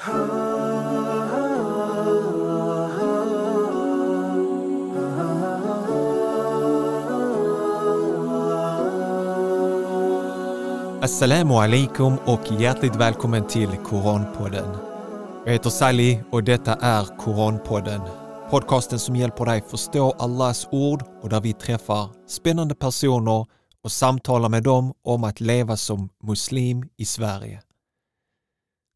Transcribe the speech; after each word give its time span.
Assalamu 0.00 0.14
alaikum 11.54 12.18
och 12.26 12.40
hjärtligt 12.60 12.96
välkommen 12.96 13.46
till 13.46 13.68
Koranpodden. 13.68 14.76
Jag 15.44 15.52
heter 15.52 15.70
Sally 15.70 16.18
och 16.30 16.44
detta 16.44 16.74
är 16.74 17.18
Koranpodden. 17.18 18.00
Podcasten 18.50 18.98
som 18.98 19.16
hjälper 19.16 19.44
dig 19.44 19.62
förstå 19.70 20.14
Allahs 20.18 20.68
ord 20.70 21.02
och 21.22 21.28
där 21.28 21.40
vi 21.40 21.52
träffar 21.52 22.10
spännande 22.28 22.74
personer 22.74 23.46
och 23.84 23.92
samtalar 23.92 24.48
med 24.48 24.62
dem 24.62 24.94
om 25.04 25.24
att 25.24 25.40
leva 25.40 25.76
som 25.76 26.08
muslim 26.22 26.88
i 26.96 27.04
Sverige. 27.04 27.62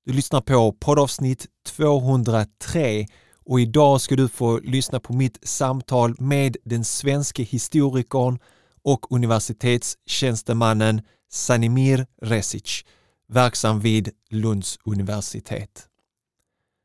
Du 0.06 0.12
lyssnar 0.12 0.40
på 0.40 0.72
poddavsnitt 0.72 1.46
203 1.66 3.06
och 3.44 3.60
idag 3.60 4.00
ska 4.00 4.16
du 4.16 4.28
få 4.28 4.58
lyssna 4.58 5.00
på 5.00 5.12
mitt 5.12 5.48
samtal 5.48 6.14
med 6.18 6.56
den 6.64 6.84
svenska 6.84 7.42
historikern 7.42 8.38
och 8.82 9.12
universitetstjänstemannen 9.12 11.02
Sanimir 11.30 12.06
Resic, 12.22 12.84
verksam 13.28 13.80
vid 13.80 14.10
Lunds 14.30 14.78
universitet. 14.84 15.88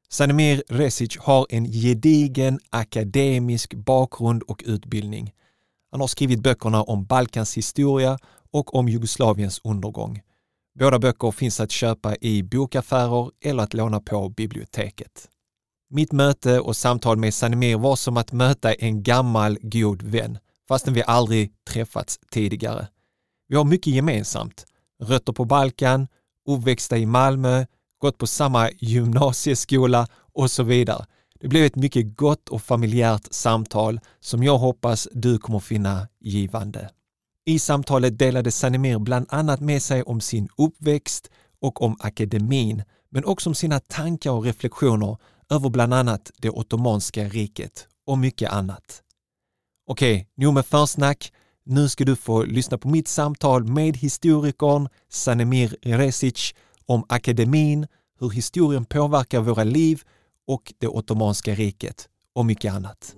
Sanimir 0.09 0.63
Resic 0.69 1.17
har 1.17 1.47
en 1.49 1.65
gedigen 1.65 2.59
akademisk 2.69 3.73
bakgrund 3.73 4.43
och 4.43 4.63
utbildning. 4.65 5.31
Han 5.91 6.01
har 6.01 6.07
skrivit 6.07 6.43
böckerna 6.43 6.83
om 6.83 7.05
Balkans 7.05 7.57
historia 7.57 8.19
och 8.51 8.75
om 8.75 8.89
Jugoslaviens 8.89 9.61
undergång. 9.63 10.21
Båda 10.79 10.99
böcker 10.99 11.31
finns 11.31 11.59
att 11.59 11.71
köpa 11.71 12.15
i 12.21 12.43
bokaffärer 12.43 13.31
eller 13.43 13.63
att 13.63 13.73
låna 13.73 13.99
på 13.99 14.29
biblioteket. 14.29 15.27
Mitt 15.89 16.11
möte 16.11 16.59
och 16.59 16.75
samtal 16.75 17.17
med 17.17 17.33
Sanimir 17.33 17.77
var 17.77 17.95
som 17.95 18.17
att 18.17 18.31
möta 18.31 18.73
en 18.73 19.03
gammal 19.03 19.57
god 19.61 20.01
vän, 20.01 20.37
fastän 20.67 20.93
vi 20.93 21.03
aldrig 21.03 21.51
träffats 21.69 22.19
tidigare. 22.31 22.87
Vi 23.47 23.55
har 23.55 23.63
mycket 23.63 23.93
gemensamt. 23.93 24.65
Rötter 25.03 25.33
på 25.33 25.45
Balkan, 25.45 26.07
uppväxta 26.49 26.97
i 26.97 27.05
Malmö, 27.05 27.65
gått 28.01 28.17
på 28.17 28.27
samma 28.27 28.69
gymnasieskola 28.71 30.07
och 30.33 30.51
så 30.51 30.63
vidare. 30.63 31.05
Det 31.39 31.47
blev 31.47 31.65
ett 31.65 31.75
mycket 31.75 32.17
gott 32.17 32.49
och 32.49 32.61
familjärt 32.61 33.27
samtal 33.31 33.99
som 34.19 34.43
jag 34.43 34.57
hoppas 34.57 35.07
du 35.11 35.37
kommer 35.37 35.59
finna 35.59 36.07
givande. 36.19 36.89
I 37.49 37.59
samtalet 37.59 38.19
delade 38.19 38.51
Sanimir 38.51 38.99
bland 38.99 39.25
annat 39.29 39.59
med 39.59 39.81
sig 39.81 40.03
om 40.03 40.21
sin 40.21 40.49
uppväxt 40.57 41.29
och 41.61 41.81
om 41.81 41.97
akademin, 41.99 42.83
men 43.09 43.25
också 43.25 43.49
om 43.49 43.55
sina 43.55 43.79
tankar 43.79 44.31
och 44.31 44.43
reflektioner 44.43 45.17
över 45.49 45.69
bland 45.69 45.93
annat 45.93 46.31
det 46.37 46.49
ottomanska 46.49 47.23
riket 47.23 47.87
och 48.05 48.17
mycket 48.17 48.51
annat. 48.51 49.03
Okej, 49.87 50.27
nog 50.37 50.53
med 50.53 50.65
försnack. 50.65 51.33
Nu 51.65 51.89
ska 51.89 52.05
du 52.05 52.15
få 52.15 52.43
lyssna 52.43 52.77
på 52.77 52.87
mitt 52.87 53.07
samtal 53.07 53.63
med 53.63 53.97
historikern 53.97 54.89
Sanemir 55.09 55.77
Resic 55.81 56.53
om 56.85 57.05
akademin, 57.09 57.87
hur 58.19 58.29
historien 58.29 58.85
påverkar 58.85 59.41
våra 59.41 59.63
liv 59.63 60.01
och 60.47 60.73
det 60.77 60.87
ottomanska 60.87 61.55
riket 61.55 62.09
och 62.33 62.45
mycket 62.45 62.73
annat. 62.73 63.15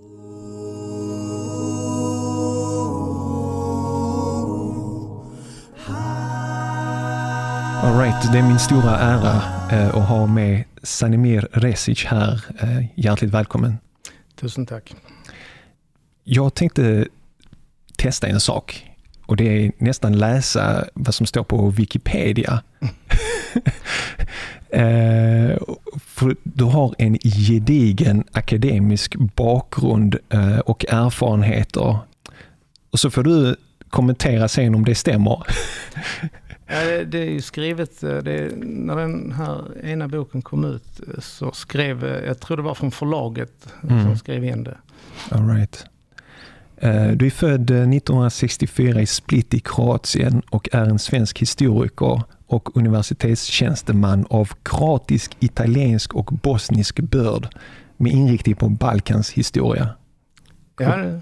All 7.82 7.98
right, 7.98 8.32
det 8.32 8.38
är 8.38 8.42
min 8.42 8.58
stora 8.58 8.98
ära 8.98 9.42
eh, 9.72 9.96
att 9.96 10.08
ha 10.08 10.26
med 10.26 10.64
Sanimir 10.82 11.48
Resic 11.52 12.04
här. 12.04 12.44
Eh, 12.58 12.84
hjärtligt 12.94 13.30
välkommen. 13.30 13.78
Tusen 14.36 14.66
tack. 14.66 14.94
Jag 16.24 16.54
tänkte 16.54 17.06
testa 17.96 18.26
en 18.26 18.40
sak 18.40 18.90
och 19.26 19.36
det 19.36 19.44
är 19.44 19.72
nästan 19.78 20.18
läsa 20.18 20.84
vad 20.94 21.14
som 21.14 21.26
står 21.26 21.44
på 21.44 21.70
Wikipedia. 21.70 22.62
eh, 24.70 25.58
för 26.00 26.36
du 26.42 26.64
har 26.64 26.94
en 26.98 27.18
gedigen 27.18 28.24
akademisk 28.32 29.16
bakgrund 29.16 30.16
eh, 30.28 30.58
och 30.58 30.84
erfarenheter. 30.88 31.98
Och 32.90 33.00
så 33.00 33.10
får 33.10 33.22
du 33.22 33.56
kommentera 33.90 34.48
sen 34.48 34.74
om 34.74 34.84
det 34.84 34.94
stämmer. 34.94 35.46
ja, 36.72 37.04
det, 37.04 37.18
är 37.18 37.30
ju 37.30 37.40
skrivet, 37.40 38.02
eh, 38.02 38.16
det, 38.16 38.52
när 38.56 38.96
den 38.96 39.32
här 39.32 39.84
ena 39.84 40.08
boken 40.08 40.42
kom 40.42 40.64
ut 40.64 41.00
eh, 41.08 41.20
så 41.20 41.52
skrev, 41.52 42.04
eh, 42.04 42.26
jag 42.26 42.40
tror 42.40 42.56
det 42.56 42.62
var 42.62 42.74
från 42.74 42.90
förlaget 42.90 43.74
mm. 43.88 44.04
som 44.04 44.18
skrev 44.18 44.44
in 44.44 44.64
det. 44.64 44.76
All 45.30 45.48
right. 45.48 45.86
Du 47.16 47.26
är 47.26 47.30
född 47.30 47.70
1964 47.70 48.96
eh, 48.96 49.02
i 49.02 49.06
Split 49.06 49.54
i 49.54 49.60
Kroatien 49.60 50.42
och 50.50 50.68
är 50.72 50.84
en 50.84 50.98
svensk 50.98 51.38
historiker 51.38 52.22
och 52.46 52.76
universitetstjänsteman 52.76 54.26
av 54.30 54.52
kroatisk, 54.62 55.36
italiensk 55.40 56.14
och 56.14 56.24
bosnisk 56.24 57.00
börd 57.00 57.48
med 57.96 58.12
inriktning 58.12 58.56
på 58.56 58.68
Balkans 58.68 59.30
historia. 59.30 59.88
Ja, 60.78 61.20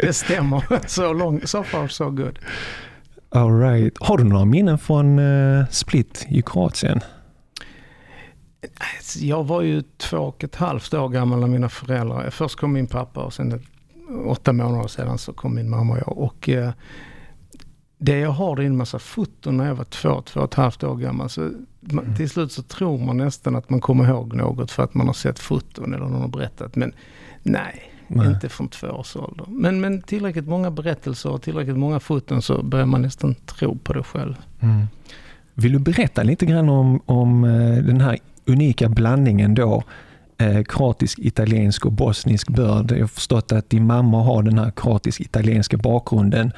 det, 0.00 0.12
stämmer. 0.12 0.64
Så 0.86 1.12
lång, 1.12 1.40
so 1.44 1.62
far 1.62 1.88
so 1.88 2.10
good. 2.10 2.38
All 3.36 3.60
right. 3.60 3.96
Har 4.00 4.18
du 4.18 4.24
några 4.24 4.44
minnen 4.44 4.78
från 4.78 5.18
uh, 5.18 5.66
Split 5.70 6.26
i 6.28 6.42
Kroatien? 6.42 7.00
Jag 9.18 9.44
var 9.44 9.62
ju 9.62 9.82
två 9.96 10.18
och 10.18 10.44
ett 10.44 10.54
halvt 10.54 10.94
år 10.94 11.08
gammal 11.08 11.40
när 11.40 11.46
mina 11.46 11.68
föräldrar, 11.68 12.30
först 12.30 12.58
kom 12.58 12.72
min 12.72 12.86
pappa 12.86 13.24
och 13.24 13.32
sen 13.32 13.60
åtta 14.26 14.52
månader 14.52 14.88
sedan 14.88 15.18
så 15.18 15.32
kom 15.32 15.54
min 15.54 15.70
mamma 15.70 15.92
och 15.92 15.98
jag. 15.98 16.18
Och, 16.18 16.48
eh, 16.48 16.70
det 17.98 18.18
jag 18.18 18.30
har 18.30 18.56
det 18.56 18.62
är 18.62 18.66
en 18.66 18.76
massa 18.76 18.98
foton 18.98 19.56
när 19.56 19.66
jag 19.66 19.74
var 19.74 19.84
två, 19.84 20.22
två 20.22 20.40
och 20.40 20.46
ett 20.46 20.54
halvt 20.54 20.84
år 20.84 20.96
gammal. 20.96 21.30
Så 21.30 21.50
man, 21.80 22.04
mm. 22.04 22.16
till 22.16 22.30
slut 22.30 22.52
så 22.52 22.62
tror 22.62 22.98
man 22.98 23.16
nästan 23.16 23.56
att 23.56 23.70
man 23.70 23.80
kommer 23.80 24.08
ihåg 24.08 24.34
något 24.34 24.70
för 24.70 24.82
att 24.82 24.94
man 24.94 25.06
har 25.06 25.14
sett 25.14 25.38
foton 25.38 25.94
eller 25.94 26.06
någon 26.06 26.20
har 26.20 26.28
berättat. 26.28 26.76
Men 26.76 26.92
nej, 27.42 27.92
nej. 28.08 28.26
inte 28.26 28.48
från 28.48 28.68
två 28.68 28.86
års 28.86 29.16
ålder. 29.16 29.46
Men, 29.48 29.80
men 29.80 30.02
tillräckligt 30.02 30.46
många 30.46 30.70
berättelser 30.70 31.30
och 31.30 31.42
tillräckligt 31.42 31.76
många 31.76 32.00
foton 32.00 32.42
så 32.42 32.62
börjar 32.62 32.86
man 32.86 33.02
nästan 33.02 33.34
tro 33.34 33.78
på 33.78 33.92
det 33.92 34.02
själv. 34.02 34.34
Mm. 34.60 34.86
Vill 35.54 35.72
du 35.72 35.78
berätta 35.78 36.22
lite 36.22 36.46
grann 36.46 36.68
om, 36.68 37.00
om 37.06 37.44
eh, 37.44 37.84
den 37.84 38.00
här 38.00 38.18
unika 38.46 38.88
blandningen 38.88 39.54
då 39.54 39.82
eh, 40.38 40.62
kroatisk, 40.62 41.18
italiensk 41.18 41.86
och 41.86 41.92
bosnisk 41.92 42.48
börd. 42.48 42.92
Jag 42.92 43.00
har 43.00 43.06
förstått 43.06 43.52
att 43.52 43.70
din 43.70 43.86
mamma 43.86 44.22
har 44.22 44.42
den 44.42 44.58
här 44.58 44.70
kroatisk-italienska 44.70 45.76
bakgrunden 45.76 46.52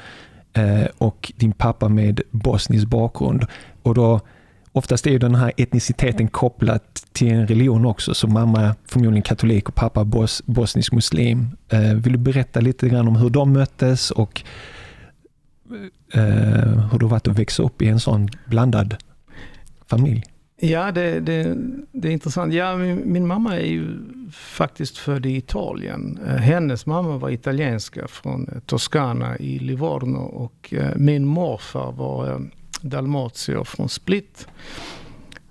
eh, 0.53 0.85
och 0.97 1.31
din 1.35 1.51
pappa 1.51 1.89
med 1.89 2.21
bosnisk 2.31 2.87
bakgrund. 2.87 3.45
Och 3.83 3.95
då, 3.95 4.19
oftast 4.79 5.07
är 5.07 5.19
den 5.19 5.35
här 5.35 5.51
etniciteten 5.57 6.27
kopplad 6.27 6.79
till 7.11 7.31
en 7.31 7.47
religion 7.47 7.85
också, 7.85 8.13
så 8.13 8.27
mamma 8.27 8.61
är 8.61 8.73
förmodligen 8.85 9.21
katolik 9.21 9.69
och 9.69 9.75
pappa 9.75 10.03
bos, 10.03 10.41
bosnisk 10.45 10.91
muslim. 10.91 11.47
Eh, 11.69 11.93
vill 11.93 12.13
du 12.13 12.19
berätta 12.19 12.59
lite 12.59 12.89
grann 12.89 13.07
om 13.07 13.15
hur 13.15 13.29
de 13.29 13.53
möttes 13.53 14.11
och 14.11 14.43
eh, 16.13 16.23
eh 16.23 16.89
hur 16.91 16.99
det 16.99 17.05
varit 17.05 17.27
att 17.27 17.39
växa 17.39 17.63
upp 17.63 17.81
i 17.81 17.87
en 17.87 17.99
sån 17.99 18.29
blandad 18.45 18.95
familj? 19.87 20.23
Ja, 20.61 20.91
det, 20.91 21.19
det, 21.19 21.55
det, 21.91 22.07
är 22.07 22.11
intressant. 22.11 22.53
Ja, 22.53 22.77
min, 22.77 23.01
min, 23.05 23.27
mamma 23.27 23.55
är 23.55 23.65
ju 23.65 23.99
faktiskt 24.31 24.97
född 24.97 25.25
i 25.25 25.35
Italien. 25.35 26.19
Eh, 26.27 26.35
hennes 26.35 26.85
mamma 26.85 27.17
var 27.17 27.29
italienska 27.29 28.07
från 28.07 28.47
eh, 28.47 28.59
Toscana 28.59 29.37
i 29.37 29.59
Livorno 29.59 30.19
och 30.19 30.73
min 30.95 31.25
morfar 31.25 31.91
var 31.91 32.49
dalmatier 32.81 33.63
från 33.63 33.89
Split. 33.89 34.47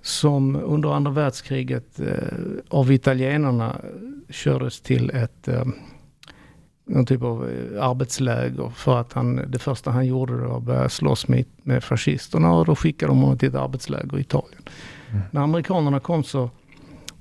Som 0.01 0.55
under 0.55 0.89
andra 0.89 1.11
världskriget 1.11 1.99
av 2.69 2.91
italienarna 2.91 3.75
kördes 4.29 4.81
till 4.81 5.09
ett 5.09 5.49
någon 6.89 7.05
typ 7.05 7.23
av 7.23 7.49
arbetsläger 7.79 8.69
för 8.75 8.99
att 8.99 9.13
han, 9.13 9.51
det 9.51 9.59
första 9.59 9.91
han 9.91 10.05
gjorde 10.05 10.33
var 10.33 10.57
att 10.57 10.63
börja 10.63 10.89
slåss 10.89 11.27
med, 11.27 11.45
med 11.63 11.83
fascisterna 11.83 12.53
och 12.53 12.65
då 12.65 12.75
skickade 12.75 13.11
de 13.11 13.21
honom 13.21 13.37
till 13.37 13.49
ett 13.49 13.55
arbetsläger 13.55 14.17
i 14.17 14.21
Italien. 14.21 14.61
Mm. 15.09 15.21
När 15.31 15.41
amerikanerna 15.41 15.99
kom 15.99 16.23
så 16.23 16.49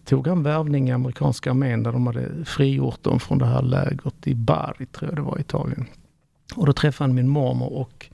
tog 0.05 0.27
han 0.27 0.43
värvning 0.43 0.89
i 0.89 0.93
amerikanska 0.93 1.51
armén 1.51 1.83
där 1.83 1.93
de 1.93 2.07
hade 2.07 2.45
frigjort 2.45 3.03
dem 3.03 3.21
från 3.21 3.39
det 3.39 3.47
här 3.47 3.63
lägret 3.63 4.27
i 4.27 4.35
Bari, 4.35 4.87
tror 4.87 5.11
jag 5.11 5.17
det 5.17 5.23
var 5.23 5.39
i 5.39 5.41
Italien. 5.41 5.87
Och 6.55 6.67
då 6.67 6.73
träffade 6.73 7.09
han 7.09 7.15
min 7.15 7.29
mormor 7.29 7.73
och 7.73 8.07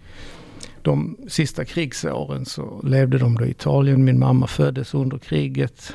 de 0.85 1.17
sista 1.29 1.65
krigsåren 1.65 2.45
så 2.45 2.81
levde 2.83 3.19
de 3.19 3.35
då 3.35 3.45
i 3.45 3.51
Italien. 3.51 4.05
Min 4.05 4.19
mamma 4.19 4.47
föddes 4.47 4.95
under 4.95 5.19
kriget. 5.19 5.95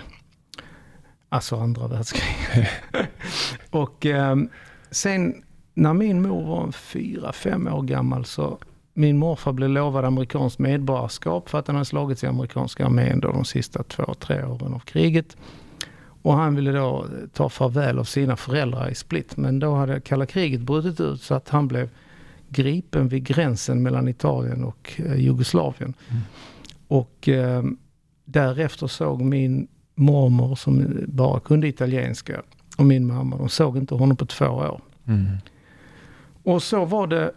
Alltså 1.30 1.56
andra 1.56 1.88
världskriget. 1.88 2.69
och 3.69 4.06
eh, 4.06 4.36
sen 4.91 5.44
när 5.74 5.94
min 5.94 6.21
mor 6.21 6.47
var 6.47 6.71
fyra, 6.71 7.33
fem 7.33 7.68
år 7.68 7.81
gammal 7.81 8.25
så 8.25 8.57
min 8.94 9.18
morfar 9.18 9.53
blev 9.53 9.69
lovad 9.69 10.06
amerikanskt 10.06 10.59
medborgarskap 10.59 11.50
för 11.50 11.59
att 11.59 11.68
han 11.68 11.75
hade 11.75 11.85
slagits 11.85 12.24
i 12.24 12.27
amerikanska 12.27 12.85
armén 12.85 13.19
då 13.19 13.31
de 13.31 13.45
sista 13.45 13.83
två, 13.83 14.13
tre 14.19 14.44
åren 14.44 14.74
av 14.74 14.80
kriget. 14.80 15.38
Och 16.21 16.33
han 16.33 16.56
ville 16.56 16.71
då 16.71 17.06
ta 17.33 17.50
farväl 17.50 18.00
av 18.00 18.03
sina 18.03 18.35
föräldrar 18.35 18.89
i 18.89 18.95
Split. 18.95 19.38
Men 19.38 19.59
då 19.59 19.75
hade 19.75 20.01
kalla 20.01 20.25
kriget 20.25 20.62
brutit 20.62 21.00
ut 21.00 21.21
så 21.21 21.35
att 21.35 21.50
han 21.50 21.68
blev 21.68 21.89
gripen 22.50 23.07
vid 23.07 23.24
gränsen 23.24 23.84
mellan 23.84 24.07
Italien 24.07 24.63
och 24.63 24.92
eh, 25.06 25.16
Jugoslavien. 25.16 25.94
Mm. 26.10 26.22
Och 26.88 27.30
eh, 27.30 27.63
därefter 28.25 28.88
såg 28.88 29.22
min 29.22 29.68
mormor 29.96 30.56
som 30.56 31.04
bara 31.07 31.40
kunde 31.40 31.68
italienska 31.68 32.42
och 32.78 32.86
min 32.86 33.07
mamma, 33.07 33.38
de 33.38 33.50
såg 33.50 33.78
inte 33.78 33.96
honom 33.96 34.18
på 34.18 34.25
två 34.25 34.46
år. 34.46 34.81
Mm. 35.07 35.28
Och 36.44 36.63
så 36.63 36.86
var 36.86 37.07
det 37.07 37.31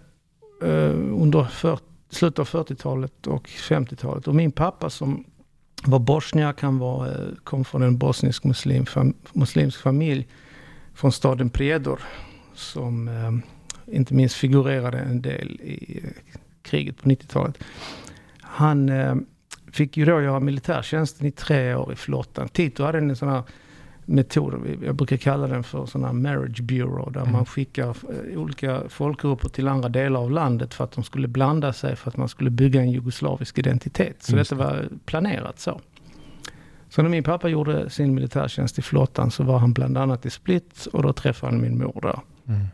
eh, 0.62 1.20
under 1.20 1.44
för, 1.44 1.78
slutet 2.10 2.38
av 2.38 2.48
40-talet 2.48 3.26
och 3.26 3.48
50-talet. 3.48 4.28
Och 4.28 4.34
min 4.34 4.52
pappa 4.52 4.90
som 4.90 5.24
var 5.84 5.98
bosniak, 5.98 6.62
han 6.62 6.78
var, 6.78 7.06
eh, 7.06 7.28
kom 7.44 7.64
från 7.64 7.82
en 7.82 7.98
bosnisk 7.98 8.44
muslim, 8.44 8.86
fam, 8.86 9.14
muslimsk 9.32 9.80
familj 9.80 10.28
från 10.94 11.12
staden 11.12 11.50
Prijedor. 11.50 12.00
Som 12.54 13.08
eh, 13.08 13.51
inte 13.92 14.14
minst 14.14 14.34
figurerade 14.34 14.98
en 14.98 15.22
del 15.22 15.60
i 15.60 16.00
eh, 16.04 16.10
kriget 16.62 17.02
på 17.02 17.08
90-talet. 17.08 17.58
Han 18.40 18.88
eh, 18.88 19.14
fick 19.72 19.96
ju 19.96 20.04
då 20.04 20.22
göra 20.22 20.40
militärtjänsten 20.40 21.26
i 21.26 21.30
tre 21.30 21.74
år 21.74 21.92
i 21.92 21.96
flottan. 21.96 22.48
Tito 22.48 22.84
hade 22.84 22.98
en 22.98 23.16
sån 23.16 23.28
här 23.28 23.42
metod, 24.04 24.54
jag 24.84 24.94
brukar 24.94 25.16
kalla 25.16 25.46
den 25.46 25.64
för 25.64 25.86
sån 25.86 26.04
här 26.04 26.12
marriage 26.12 26.62
bureau, 26.62 27.10
där 27.10 27.20
mm. 27.20 27.32
man 27.32 27.46
skickar 27.46 27.88
eh, 27.88 28.40
olika 28.40 28.82
folkgrupper 28.88 29.48
till 29.48 29.68
andra 29.68 29.88
delar 29.88 30.20
av 30.20 30.30
landet 30.30 30.74
för 30.74 30.84
att 30.84 30.92
de 30.92 31.04
skulle 31.04 31.28
blanda 31.28 31.72
sig, 31.72 31.96
för 31.96 32.10
att 32.10 32.16
man 32.16 32.28
skulle 32.28 32.50
bygga 32.50 32.80
en 32.80 32.90
jugoslavisk 32.90 33.58
identitet. 33.58 34.22
Så 34.22 34.36
Just 34.36 34.50
detta 34.50 34.64
var 34.64 34.88
planerat 35.04 35.58
så. 35.60 35.80
Så 36.88 37.02
när 37.02 37.08
min 37.08 37.22
pappa 37.22 37.48
gjorde 37.48 37.90
sin 37.90 38.14
militärtjänst 38.14 38.78
i 38.78 38.82
flottan 38.82 39.30
så 39.30 39.42
var 39.42 39.58
han 39.58 39.72
bland 39.72 39.98
annat 39.98 40.26
i 40.26 40.30
Split 40.30 40.88
och 40.92 41.02
då 41.02 41.12
träffade 41.12 41.52
han 41.52 41.62
min 41.62 41.78
mor 41.78 41.98
där. 42.02 42.20
Mm. 42.48 42.66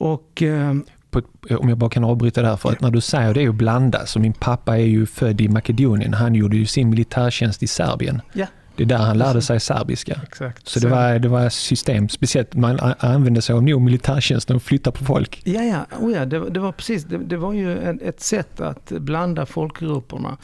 Och... 0.00 0.42
Eh, 0.42 0.74
på, 1.10 1.22
om 1.50 1.68
jag 1.68 1.78
bara 1.78 1.90
kan 1.90 2.04
avbryta 2.04 2.42
där, 2.42 2.56
för 2.56 2.72
att 2.72 2.80
när 2.80 2.90
du 2.90 3.00
säger 3.00 3.34
det 3.34 3.42
är 3.42 3.48
att 3.48 3.54
blanda, 3.54 4.06
så 4.06 4.18
min 4.18 4.32
pappa 4.32 4.78
är 4.78 4.84
ju 4.84 5.06
född 5.06 5.40
i 5.40 5.48
Makedonien, 5.48 6.14
han 6.14 6.34
gjorde 6.34 6.56
ju 6.56 6.66
sin 6.66 6.90
militärtjänst 6.90 7.62
i 7.62 7.66
Serbien. 7.66 8.22
Ja. 8.32 8.46
Det 8.76 8.84
är 8.84 8.86
där 8.86 8.98
han 8.98 9.18
lärde 9.18 9.42
sig 9.42 9.60
serbiska. 9.60 10.20
Exakt. 10.22 10.68
Så 10.68 10.80
det 10.80 10.88
var, 10.88 11.18
det 11.18 11.28
var 11.28 11.48
system, 11.48 12.08
speciellt 12.08 12.54
man 12.54 12.94
använde 12.98 13.42
sig 13.42 13.54
av 13.54 13.62
nog 13.62 13.82
militärtjänsten 13.82 14.56
och 14.56 14.62
flytta 14.62 14.92
på 14.92 15.04
folk. 15.04 15.42
Ja, 15.44 15.62
ja, 15.62 15.86
oh 16.00 16.12
ja 16.12 16.24
det, 16.24 16.50
det 16.50 16.60
var 16.60 16.72
precis, 16.72 17.04
det, 17.04 17.18
det 17.18 17.36
var 17.36 17.52
ju 17.52 17.98
ett 18.02 18.20
sätt 18.20 18.60
att 18.60 18.90
blanda 18.90 19.46
folkgrupperna. 19.46 20.36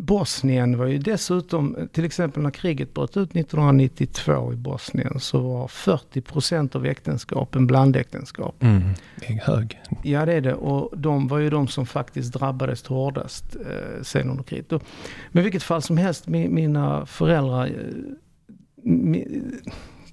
Bosnien 0.00 0.78
var 0.78 0.86
ju 0.86 0.98
dessutom, 0.98 1.88
till 1.92 2.04
exempel 2.04 2.42
när 2.42 2.50
kriget 2.50 2.94
bröt 2.94 3.16
ut 3.16 3.36
1992 3.36 4.52
i 4.52 4.56
Bosnien 4.56 5.20
så 5.20 5.40
var 5.40 5.68
40 5.68 6.20
procent 6.20 6.76
av 6.76 6.86
äktenskapen 6.86 7.66
blandäktenskap. 7.66 8.62
Mm, 8.62 8.82
det 9.16 9.26
är 9.26 9.40
hög. 9.40 9.80
Ja 10.02 10.26
det 10.26 10.32
är 10.32 10.40
det 10.40 10.54
och 10.54 10.98
de 10.98 11.28
var 11.28 11.38
ju 11.38 11.50
de 11.50 11.68
som 11.68 11.86
faktiskt 11.86 12.32
drabbades 12.32 12.86
hårdast 12.86 13.56
eh, 13.56 14.02
sen 14.02 14.30
under 14.30 14.44
kriget. 14.44 14.82
Men 15.28 15.42
vilket 15.42 15.62
fall 15.62 15.82
som 15.82 15.96
helst, 15.96 16.28
mina 16.28 17.06
föräldrar 17.06 17.66
eh, 17.66 17.72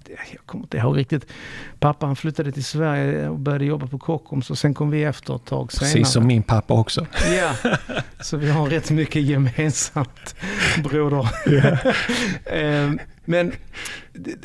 jag 0.10 0.46
kommer 0.46 0.64
inte 0.64 0.78
ihåg 0.78 0.98
riktigt. 0.98 1.26
Pappa 1.80 2.06
han 2.06 2.16
flyttade 2.16 2.52
till 2.52 2.64
Sverige 2.64 3.30
och 3.30 3.40
började 3.40 3.66
jobba 3.66 3.88
på 3.88 4.00
Kockums 4.00 4.50
och 4.50 4.58
sen 4.58 4.74
kom 4.74 4.90
vi 4.90 5.04
efter 5.04 5.36
ett 5.36 5.46
tag 5.46 5.72
senare. 5.72 5.94
Precis 5.94 6.14
som 6.14 6.28
min 6.28 6.44
pappa 6.44 6.74
också. 6.74 7.08
Ja, 7.38 7.54
så 8.20 8.38
vi 8.38 8.50
har 8.50 8.70
rätt 8.70 8.92
mycket 8.92 9.22
gemensamt 9.22 10.36
broder. 10.84 11.30
Yeah. 11.50 12.94
Men 13.26 13.52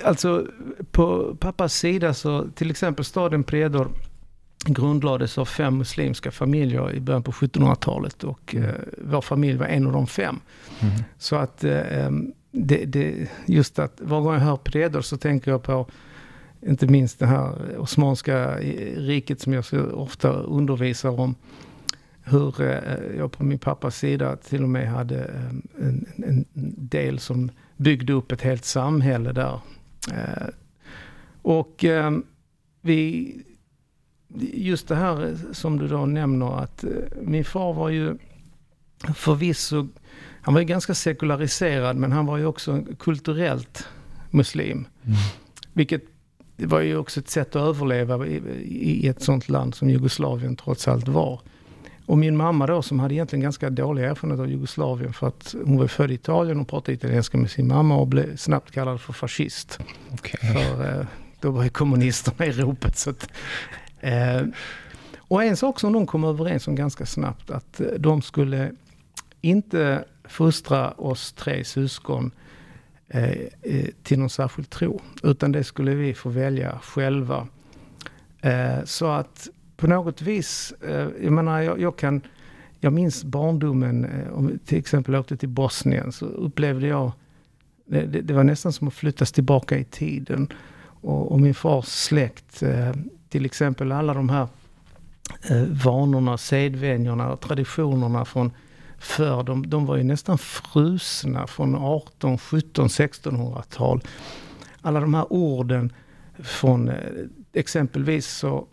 alltså 0.04 0.46
på 0.90 1.36
pappas 1.40 1.74
sida 1.74 2.14
så 2.14 2.48
till 2.54 2.70
exempel 2.70 3.04
staden 3.04 3.44
Predor 3.44 3.88
grundlades 4.66 5.38
av 5.38 5.44
fem 5.44 5.78
muslimska 5.78 6.30
familjer 6.30 6.92
i 6.92 7.00
början 7.00 7.22
på 7.22 7.32
1700-talet 7.32 8.24
och 8.24 8.54
eh, 8.54 8.74
vår 8.98 9.20
familj 9.20 9.58
var 9.58 9.66
en 9.66 9.86
av 9.86 9.92
de 9.92 10.06
fem. 10.06 10.40
Mm. 10.80 10.94
Så 11.18 11.36
att 11.36 11.64
eh, 11.64 12.10
det, 12.50 12.84
det, 12.84 13.28
just 13.46 13.78
att 13.78 13.92
var 14.00 14.20
gång 14.20 14.34
jag 14.34 14.40
hör 14.40 14.56
Predor 14.56 15.00
så 15.00 15.16
tänker 15.16 15.50
jag 15.50 15.62
på 15.62 15.86
inte 16.66 16.86
minst 16.86 17.18
det 17.18 17.26
här 17.26 17.78
Osmanska 17.78 18.56
riket 18.96 19.40
som 19.40 19.52
jag 19.52 19.64
så 19.64 19.80
ofta 19.90 20.32
undervisar 20.32 21.20
om. 21.20 21.34
Hur 22.24 22.60
eh, 22.60 23.16
jag 23.18 23.32
på 23.32 23.44
min 23.44 23.58
pappas 23.58 23.96
sida 23.96 24.36
till 24.36 24.62
och 24.62 24.68
med 24.68 24.88
hade 24.88 25.24
eh, 25.24 25.86
en, 25.86 26.06
en 26.16 26.44
del 26.76 27.18
som 27.18 27.50
byggde 27.76 28.12
upp 28.12 28.32
ett 28.32 28.42
helt 28.42 28.64
samhälle 28.64 29.32
där. 29.32 29.60
Eh, 30.12 30.48
och 31.42 31.84
vi, 32.80 33.34
just 34.54 34.88
det 34.88 34.94
här 34.94 35.36
som 35.52 35.78
du 35.78 35.88
då 35.88 36.06
nämner 36.06 36.62
att 36.62 36.84
min 37.22 37.44
far 37.44 37.72
var 37.72 37.88
ju 37.88 38.16
förvisso 39.14 39.88
han 40.42 40.54
var 40.54 40.60
ju 40.60 40.66
ganska 40.66 40.94
sekulariserad 40.94 41.96
men 41.96 42.12
han 42.12 42.26
var 42.26 42.38
ju 42.38 42.46
också 42.46 42.84
kulturellt 42.98 43.88
muslim. 44.30 44.86
Mm. 45.04 45.16
Vilket 45.72 46.02
var 46.56 46.80
ju 46.80 46.96
också 46.96 47.20
ett 47.20 47.28
sätt 47.28 47.56
att 47.56 47.62
överleva 47.62 48.26
i, 48.26 48.42
i 48.64 49.08
ett 49.08 49.22
sånt 49.22 49.48
land 49.48 49.74
som 49.74 49.90
Jugoslavien 49.90 50.56
trots 50.56 50.88
allt 50.88 51.08
var. 51.08 51.40
Och 52.06 52.18
min 52.18 52.36
mamma 52.36 52.66
då 52.66 52.82
som 52.82 53.00
hade 53.00 53.14
egentligen 53.14 53.42
ganska 53.42 53.70
dålig 53.70 54.04
erfarenhet 54.04 54.40
av 54.40 54.50
Jugoslavien 54.50 55.12
för 55.12 55.26
att 55.28 55.54
hon 55.64 55.78
var 55.78 55.86
född 55.86 56.10
i 56.10 56.14
Italien 56.14 56.60
och 56.60 56.68
pratade 56.68 56.92
italienska 56.92 57.38
med 57.38 57.50
sin 57.50 57.68
mamma 57.68 57.96
och 57.96 58.06
blev 58.06 58.36
snabbt 58.36 58.70
kallad 58.70 59.00
för 59.00 59.12
fascist. 59.12 59.78
Okay. 60.12 60.52
För 60.52 61.00
eh, 61.00 61.06
då 61.40 61.50
var 61.50 61.64
ju 61.64 61.68
kommunisterna 61.68 62.46
i 62.46 62.52
ropet. 62.52 62.98
Så 62.98 63.10
att, 63.10 63.28
eh, 64.00 64.42
och 65.18 65.44
en 65.44 65.56
sak 65.56 65.80
som 65.80 65.92
de 65.92 66.06
kom 66.06 66.24
överens 66.24 66.68
om 66.68 66.74
ganska 66.74 67.06
snabbt 67.06 67.50
att 67.50 67.80
de 67.98 68.22
skulle 68.22 68.72
inte 69.40 70.04
fostra 70.24 70.90
oss 70.90 71.32
tre 71.32 71.64
syskon 71.64 72.30
eh, 73.08 73.30
eh, 73.62 73.86
till 74.02 74.18
någon 74.18 74.30
särskild 74.30 74.70
tro. 74.70 75.00
Utan 75.22 75.52
det 75.52 75.64
skulle 75.64 75.94
vi 75.94 76.14
få 76.14 76.28
välja 76.28 76.78
själva. 76.82 77.46
Eh, 78.40 78.84
så 78.84 79.06
att 79.06 79.48
på 79.82 79.88
något 79.88 80.22
vis, 80.22 80.74
eh, 80.80 81.08
jag 81.22 81.32
menar 81.32 81.60
jag, 81.60 81.80
jag, 81.80 81.96
kan, 81.96 82.20
jag 82.80 82.92
minns 82.92 83.24
barndomen, 83.24 84.04
eh, 84.04 84.32
om 84.32 84.58
till 84.64 84.78
exempel 84.78 85.14
åkte 85.14 85.36
till 85.36 85.48
Bosnien 85.48 86.12
så 86.12 86.26
upplevde 86.26 86.86
jag, 86.86 87.12
det, 87.86 88.06
det, 88.06 88.20
det 88.20 88.34
var 88.34 88.44
nästan 88.44 88.72
som 88.72 88.88
att 88.88 88.94
flyttas 88.94 89.32
tillbaka 89.32 89.78
i 89.78 89.84
tiden. 89.84 90.48
Och, 90.84 91.32
och 91.32 91.40
min 91.40 91.54
fars 91.54 91.84
släkt, 91.84 92.62
eh, 92.62 92.92
till 93.28 93.44
exempel 93.44 93.92
alla 93.92 94.14
de 94.14 94.28
här 94.28 94.48
eh, 95.50 95.62
vanorna, 95.84 96.38
sedvänjorna 96.38 97.32
och 97.32 97.40
traditionerna 97.40 98.24
från 98.24 98.50
för 98.98 99.42
de, 99.42 99.70
de 99.70 99.86
var 99.86 99.96
ju 99.96 100.02
nästan 100.02 100.38
frusna 100.38 101.46
från 101.46 101.74
18, 101.74 102.38
17, 102.38 102.88
1600-tal. 102.88 104.00
Alla 104.80 105.00
de 105.00 105.14
här 105.14 105.32
orden 105.32 105.92
från 106.38 106.88
eh, 106.88 106.96
exempelvis 107.52 108.26
så 108.26 108.66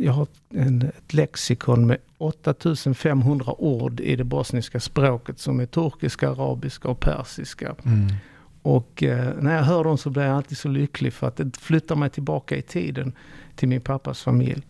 jag 0.00 0.12
har 0.12 0.26
en, 0.50 0.82
ett 0.82 1.14
lexikon 1.14 1.86
med 1.86 1.98
8500 2.18 3.54
ord 3.58 4.00
i 4.00 4.16
det 4.16 4.24
bosniska 4.24 4.80
språket 4.80 5.38
som 5.38 5.60
är 5.60 5.66
turkiska, 5.66 6.30
arabiska 6.30 6.88
och 6.88 7.00
persiska. 7.00 7.74
Mm. 7.84 8.06
Och 8.62 9.02
eh, 9.02 9.34
när 9.40 9.56
jag 9.56 9.62
hör 9.62 9.84
dem 9.84 9.98
så 9.98 10.10
blir 10.10 10.22
jag 10.22 10.36
alltid 10.36 10.58
så 10.58 10.68
lycklig 10.68 11.12
för 11.12 11.26
att 11.26 11.36
det 11.36 11.56
flyttar 11.56 11.96
mig 11.96 12.10
tillbaka 12.10 12.56
i 12.56 12.62
tiden 12.62 13.12
till 13.56 13.68
min 13.68 13.80
pappas 13.80 14.22
familj. 14.22 14.62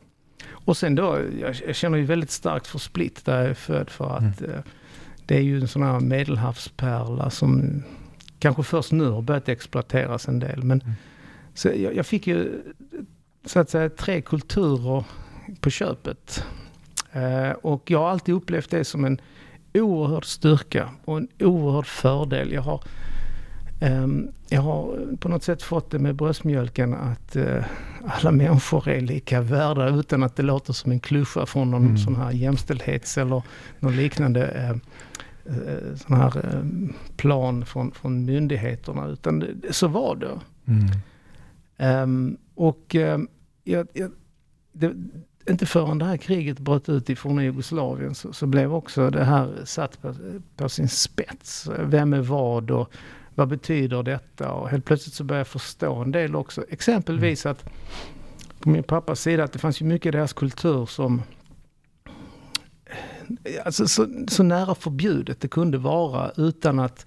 Och 0.47 0.77
sen 0.77 0.95
då, 0.95 1.19
jag, 1.41 1.57
jag 1.67 1.77
känner 1.77 1.99
ju 1.99 2.05
väldigt 2.05 2.31
starkt 2.31 2.67
för 2.67 2.79
Split 2.79 3.25
där 3.25 3.41
jag 3.41 3.51
är 3.51 3.55
född 3.55 3.91
för 3.91 4.17
att 4.17 4.41
mm. 4.41 4.51
eh, 4.51 4.61
det 5.27 5.37
är 5.37 5.41
ju 5.41 5.61
en 5.61 5.69
sån 5.69 5.83
här 5.83 6.01
medelhavspärla 6.01 7.31
som 7.31 7.83
kanske 8.39 8.63
först 8.63 8.93
nu 8.93 9.05
har 9.05 9.23
börjat 9.23 9.49
exploateras 9.49 10.29
en 10.29 10.39
del. 10.39 10.63
Men 10.63 10.81
mm. 10.81 10.95
så 11.55 11.69
jag, 11.69 11.97
jag, 11.97 12.07
fick 12.07 12.27
ju 12.27 12.63
så 13.45 13.61
att 13.61 13.71
säga 13.71 13.89
tre 13.89 14.21
kulturer 14.21 15.05
på 15.61 15.71
köpet. 15.71 16.45
Eh, 17.13 17.51
och 17.51 17.91
jag 17.91 17.99
har 17.99 18.11
alltid 18.11 18.35
upplevt 18.35 18.71
det 18.71 18.85
som 18.85 19.05
en 19.05 19.21
oerhörd 19.75 20.25
styrka 20.25 20.91
och 21.05 21.17
en 21.17 21.29
oerhörd 21.39 21.87
fördel. 21.87 22.53
Jag 22.53 22.63
har 22.63 22.81
Ehm, 23.85 24.29
jag 24.49 24.63
har 24.63 24.99
på 25.21 25.29
något 25.29 25.43
sätt 25.43 25.63
fått 25.63 25.91
det 25.91 25.99
med 25.99 26.15
bröstmjölken 26.15 26.95
att 26.95 27.37
eh, 27.37 27.65
alla 28.07 28.31
människor 28.31 28.89
är 28.89 29.01
lika 29.01 29.41
värda 29.41 29.89
utan 29.89 30.23
att 30.23 30.37
det 30.37 30.43
låter 30.43 30.73
som 30.73 30.93
en 30.93 31.01
klyscha 31.01 31.47
från 31.47 31.71
någon 31.71 31.85
mm. 31.85 31.99
sån 31.99 32.17
här 32.17 32.31
jämställdhets 32.31 33.19
eller 33.19 33.43
någon 33.79 33.97
liknande 33.97 34.47
eh, 35.47 35.97
sån 35.97 36.17
här 36.17 36.59
plan 37.17 37.67
från, 37.67 37.93
från 37.93 38.25
myndigheterna. 38.25 39.07
Utan 39.07 39.63
så 39.71 39.89
var 39.89 40.17
det. 40.17 40.41
Mm. 40.67 42.03
Um, 42.03 42.37
och 42.55 42.95
um, 42.95 43.29
jag, 43.65 43.89
jag, 43.93 44.11
det, 44.73 44.95
inte 45.51 45.67
förrän 45.67 45.99
det 45.99 46.05
här 46.05 46.17
kriget 46.17 46.59
bröt 46.59 46.89
ut 46.89 47.11
i 47.11 47.17
forna 47.17 47.45
Jugoslavien 47.45 48.15
så, 48.15 48.33
så, 48.33 48.47
blev 48.47 48.75
också 48.75 49.11
det 49.11 49.25
här 49.25 49.65
satt 49.65 50.03
på, 50.03 50.15
på, 50.57 50.69
sin 50.69 50.89
spets. 50.89 51.71
Vem 51.79 52.13
är 52.13 52.21
vad 52.21 52.71
och 52.71 52.93
vad 53.35 53.49
betyder 53.49 54.03
detta? 54.03 54.53
Och 54.53 54.69
helt 54.69 54.85
plötsligt 54.85 55.15
så 55.15 55.25
började 55.25 55.41
jag 55.41 55.47
förstå 55.47 55.95
en 55.95 56.13
del 56.13 56.37
också. 56.37 56.65
Exempelvis 56.69 57.47
att 57.47 57.65
på 58.61 58.69
min 58.69 58.83
pappas 58.83 59.21
sida 59.21 59.45
att 59.45 59.53
det 59.53 59.59
fanns 59.59 59.83
ju 59.83 59.87
mycket 59.87 60.07
i 60.07 60.11
deras 60.11 60.33
kultur 60.33 60.87
som 60.87 61.23
alltså 63.65 63.89
så, 63.89 64.07
så 64.29 64.43
nära 64.43 64.75
förbjudet 64.75 65.41
det 65.41 65.49
kunde 65.49 65.79
vara 65.79 66.31
utan 66.37 66.79
att, 66.79 67.07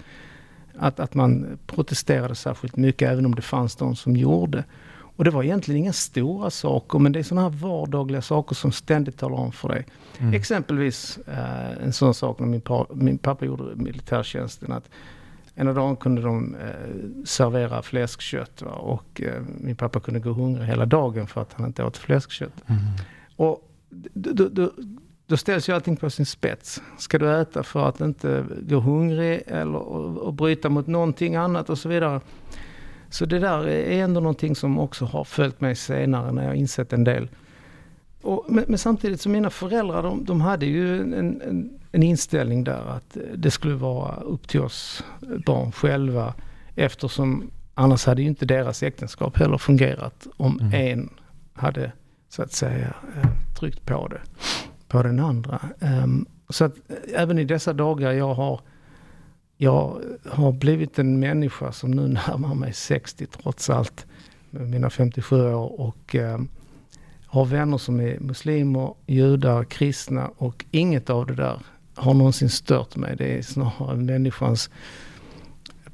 att, 0.77 0.99
att 0.99 1.13
man 1.13 1.59
protesterade 1.67 2.35
särskilt 2.35 2.75
mycket, 2.75 3.11
även 3.11 3.25
om 3.25 3.35
det 3.35 3.41
fanns 3.41 3.75
de 3.75 3.95
som 3.95 4.15
gjorde. 4.15 4.63
Och 5.17 5.24
det 5.24 5.31
var 5.31 5.43
egentligen 5.43 5.81
inga 5.81 5.93
stora 5.93 6.50
saker, 6.50 7.00
men 7.00 7.12
det 7.12 7.19
är 7.19 7.24
sådana 7.24 7.50
här 7.50 7.57
vardagliga 7.57 8.21
saker 8.21 8.55
som 8.55 8.71
ständigt 8.71 9.17
talar 9.17 9.38
om 9.38 9.51
för 9.51 9.69
dig. 9.69 9.86
Mm. 10.17 10.33
Exempelvis 10.33 11.19
eh, 11.27 11.83
en 11.83 11.93
sån 11.93 12.13
sak 12.13 12.39
när 12.39 12.47
min, 12.47 12.62
pa, 12.62 12.88
min 12.93 13.17
pappa 13.17 13.45
gjorde 13.45 13.75
militärtjänsten. 13.75 14.71
Att 14.71 14.89
ena 15.55 15.74
dagen 15.74 15.95
kunde 15.95 16.21
de 16.21 16.55
eh, 16.55 17.25
servera 17.25 17.81
fläskkött 17.81 18.62
va? 18.62 18.71
och 18.71 19.21
eh, 19.21 19.41
min 19.59 19.75
pappa 19.75 20.00
kunde 20.00 20.19
gå 20.19 20.31
hungrig 20.31 20.65
hela 20.65 20.86
dagen 20.86 21.27
för 21.27 21.41
att 21.41 21.53
han 21.53 21.65
inte 21.65 21.83
åt 21.83 21.97
fläskkött. 21.97 22.63
Mm. 22.67 22.81
Och 23.36 23.71
då, 24.13 24.47
då, 24.50 24.71
då 25.27 25.38
ställs 25.38 25.69
ju 25.69 25.74
allting 25.74 25.95
på 25.95 26.09
sin 26.09 26.25
spets. 26.25 26.81
Ska 26.97 27.19
du 27.19 27.41
äta 27.41 27.63
för 27.63 27.89
att 27.89 28.01
inte 28.01 28.45
gå 28.62 28.79
hungrig 28.79 29.43
eller 29.47 29.75
och, 29.75 30.17
och 30.17 30.33
bryta 30.33 30.69
mot 30.69 30.88
någonting 30.88 31.36
annat 31.36 31.69
och 31.69 31.77
så 31.77 31.89
vidare. 31.89 32.21
Så 33.09 33.25
det 33.25 33.39
där 33.39 33.67
är 33.67 34.03
ändå 34.03 34.19
någonting 34.19 34.55
som 34.55 34.79
också 34.79 35.05
har 35.05 35.23
följt 35.23 35.61
mig 35.61 35.75
senare 35.75 36.31
när 36.31 36.43
jag 36.43 36.55
insett 36.55 36.93
en 36.93 37.03
del. 37.03 37.29
Och, 38.21 38.45
men, 38.49 38.63
men, 38.67 38.77
samtidigt 38.77 39.21
så 39.21 39.29
mina 39.29 39.49
föräldrar 39.49 40.03
de, 40.03 40.25
de 40.25 40.41
hade 40.41 40.65
ju 40.65 41.01
en, 41.01 41.13
en, 41.13 41.69
en, 41.91 42.03
inställning 42.03 42.63
där 42.63 42.85
att 42.89 43.17
det 43.35 43.51
skulle 43.51 43.75
vara 43.75 44.15
upp 44.15 44.47
till 44.47 44.61
oss 44.61 45.03
barn 45.45 45.71
själva. 45.71 46.33
Eftersom 46.75 47.51
annars 47.73 48.05
hade 48.05 48.21
ju 48.21 48.27
inte 48.27 48.45
deras 48.45 48.83
äktenskap 48.83 49.37
heller 49.37 49.57
fungerat 49.57 50.27
om 50.37 50.59
mm. 50.59 50.73
en 50.73 51.09
hade 51.53 51.91
så 52.29 52.43
att 52.43 52.51
säga 52.51 52.93
eh, 53.15 53.29
tryckt 53.59 53.85
på 53.85 54.07
det, 54.07 54.21
på 54.87 55.03
den 55.03 55.19
andra. 55.19 55.59
Um, 55.79 56.25
så 56.49 56.65
att 56.65 56.75
även 57.15 57.39
i 57.39 57.43
dessa 57.43 57.73
dagar 57.73 58.11
jag 58.11 58.33
har 58.33 58.61
jag 59.57 60.01
har 60.25 60.51
blivit 60.51 60.99
en 60.99 61.19
människa 61.19 61.71
som 61.71 61.91
nu 61.91 62.07
närmar 62.27 62.55
mig 62.55 62.73
60 62.73 63.25
trots 63.25 63.69
allt. 63.69 64.05
Med 64.49 64.69
mina 64.69 64.89
57 64.89 65.53
år 65.53 65.81
och 65.81 66.15
eh, 66.15 66.39
har 67.25 67.45
vänner 67.45 67.77
som 67.77 67.99
är 67.99 68.19
muslimer, 68.19 68.93
judar, 69.05 69.63
kristna 69.63 70.31
och 70.37 70.65
inget 70.71 71.09
av 71.09 71.25
det 71.25 71.35
där 71.35 71.59
har 71.95 72.13
någonsin 72.13 72.49
stört 72.49 72.95
mig. 72.95 73.15
Det 73.15 73.37
är 73.37 73.41
snarare 73.41 73.95
människans 73.95 74.69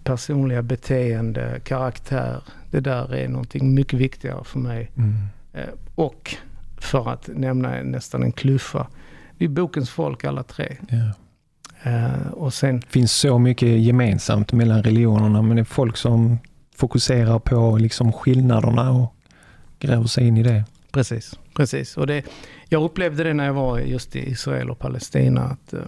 personliga 0.04 0.62
beteende, 0.62 1.60
karaktär. 1.64 2.42
Det 2.72 2.80
där 2.80 3.14
är 3.14 3.28
någonting 3.28 3.74
mycket 3.74 4.00
viktigare 4.00 4.44
för 4.44 4.60
mig. 4.60 4.92
Mm. 4.98 5.14
Eh, 5.54 5.74
och 5.96 6.36
för 6.78 7.10
att 7.10 7.28
nämna 7.28 7.84
nästan 7.84 8.24
en 8.24 8.32
kluffa. 8.32 8.88
Vi 9.38 9.46
är 9.46 9.50
bokens 9.50 9.90
folk 9.90 10.24
alla 10.24 10.44
tre. 10.44 10.78
Yeah. 10.92 11.10
Uh, 11.88 12.28
och 12.32 12.54
sen... 12.54 12.80
Det 12.80 12.88
finns 12.88 13.12
så 13.12 13.40
mycket 13.40 13.70
gemensamt 13.70 14.54
mellan 14.54 14.84
religionerna, 14.84 15.42
men 15.42 15.56
det 15.56 15.62
är 15.62 15.66
folk 15.66 15.98
som 15.98 16.38
fokuserar 16.76 17.40
på 17.40 17.78
liksom 17.78 18.14
skillnaderna 18.14 18.92
och 18.92 19.16
gräver 19.80 20.08
sig 20.08 20.28
in 20.28 20.38
i 20.38 20.44
det. 20.44 20.64
Precis, 20.92 21.40
precis. 21.56 21.98
Och 21.98 22.08
det, 22.08 22.26
jag 22.70 22.84
upplevde 22.84 23.24
det 23.24 23.34
när 23.34 23.46
jag 23.46 23.54
var 23.54 23.80
just 23.80 24.16
i 24.16 24.30
Israel 24.30 24.70
och 24.70 24.80
Palestina, 24.80 25.42
att, 25.42 25.74
eh, 25.74 25.80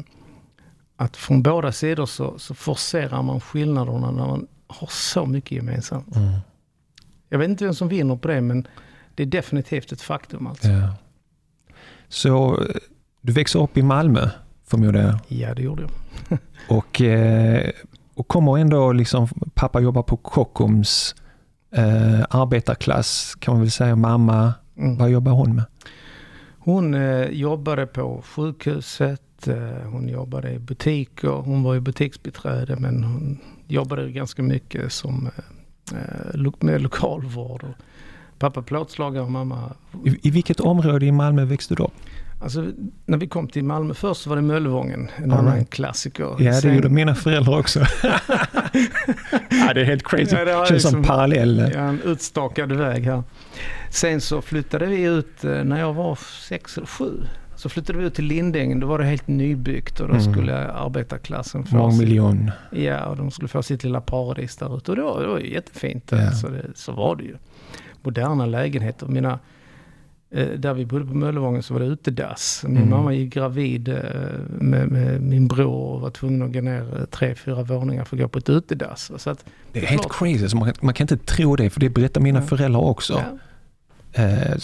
att 0.96 1.18
från 1.18 1.44
båda 1.44 1.72
sidor 1.72 2.06
så, 2.06 2.40
så 2.40 2.56
forcerar 2.56 3.22
man 3.22 3.42
skillnaderna 3.42 4.12
när 4.12 4.28
man 4.28 4.48
har 4.68 4.88
så 4.92 5.26
mycket 5.26 5.52
gemensamt. 5.52 6.16
Mm. 6.16 6.40
Jag 7.30 7.40
vet 7.40 7.50
inte 7.50 7.66
vem 7.66 7.74
som 7.74 7.88
vinner 7.88 8.16
på 8.16 8.28
det, 8.28 8.42
men 8.42 8.68
det 9.16 9.24
är 9.24 9.28
definitivt 9.28 9.92
ett 9.92 10.02
faktum. 10.02 10.48
Alltså. 10.48 10.68
Ja. 10.68 10.96
Så 12.08 12.62
eh, 12.62 12.76
du 13.22 13.34
växer 13.34 13.62
upp 13.64 13.78
i 13.78 13.82
Malmö? 13.82 14.30
Förmodar 14.68 15.02
jag. 15.02 15.16
Ja, 15.28 15.54
det 15.54 15.62
gjorde 15.62 15.82
jag. 15.82 16.40
och, 16.78 17.02
eh, 17.02 17.72
och 18.16 18.28
kommer 18.28 18.58
ändå, 18.58 18.92
liksom, 18.92 19.28
pappa 19.54 19.80
jobbar 19.80 20.04
på 20.04 20.18
Kockums 20.18 21.16
eh, 21.72 22.22
arbetarklass, 22.30 23.36
kan 23.40 23.54
man 23.54 23.62
väl 23.62 23.72
säga. 23.72 23.96
Mamma, 23.96 24.54
mm. 24.78 24.98
vad 24.98 25.10
jobbar 25.10 25.32
hon 25.32 25.56
med? 25.56 25.66
Hon 26.60 26.94
eh, 26.94 27.30
jobbade 27.30 27.88
på 27.88 28.22
sjukhuset, 28.26 29.48
eh, 29.48 29.90
hon 29.92 30.08
jobbade 30.08 30.52
i 30.52 30.60
butiker, 30.60 31.30
hon 31.30 31.64
var 31.64 31.74
ju 31.74 31.80
butiksbiträde 31.80 32.76
men 32.76 33.04
hon 33.04 33.40
jobbade 33.68 34.12
ganska 34.12 34.44
mycket 34.44 34.92
som 34.92 35.30
eh, 35.94 36.52
med 36.60 36.82
lokalvård. 36.82 37.64
Och 37.64 37.76
pappa 38.40 38.62
plåtslagare 38.62 39.24
och 39.24 39.32
mamma... 39.32 39.72
I, 40.06 40.28
I 40.28 40.32
vilket 40.32 40.60
område 40.60 41.06
i 41.06 41.12
Malmö 41.12 41.46
växte 41.46 41.76
du 41.76 41.84
upp? 41.84 41.94
Alltså, 42.42 42.66
när 43.06 43.18
vi 43.18 43.28
kom 43.28 43.48
till 43.48 43.64
Malmö 43.64 43.94
först 43.94 44.22
så 44.22 44.30
var 44.30 44.36
det 44.36 44.42
Möllevången, 44.42 45.10
en 45.16 45.32
All 45.32 45.40
annan 45.40 45.56
right. 45.56 45.70
klassiker. 45.70 46.36
Ja, 46.40 46.52
det 46.52 46.54
Sen... 46.54 46.76
gjorde 46.76 46.90
mina 46.90 47.16
föräldrar 47.16 47.60
också. 47.60 47.80
ja, 49.50 49.74
det 49.74 49.82
är 49.82 49.86
helt 49.86 50.04
crazy. 50.04 50.36
Ja, 50.36 50.46
det 50.46 50.52
känns 50.52 50.72
liksom, 50.72 50.92
som 50.92 51.04
parallell. 51.04 51.72
Ja, 51.74 51.80
en 51.80 52.02
utstakad 52.02 52.72
väg 52.72 53.06
här. 53.06 53.24
Sen 53.90 54.22
så 54.22 54.42
flyttade 54.42 54.86
vi 54.86 55.04
ut 55.04 55.44
eh, 55.44 55.64
när 55.64 55.80
jag 55.80 55.94
var 55.94 56.18
sex 56.48 56.78
eller 56.78 56.88
sju. 56.88 57.24
Så 57.56 57.70
flyttade 57.70 58.00
vi 58.00 58.06
ut 58.06 58.16
till 58.16 58.26
Lindängen, 58.26 58.80
då 58.80 58.88
var 58.88 59.00
det 59.00 59.06
helt 59.06 59.28
nybyggt 59.28 60.00
och 60.00 60.08
då 60.08 60.14
mm. 60.14 60.34
skulle 60.34 60.68
arbetarklassen 60.68 61.64
få 61.64 61.76
Mångmiljon. 61.76 62.52
Ja, 62.72 63.06
och 63.06 63.18
de 63.18 63.32
skulle 63.32 63.48
få 63.48 63.64
sitt 63.64 63.84
lilla 63.84 64.02
paradis 64.02 64.58
där 64.58 64.78
ute. 64.78 64.92
Och 64.92 64.98
det 64.98 65.04
var, 65.04 65.22
det 65.22 65.28
var 65.28 65.40
jättefint. 65.40 66.12
Ja. 66.12 66.32
Så, 66.32 66.48
det, 66.48 66.66
så 66.76 66.92
var 66.92 67.16
det 67.16 67.24
ju. 67.24 67.36
Moderna 68.06 68.46
lägenheter. 68.46 69.08
Mina 69.08 69.40
Eh, 70.36 70.48
där 70.48 70.74
vi 70.74 70.86
bodde 70.86 71.06
på 71.06 71.14
Möllevången 71.14 71.64
så 71.64 71.74
var 71.74 71.82
det 71.82 71.86
utedass. 71.86 72.64
Min 72.68 72.78
mm. 72.78 72.90
mamma 72.90 73.14
gick 73.14 73.34
gravid 73.34 73.88
eh, 73.88 73.96
med, 74.48 74.88
med, 74.88 75.22
min 75.22 75.48
bror 75.48 75.94
och 75.94 76.02
var 76.02 76.10
tvungen 76.10 76.42
att 76.42 76.54
gå 76.54 76.62
ner 76.62 77.00
eh, 77.00 77.06
tre, 77.06 77.36
fyra 77.36 77.64
våningar 77.64 78.04
för 78.04 78.16
att 78.16 78.22
gå 78.22 78.28
på 78.28 78.40
ett 78.40 78.50
utedass. 78.50 79.12
Så 79.18 79.30
att, 79.30 79.46
det 79.72 79.80
är 79.80 79.86
helt 79.86 80.10
crazy, 80.10 80.58
man, 80.58 80.74
man, 80.82 80.94
kan 80.94 81.04
inte 81.04 81.18
tro 81.18 81.56
det 81.56 81.70
för 81.70 81.80
det 81.80 81.90
berättar 81.90 82.22
mina 82.22 82.40
ja. 82.40 82.46
föräldrar 82.46 82.82
också. 82.82 83.14
Ja. 83.14 83.38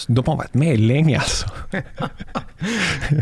De 0.06 0.24
har 0.26 0.36
varit 0.36 0.54
med 0.54 0.80
länge 0.80 1.18
alltså. 1.18 1.46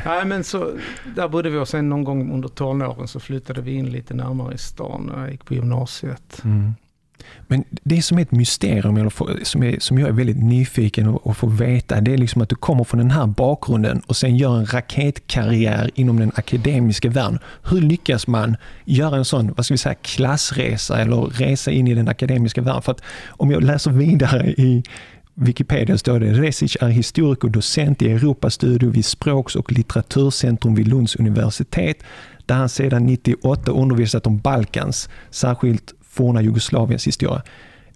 Nej, 0.05 0.25
men 0.25 0.45
så, 0.45 0.71
där 1.17 1.29
bodde 1.29 1.51
vi 1.51 1.59
och 1.59 1.69
sen 1.69 1.89
någon 1.89 2.05
gång 2.05 2.33
under 2.33 2.49
tonåren 2.49 3.09
så 3.09 3.21
flyttade 3.21 3.61
vi 3.61 3.73
in 3.73 3.87
lite 3.87 4.15
närmare 4.15 4.55
i 4.55 4.59
stan 4.59 5.11
när 5.13 5.21
jag 5.21 5.31
gick 5.31 5.45
på 5.45 5.55
gymnasiet. 5.55 6.41
Mm. 6.45 6.75
Men 7.47 7.65
det 7.71 8.03
som 8.03 8.19
är 8.19 8.23
ett 8.23 8.33
mysterium, 8.33 8.97
eller 8.97 9.45
som, 9.45 9.63
är, 9.63 9.77
som 9.81 9.99
jag 9.99 10.09
är 10.09 10.13
väldigt 10.13 10.43
nyfiken 10.43 11.19
att 11.25 11.37
få 11.37 11.47
veta, 11.47 12.01
det 12.01 12.13
är 12.13 12.19
liksom 12.19 12.43
att 12.43 12.49
du 12.49 12.57
kommer 12.57 12.85
från 12.85 12.99
den 12.99 13.11
här 13.11 13.27
bakgrunden 13.27 14.03
och 14.07 14.17
sen 14.17 14.37
gör 14.37 14.59
en 14.59 14.67
raketkarriär 14.67 15.91
inom 15.95 16.21
den 16.21 16.33
akademiska 16.35 17.09
världen. 17.09 17.39
Hur 17.71 17.81
lyckas 17.81 18.27
man 18.27 18.57
göra 18.85 19.17
en 19.17 19.25
sån, 19.25 19.53
vad 19.57 19.65
ska 19.65 19.75
vi 19.75 19.79
säga, 19.79 19.95
klassresa 19.95 20.99
eller 20.99 21.17
resa 21.17 21.71
in 21.71 21.89
i 21.89 21.95
den 21.95 22.09
akademiska 22.09 22.63
världen? 22.63 22.83
För 22.83 22.93
att 22.93 23.03
om 23.29 23.51
jag 23.51 23.63
läser 23.63 23.91
vidare 23.91 24.47
i 24.47 24.83
Wikipedia 25.35 25.99
står 25.99 26.21
det 26.21 26.33
Resic 26.33 26.77
är 26.81 26.89
historiker 26.89 27.49
och 27.49 27.53
docent 27.53 28.03
i 28.03 28.13
Europastudier 28.13 28.91
vid 28.91 29.05
Språks 29.05 29.57
och 29.57 29.73
litteraturcentrum 29.73 30.75
vid 30.75 30.89
Lunds 30.89 31.17
universitet 31.17 31.97
där 32.47 32.55
han 32.55 32.69
sedan 32.69 33.07
98 33.07 33.73
undervisat 33.73 34.27
om 34.27 34.39
Balkans, 34.39 35.09
särskilt 35.31 35.95
forna 36.21 36.43
Jugoslaviens 36.43 37.07
historia. 37.07 37.43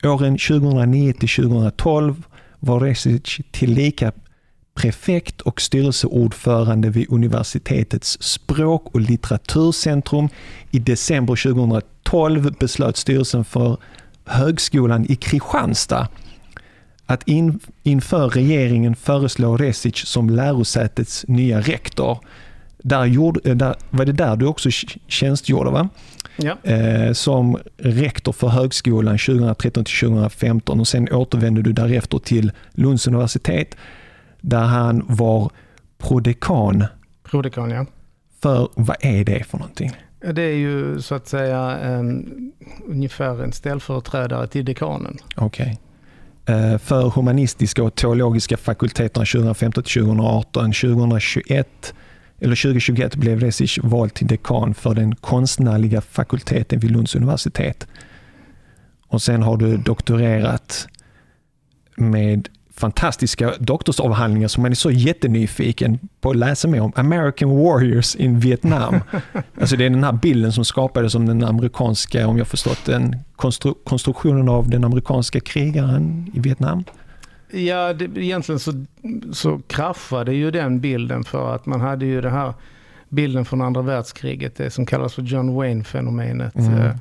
Åren 0.04 0.38
2009 0.38 1.12
till 1.12 1.28
2012 1.28 2.22
var 2.60 2.80
Resic 2.80 3.40
tillika 3.50 4.12
prefekt 4.74 5.40
och 5.40 5.60
styrelseordförande 5.60 6.90
vid 6.90 7.06
universitetets 7.10 8.22
språk 8.22 8.94
och 8.94 9.00
litteraturcentrum. 9.00 10.28
I 10.70 10.78
december 10.78 11.36
2012 11.36 12.54
beslöt 12.58 12.96
styrelsen 12.96 13.44
för 13.44 13.76
Högskolan 14.24 15.06
i 15.08 15.16
Kristianstad 15.16 16.08
att 17.06 17.28
in, 17.28 17.60
inför 17.82 18.28
regeringen 18.28 18.96
föreslå 18.96 19.56
Resic 19.56 19.96
som 19.96 20.30
lärosätets 20.30 21.24
nya 21.28 21.60
rektor. 21.60 22.18
Där, 22.86 23.04
gjorde, 23.04 23.54
där 23.54 23.74
var 23.90 24.04
det 24.04 24.12
där 24.12 24.36
du 24.36 24.46
också 24.46 24.70
tjänstgjorde 25.08 25.70
va? 25.70 25.88
ja. 26.36 26.56
eh, 26.62 27.12
som 27.12 27.58
rektor 27.76 28.32
för 28.32 28.48
högskolan 28.48 29.18
2013 29.18 29.84
till 29.84 29.98
2015 30.00 30.80
och 30.80 30.88
sen 30.88 31.08
återvände 31.12 31.62
du 31.62 31.72
därefter 31.72 32.18
till 32.18 32.52
Lunds 32.72 33.06
universitet 33.06 33.76
där 34.40 34.62
han 34.62 35.04
var 35.08 35.50
prodekan. 35.98 36.84
Prodekan, 37.22 37.70
ja. 37.70 37.86
För 38.42 38.68
vad 38.74 38.96
är 39.00 39.24
det 39.24 39.44
för 39.44 39.58
någonting? 39.58 39.92
Det 40.34 40.42
är 40.42 40.56
ju 40.56 41.02
så 41.02 41.14
att 41.14 41.28
säga 41.28 41.60
en, 41.60 42.52
ungefär 42.88 43.42
en 43.44 43.52
ställföreträdare 43.52 44.46
till 44.46 44.64
dekanen. 44.64 45.18
Okej. 45.36 45.78
Okay. 46.44 46.72
eh, 46.72 46.78
för 46.78 47.10
humanistiska 47.10 47.82
och 47.82 47.94
teologiska 47.94 48.56
fakulteterna 48.56 49.24
2015-2018. 49.24 50.52
2021 50.52 51.94
eller 52.44 52.56
2021 52.56 53.16
blev 53.16 53.40
Resic 53.40 53.78
vald 53.82 54.14
till 54.14 54.26
dekan 54.26 54.74
för 54.74 54.94
den 54.94 55.14
konstnärliga 55.14 56.00
fakulteten 56.00 56.78
vid 56.78 56.90
Lunds 56.90 57.14
universitet. 57.14 57.86
Och 59.08 59.22
sen 59.22 59.42
har 59.42 59.56
du 59.56 59.76
doktorerat 59.76 60.88
med 61.96 62.48
fantastiska 62.76 63.52
doktorsavhandlingar 63.58 64.48
som 64.48 64.62
man 64.62 64.70
är 64.70 64.76
så 64.76 64.90
jättenyfiken 64.90 65.98
på 66.20 66.30
att 66.30 66.36
läsa 66.36 66.68
mer 66.68 66.80
om. 66.80 66.92
American 66.96 67.50
Warriors 67.50 68.16
in 68.16 68.40
Vietnam. 68.40 69.00
alltså 69.60 69.76
det 69.76 69.84
är 69.84 69.90
den 69.90 70.04
här 70.04 70.12
bilden 70.12 70.52
som 70.52 70.64
skapades 70.64 71.14
om 71.14 71.26
den 71.26 71.44
amerikanska, 71.44 72.26
om 72.26 72.38
jag 72.38 72.46
förstått 72.46 72.84
den, 72.84 73.16
konstru 73.36 73.74
konstruktionen 73.84 74.48
av 74.48 74.70
den 74.70 74.84
amerikanska 74.84 75.40
krigaren 75.40 76.30
i 76.34 76.40
Vietnam. 76.40 76.84
Ja, 77.54 77.92
det, 77.92 78.04
egentligen 78.04 78.58
så, 78.58 78.84
så 79.32 79.60
kraschade 79.66 80.34
ju 80.34 80.50
den 80.50 80.80
bilden 80.80 81.24
för 81.24 81.54
att 81.54 81.66
man 81.66 81.80
hade 81.80 82.06
ju 82.06 82.20
det 82.20 82.30
här 82.30 82.54
bilden 83.08 83.44
från 83.44 83.62
andra 83.62 83.82
världskriget, 83.82 84.56
det 84.56 84.70
som 84.70 84.86
kallas 84.86 85.14
för 85.14 85.22
John 85.22 85.54
Wayne-fenomenet. 85.54 86.56
Mm. 86.56 86.80
Eh, 86.80 86.96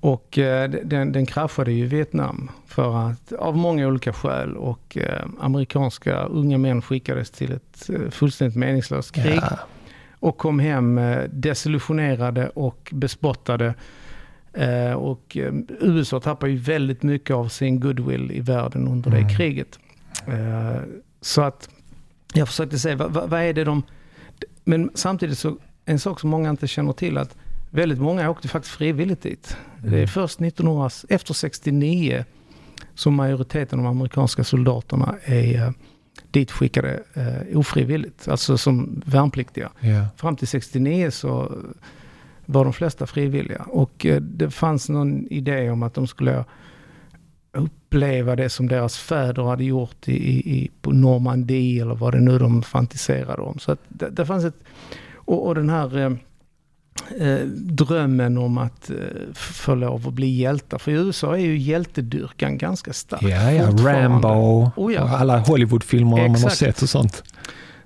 och 0.00 0.38
eh, 0.38 0.70
den, 0.70 1.12
den 1.12 1.26
kraschade 1.26 1.72
ju 1.72 1.84
i 1.84 1.88
Vietnam 1.88 2.50
för 2.66 3.08
att, 3.08 3.32
av 3.32 3.56
många 3.56 3.86
olika 3.86 4.12
skäl. 4.12 4.56
Och 4.56 4.96
eh, 4.96 5.26
amerikanska 5.40 6.24
unga 6.24 6.58
män 6.58 6.82
skickades 6.82 7.30
till 7.30 7.52
ett 7.52 7.90
fullständigt 8.10 8.56
meningslöst 8.56 9.14
krig. 9.14 9.40
Ja. 9.42 9.58
Och 10.18 10.38
kom 10.38 10.58
hem 10.58 11.00
desillusionerade 11.30 12.48
och 12.48 12.90
bespottade. 12.92 13.74
Eh, 14.54 14.92
och 14.92 15.36
eh, 15.36 15.52
USA 15.80 16.20
tappade 16.20 16.52
ju 16.52 16.58
väldigt 16.58 17.02
mycket 17.02 17.36
av 17.36 17.48
sin 17.48 17.80
goodwill 17.80 18.30
i 18.32 18.40
världen 18.40 18.88
under 18.88 19.10
mm. 19.10 19.22
det 19.22 19.34
kriget. 19.34 19.78
så 21.20 21.42
att 21.42 21.68
jag 22.34 22.48
försökte 22.48 22.78
säga, 22.78 22.96
vad, 22.96 23.30
vad, 23.30 23.40
är 23.40 23.52
det 23.52 23.64
de... 23.64 23.82
Men 24.64 24.90
samtidigt 24.94 25.38
så, 25.38 25.56
en 25.84 25.98
sak 25.98 26.20
som 26.20 26.30
många 26.30 26.50
inte 26.50 26.66
känner 26.66 26.92
till 26.92 27.18
att 27.18 27.36
Väldigt 27.74 27.98
många 27.98 28.30
åkte 28.30 28.48
faktiskt 28.48 28.74
frivilligt 28.74 29.22
dit. 29.22 29.56
Mm. 29.78 29.90
Det 29.90 29.96
är 29.96 29.98
mm. 29.98 30.08
först 30.08 30.40
1900, 30.40 30.90
efter 31.08 31.34
69 31.34 32.24
som 32.94 33.14
majoriteten 33.14 33.78
av 33.78 33.84
de 33.84 33.90
amerikanska 33.90 34.44
soldaterna 34.44 35.14
är 35.24 35.66
eh, 35.66 35.70
ditskickade 36.30 37.02
eh, 37.14 37.58
ofrivilligt, 37.58 38.28
alltså 38.28 38.58
som 38.58 39.02
värnpliktiga. 39.06 39.70
Yeah. 39.80 40.06
Fram 40.16 40.36
till 40.36 40.48
69 40.48 41.10
så 41.10 41.52
var 42.46 42.64
de 42.64 42.72
flesta 42.72 43.06
frivilliga. 43.06 43.62
Och 43.62 44.06
eh, 44.06 44.20
det 44.20 44.50
fanns 44.50 44.88
någon 44.88 45.26
idé 45.26 45.70
om 45.70 45.82
att 45.82 45.94
de 45.94 46.06
skulle 46.06 46.44
uppleva 47.52 48.36
det 48.36 48.48
som 48.48 48.68
deras 48.68 48.98
fäder 48.98 49.42
hade 49.42 49.64
gjort 49.64 50.08
i, 50.08 50.12
i, 50.56 50.70
på 50.80 50.92
Normandie 50.92 51.82
eller 51.82 51.94
vad 51.94 52.14
det 52.14 52.20
nu 52.20 52.38
de 52.38 52.62
fantiserade 52.62 53.42
om. 53.42 53.58
Så 53.58 53.72
att 53.72 53.80
det, 53.88 54.10
det 54.10 54.26
fanns 54.26 54.44
ett... 54.44 54.56
Och, 55.14 55.46
och 55.46 55.54
den 55.54 55.70
här 55.70 55.98
eh, 55.98 56.12
eh, 57.28 57.46
drömmen 57.56 58.38
om 58.38 58.58
att 58.58 58.90
eh, 58.90 58.96
få 59.34 59.74
lov 59.74 60.08
att 60.08 60.14
bli 60.14 60.26
hjältar. 60.26 60.78
För 60.78 60.92
i 60.92 60.94
USA 60.94 61.36
är 61.36 61.40
ju 61.40 61.58
hjältedyrkan 61.58 62.58
ganska 62.58 62.92
stark. 62.92 63.22
Ja, 63.22 63.52
ja. 63.52 63.70
Rambo 63.70 64.72
oh, 64.76 64.94
ja. 64.94 65.02
och 65.02 65.10
alla 65.10 65.38
Hollywoodfilmer 65.38 66.28
man 66.28 66.42
har 66.42 66.50
sett 66.50 66.82
och 66.82 66.88
sånt. 66.88 67.24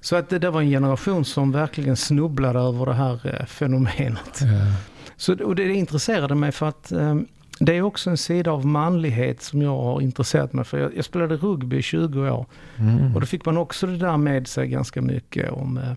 Så 0.06 0.16
att 0.16 0.28
det, 0.28 0.38
det 0.38 0.50
var 0.50 0.60
en 0.60 0.70
generation 0.70 1.24
som 1.24 1.52
verkligen 1.52 1.96
snubblade 1.96 2.58
över 2.58 2.86
det 2.86 2.94
här 2.94 3.20
eh, 3.24 3.46
fenomenet. 3.46 4.40
Ja. 4.40 4.72
Så, 5.16 5.44
och 5.44 5.56
det, 5.56 5.74
intresserade 5.74 6.34
mig 6.34 6.52
för 6.52 6.68
att 6.68 6.92
eh, 6.92 7.16
det 7.60 7.76
är 7.76 7.82
också 7.82 8.10
en 8.10 8.16
sida 8.16 8.50
av 8.50 8.66
manlighet 8.66 9.42
som 9.42 9.62
jag 9.62 9.76
har 9.76 10.00
intresserat 10.00 10.52
mig 10.52 10.64
för. 10.64 10.78
Jag, 10.78 10.96
jag 10.96 11.04
spelade 11.04 11.36
rugby 11.36 11.76
i 11.76 11.82
20 11.82 12.30
år. 12.30 12.46
Mm. 12.76 13.14
Och 13.14 13.20
då 13.20 13.26
fick 13.26 13.44
man 13.44 13.56
också 13.56 13.86
det 13.86 13.96
där 13.96 14.16
med 14.16 14.46
sig 14.46 14.68
ganska 14.68 15.02
mycket 15.02 15.50
om 15.50 15.78
eh, 15.78 15.90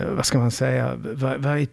eh 0.00 0.10
vad 0.10 0.26
ska 0.26 0.38
man 0.38 0.50
säga, 0.50 0.94
vad, 0.96 1.40
vad 1.40 1.58
är 1.58 1.68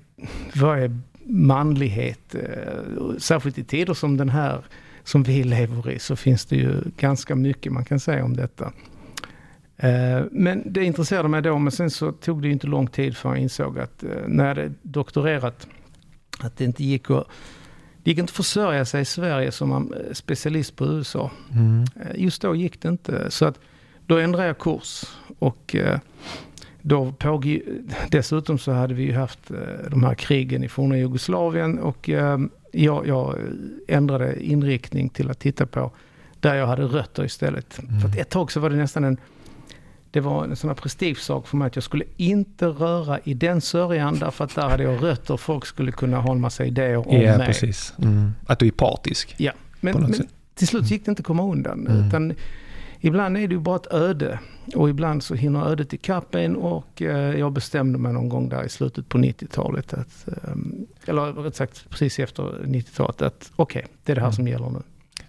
vad 0.56 0.80
är 0.80 1.00
manlighet? 1.26 2.36
Eh, 2.36 3.18
särskilt 3.18 3.58
i 3.58 3.64
tider 3.64 3.94
som 3.94 4.18
den 4.18 4.30
här 4.30 4.66
som 5.04 5.24
vi 5.24 5.44
lever 5.44 5.90
i 5.90 6.00
så 6.00 6.16
finns 6.16 6.46
det 6.46 6.56
ju 6.56 6.82
ganska 6.98 7.36
mycket 7.36 7.72
man 7.72 7.86
kan 7.86 8.00
säga 8.00 8.26
om 8.26 8.36
detta. 8.36 8.72
Eh, 9.78 10.24
men 10.32 10.74
det 10.74 10.84
intresserade 10.84 11.30
mig 11.30 11.42
då, 11.42 11.58
men 11.58 11.72
sen 11.72 11.90
så 11.90 12.12
tog 12.12 12.42
det 12.42 12.50
inte 12.50 12.68
lång 12.68 12.88
tid 12.88 13.18
för 13.18 13.30
jag 13.30 13.38
insåg 13.38 13.80
att 13.80 14.04
eh, 14.04 14.10
när 14.28 14.44
jag 14.44 14.56
hade 14.56 14.74
doktorerat, 14.82 15.68
att 16.40 16.58
det 16.58 16.64
inte 16.64 16.84
gick 16.84 17.10
att 17.10 17.28
det 18.04 18.12
gick 18.12 18.20
inte 18.20 18.32
att 18.32 18.36
försörja 18.36 18.86
sig 18.86 19.02
i 19.02 19.06
Sverige 19.06 19.52
som 19.52 19.94
specialist 20.12 20.76
på 20.76 20.86
USA. 20.86 21.32
Mm. 21.52 21.86
Just 22.16 22.42
då 22.42 22.56
gick 22.56 22.82
det 22.82 22.90
inte. 22.90 23.32
Så 23.32 23.46
att 23.46 23.60
då 24.06 24.18
ändrade 24.18 24.48
jag 24.48 24.58
kurs 24.58 25.04
och 25.40 25.76
då 26.82 27.12
påg, 27.12 27.62
dessutom 28.10 28.58
så 28.58 28.72
hade 28.72 28.94
vi 28.94 29.04
ju 29.04 29.14
haft 29.14 29.52
eh, 29.52 29.90
de 29.92 30.04
här 30.04 30.16
krigen 30.16 30.64
i 30.64 30.70
forna 30.70 30.98
Jugoslavien 30.98 31.80
och 31.80 32.10
jag, 32.72 33.08
jag 33.08 33.36
ändrade 33.88 34.44
inriktning 34.44 35.10
till 35.10 35.30
att 35.30 35.40
titta 35.40 35.66
på 35.66 35.92
där 36.40 36.56
jag 36.56 36.68
hade 36.68 36.84
rötter 36.84 37.26
istället. 37.26 37.80
Mm. 37.80 38.00
För 38.00 38.20
ett 38.20 38.30
tag 38.30 38.52
så 38.52 38.60
var 38.60 38.70
det 38.70 38.76
nästan 38.76 39.04
en 39.04 39.18
det 40.12 40.20
var 40.20 40.44
en 40.44 40.56
sån 40.56 40.70
här 40.70 40.76
prestigesak 40.76 41.48
för 41.48 41.58
mig 41.58 41.68
att 41.68 41.76
jag 41.76 41.84
skulle 41.84 42.04
inte 42.18 42.66
röra 42.66 43.20
i 43.20 43.34
den 43.34 43.62
sörjan 43.62 44.20
därför 44.20 44.46
att 44.46 44.56
där 44.56 44.70
hade 44.70 44.84
jag 44.84 45.04
rötter 45.04 45.38
folk 45.38 45.66
skulle 45.66 45.92
kunna 45.92 46.22
ha 46.22 46.32
en 46.32 46.42
massa 46.42 46.66
idéer 46.66 47.08
om 47.08 47.22
ja, 47.22 47.38
mig. 47.38 47.48
Precis. 47.48 47.94
Mm. 48.02 48.32
Att 48.46 48.60
du 48.60 48.68
är 48.68 48.72
partisk. 48.72 49.36
Ja, 49.38 49.52
men, 49.80 50.02
men 50.02 50.14
till 50.56 50.68
slut 50.68 50.92
gick 50.92 51.06
det 51.06 51.10
inte 51.10 51.22
att 51.22 51.26
komma 51.26 51.44
undan. 51.44 51.88
Mm. 51.88 52.08
Utan 52.08 52.34
ibland 53.00 53.38
är 53.38 53.48
det 53.48 53.54
ju 53.54 53.60
bara 53.60 53.76
ett 53.76 53.94
öde. 53.94 54.40
Och 54.76 54.90
ibland 54.90 55.24
så 55.24 55.36
hinner 55.36 55.70
ödet 55.70 55.94
ikapp 55.94 56.36
en 56.36 56.56
och 56.56 57.02
eh, 57.02 57.40
jag 57.40 57.52
bestämde 57.52 58.00
mig 58.00 58.14
någon 58.14 58.30
gång 58.30 58.50
där 58.50 58.64
i 58.64 58.70
slutet 58.70 59.10
på 59.10 59.18
90-talet, 59.18 59.94
att, 59.94 60.28
eh, 60.28 60.54
eller 61.06 61.34
rätt 61.34 61.56
sagt 61.56 61.90
precis 61.90 62.20
efter 62.20 62.44
90-talet, 62.44 63.22
att 63.22 63.52
okej, 63.56 63.80
okay, 63.80 63.94
det 64.04 64.12
är 64.12 64.16
det 64.16 64.22
här 64.22 64.28
mm. 64.28 64.36
som 64.36 64.48
gäller 64.48 64.70
nu. 64.70 64.82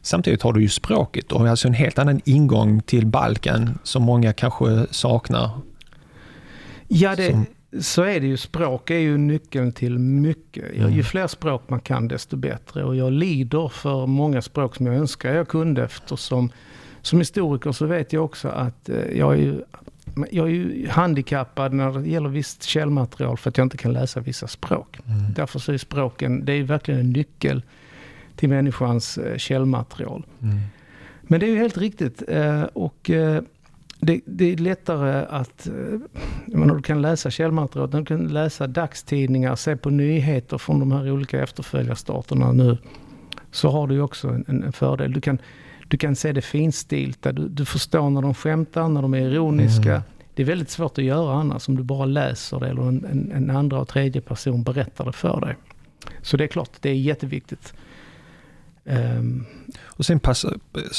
Samtidigt 0.03 0.43
har 0.43 0.53
du 0.53 0.61
ju 0.61 0.69
språket 0.69 1.33
och 1.33 1.49
alltså 1.49 1.69
en 1.69 1.75
helt 1.75 1.99
annan 1.99 2.21
ingång 2.25 2.81
till 2.81 3.07
Balkan 3.07 3.79
som 3.83 4.03
många 4.03 4.33
kanske 4.33 4.87
saknar. 4.91 5.51
Ja, 6.89 7.17
det, 7.17 7.31
som... 7.31 7.47
så 7.81 8.03
är 8.03 8.21
det 8.21 8.27
ju. 8.27 8.37
Språk 8.37 8.91
är 8.91 8.99
ju 8.99 9.19
nyckeln 9.19 9.73
till 9.73 9.99
mycket. 9.99 10.77
Mm. 10.77 10.93
Ju 10.93 11.03
fler 11.03 11.27
språk 11.27 11.63
man 11.67 11.81
kan 11.81 12.09
desto 12.09 12.37
bättre. 12.37 12.85
Och 12.85 12.97
jag 12.97 13.13
lider 13.13 13.69
för 13.69 14.07
många 14.07 14.43
språk 14.43 14.77
som 14.77 14.87
jag 14.87 14.95
önskar 14.95 15.35
jag 15.35 15.49
kunde 15.49 15.85
eftersom 15.85 16.51
som 17.03 17.19
historiker 17.19 17.73
så 17.73 17.87
vet 17.87 18.13
jag 18.13 18.25
också 18.25 18.49
att 18.49 18.89
eh, 18.89 19.19
jag 19.19 19.33
är 19.33 19.37
ju 19.37 19.63
jag 20.31 20.47
är 20.47 20.53
ju 20.53 20.89
handikappad 20.89 21.73
när 21.73 21.93
det 21.93 22.09
gäller 22.09 22.29
visst 22.29 22.63
källmaterial 22.63 23.37
för 23.37 23.49
att 23.51 23.59
jag 23.59 23.65
inte 23.65 23.77
kan 23.77 23.93
läsa 23.93 24.21
vissa 24.21 24.49
språk. 24.49 24.99
Mm. 25.07 25.33
Därför 25.35 25.59
så 25.59 25.73
är 25.73 25.79
språken, 25.79 26.45
det 26.45 26.53
är 26.53 26.63
verkligen 26.63 27.01
en 27.01 27.13
nyckel 27.13 27.63
till 28.38 28.48
människans 28.48 29.18
eh, 29.18 29.37
källmaterial. 29.37 30.27
Mm. 30.42 30.59
Men 31.22 31.40
det 31.40 31.46
är 31.46 31.51
ju 31.51 31.59
helt 31.59 31.79
riktigt. 31.79 32.22
Eh, 32.29 32.62
och 32.62 33.11
det, 34.01 34.20
det, 34.27 34.53
är 34.53 34.57
lättare 34.57 35.27
att, 35.31 35.68
menar, 36.46 36.74
du 36.74 36.83
kan 36.83 37.03
läsa 37.03 37.31
källmaterial, 37.31 37.90
du 37.90 38.05
kan 38.05 38.29
läsa 38.29 38.66
dagstidningar, 38.66 39.57
se 39.57 39.77
på 39.77 39.90
nyheter 39.90 40.59
från 40.59 40.81
de 40.81 40.92
här 40.92 41.11
olika 41.11 41.42
efterföljarstaterna 41.42 42.53
nu. 42.53 42.79
Så 43.51 43.70
har 43.70 43.87
du 43.87 43.94
ju 43.94 44.03
också 44.03 44.29
en, 44.29 44.62
en 44.64 44.72
fördel. 44.72 45.12
Du 45.12 45.20
kan 45.20 45.38
du 45.88 45.96
kan 45.96 46.16
se 46.16 46.33
det 46.33 46.42
finstilta, 46.42 47.33
du, 47.33 47.48
du 47.48 47.64
förstår 47.64 48.11
när 48.11 48.22
de 48.22 48.35
skämtar, 48.35 48.88
när 48.88 49.03
de 49.03 49.14
är 49.14 49.20
ironiska. 49.20 49.90
Mm. 49.90 50.03
Det 50.35 50.42
är 50.42 50.46
väldigt 50.46 50.70
svårt 50.70 50.98
att 50.98 51.05
göra 51.05 51.35
annars 51.35 51.68
om 51.68 51.77
du 51.77 51.83
bara 51.83 52.05
läser 52.05 52.61
det 52.61 52.68
eller 52.68 52.83
en, 52.83 53.05
en, 53.05 53.33
en 53.33 53.57
andra 53.57 53.81
och 53.81 53.88
tredje 53.88 54.20
person 54.20 54.62
berättar 54.62 55.05
det 55.05 55.12
för 55.12 55.40
dig. 55.40 55.57
Så 56.22 56.37
det 56.37 56.44
är 56.44 56.48
klart, 56.48 56.70
det 56.81 56.90
är 56.90 56.94
jätteviktigt. 56.94 57.74
Um, 58.88 59.46
och 59.85 60.07
sen, 60.07 60.20
pass, 60.20 60.46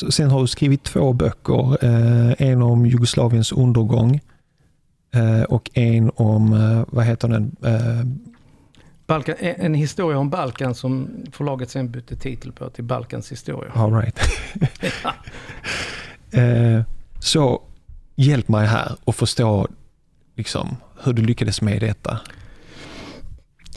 sen 0.09 0.29
har 0.29 0.41
du 0.41 0.47
skrivit 0.47 0.83
två 0.83 1.13
böcker. 1.13 1.85
Eh, 1.85 2.49
en 2.49 2.61
om 2.61 2.85
Jugoslaviens 2.85 3.51
undergång 3.51 4.21
eh, 5.13 5.43
och 5.43 5.69
en 5.73 6.11
om, 6.15 6.53
eh, 6.53 6.83
vad 6.87 7.05
heter 7.05 7.27
den, 7.27 7.55
eh, 7.63 8.05
Balkan, 9.07 9.35
en 9.39 9.73
historia 9.73 10.17
om 10.17 10.29
Balkan 10.29 10.75
som 10.75 11.09
förlaget 11.31 11.69
sen 11.69 11.91
bytte 11.91 12.15
titel 12.15 12.51
på 12.51 12.69
till 12.69 12.83
Balkans 12.83 13.31
historia. 13.31 13.71
All 13.75 13.93
right. 13.93 14.19
eh, 16.31 16.81
så 17.19 17.61
hjälp 18.15 18.47
mig 18.47 18.67
här 18.67 18.95
att 19.05 19.15
förstå 19.15 19.67
liksom, 20.35 20.75
hur 21.03 21.13
du 21.13 21.21
lyckades 21.21 21.61
med 21.61 21.81
detta. 21.81 22.19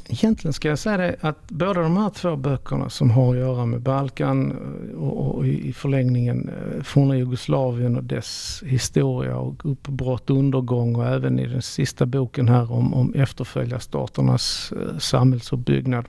Egentligen 0.09 0.53
ska 0.53 0.69
jag 0.69 0.79
säga 0.79 0.97
det 0.97 1.17
att 1.21 1.49
båda 1.49 1.81
de 1.81 1.97
här 1.97 2.11
två 2.11 2.37
böckerna 2.37 2.91
som 2.91 3.11
har 3.11 3.33
att 3.33 3.41
göra 3.41 3.67
med 3.67 3.81
Balkan 3.81 4.51
eh, 4.51 4.99
och, 4.99 5.37
och 5.37 5.47
i 5.47 5.73
förlängningen 5.73 6.49
eh, 6.49 6.83
forna 6.83 7.17
Jugoslavien 7.17 7.97
och 7.97 8.05
dess 8.05 8.62
historia 8.67 9.37
och 9.37 9.67
uppbrott, 9.67 10.31
undergång 10.31 10.97
och 10.97 11.07
även 11.07 11.38
i 11.38 11.47
den 11.47 11.62
sista 11.62 12.07
boken 12.07 12.49
här 12.49 12.73
om, 12.73 12.95
om 12.95 13.15
efterföljarstaternas 13.15 14.73
eh, 14.73 14.99
samhällsuppbyggnad 14.99 16.05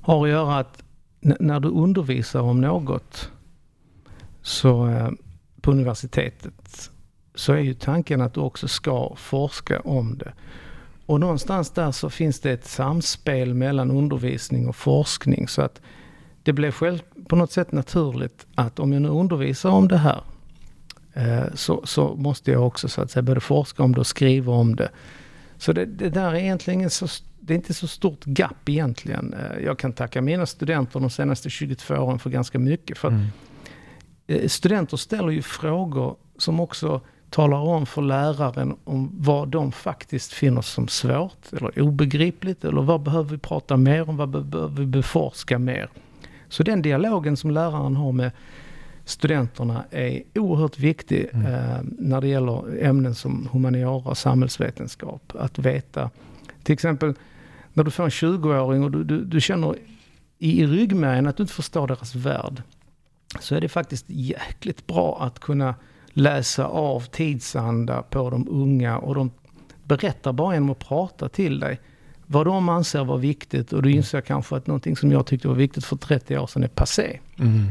har 0.00 0.24
att 0.24 0.30
göra 0.30 0.58
att 0.58 0.82
när 1.20 1.60
du 1.60 1.68
undervisar 1.68 2.40
om 2.40 2.60
något 2.60 3.30
så 4.42 4.90
på 5.60 5.70
universitetet 5.70 6.90
så 7.34 7.52
är 7.52 7.58
ju 7.58 7.74
tanken 7.74 8.20
att 8.20 8.34
du 8.34 8.40
också 8.40 8.68
ska 8.68 9.12
forska 9.16 9.80
om 9.80 10.18
det. 10.18 10.32
Och 11.12 11.20
någonstans 11.20 11.70
där 11.70 11.92
så 11.92 12.10
finns 12.10 12.40
det 12.40 12.50
ett 12.50 12.66
samspel 12.66 13.54
mellan 13.54 13.90
undervisning 13.90 14.68
och 14.68 14.76
forskning. 14.76 15.48
Så 15.48 15.62
att 15.62 15.80
det 16.42 16.52
blev 16.52 16.70
själv 16.70 17.02
på 17.28 17.36
något 17.36 17.52
sätt 17.52 17.72
naturligt 17.72 18.46
att 18.54 18.78
om 18.78 18.92
jag 18.92 19.02
nu 19.02 19.08
undervisar 19.08 19.70
om 19.70 19.88
det 19.88 19.98
här 19.98 20.22
eh, 21.12 21.54
så, 21.54 21.80
så 21.84 22.14
måste 22.14 22.50
jag 22.50 22.66
också 22.66 22.88
så 22.88 23.02
att 23.02 23.10
säga 23.10 23.22
både 23.22 23.40
forska 23.40 23.82
om 23.82 23.92
det 23.94 24.00
och 24.00 24.06
skriva 24.06 24.52
om 24.52 24.76
det. 24.76 24.90
Så 25.58 25.72
det, 25.72 25.86
det 25.86 26.08
där 26.08 26.30
är 26.30 26.34
egentligen 26.34 26.90
så, 26.90 27.06
det 27.40 27.54
är 27.54 27.56
inte 27.56 27.74
så 27.74 27.88
stort 27.88 28.26
gap 28.26 28.68
egentligen. 28.68 29.34
Eh, 29.34 29.64
jag 29.64 29.78
kan 29.78 29.92
tacka 29.92 30.22
mina 30.22 30.46
studenter 30.46 31.00
de 31.00 31.10
senaste 31.10 31.50
22 31.50 31.94
åren 31.94 32.18
för 32.18 32.30
ganska 32.30 32.58
mycket. 32.58 32.98
För 32.98 33.08
mm. 33.08 33.26
Eh, 34.26 34.48
studenter 34.48 34.96
ställer 34.96 35.30
ju 35.30 35.42
frågor 35.42 36.16
som 36.38 36.60
också 36.60 37.00
talar 37.32 37.58
om 37.58 37.86
för 37.86 38.02
läraren 38.02 38.76
om 38.84 39.10
vad 39.18 39.48
de 39.48 39.72
faktiskt 39.72 40.32
finner 40.32 40.62
som 40.62 40.88
svårt 40.88 41.52
eller 41.52 41.80
obegripligt. 41.82 42.64
Eller 42.64 42.82
vad 42.82 43.02
behöver 43.02 43.30
vi 43.30 43.38
prata 43.38 43.76
mer 43.76 44.08
om? 44.08 44.16
Vad 44.16 44.28
behöver 44.28 44.76
vi 44.76 44.86
beforska 44.86 45.58
mer? 45.58 45.88
Så 46.48 46.62
den 46.62 46.82
dialogen 46.82 47.36
som 47.36 47.50
läraren 47.50 47.96
har 47.96 48.12
med 48.12 48.30
studenterna 49.04 49.84
är 49.90 50.22
oerhört 50.34 50.78
viktig 50.78 51.28
mm. 51.32 51.46
eh, 51.46 51.80
när 51.82 52.20
det 52.20 52.28
gäller 52.28 52.84
ämnen 52.84 53.14
som 53.14 53.48
humaniora 53.52 54.10
och 54.10 54.18
samhällsvetenskap. 54.18 55.32
Att 55.38 55.58
veta, 55.58 56.10
till 56.62 56.72
exempel 56.72 57.14
när 57.72 57.84
du 57.84 57.90
får 57.90 58.04
en 58.04 58.10
20-åring 58.10 58.84
och 58.84 58.90
du, 58.90 59.04
du, 59.04 59.24
du 59.24 59.40
känner 59.40 59.76
i, 60.38 60.62
i 60.62 60.66
ryggmärgen 60.66 61.26
att 61.26 61.36
du 61.36 61.42
inte 61.42 61.54
förstår 61.54 61.86
deras 61.86 62.14
värld. 62.14 62.62
Så 63.40 63.54
är 63.54 63.60
det 63.60 63.68
faktiskt 63.68 64.04
jäkligt 64.08 64.86
bra 64.86 65.18
att 65.20 65.38
kunna 65.38 65.74
läsa 66.12 66.66
av 66.66 67.00
tidsanda 67.00 68.02
på 68.02 68.30
de 68.30 68.48
unga 68.48 68.98
och 68.98 69.14
de 69.14 69.30
berättar 69.84 70.32
bara 70.32 70.54
genom 70.54 70.70
att 70.70 70.78
prata 70.78 71.28
till 71.28 71.60
dig 71.60 71.80
vad 72.26 72.46
de 72.46 72.68
anser 72.68 73.04
vara 73.04 73.18
viktigt 73.18 73.72
och 73.72 73.82
du 73.82 73.90
inser 73.90 74.20
kanske 74.20 74.56
att 74.56 74.66
någonting 74.66 74.96
som 74.96 75.12
jag 75.12 75.26
tyckte 75.26 75.48
var 75.48 75.54
viktigt 75.54 75.84
för 75.84 75.96
30 75.96 76.38
år 76.38 76.46
sedan 76.46 76.62
är 76.62 76.68
passé. 76.68 77.18
Mm. 77.38 77.66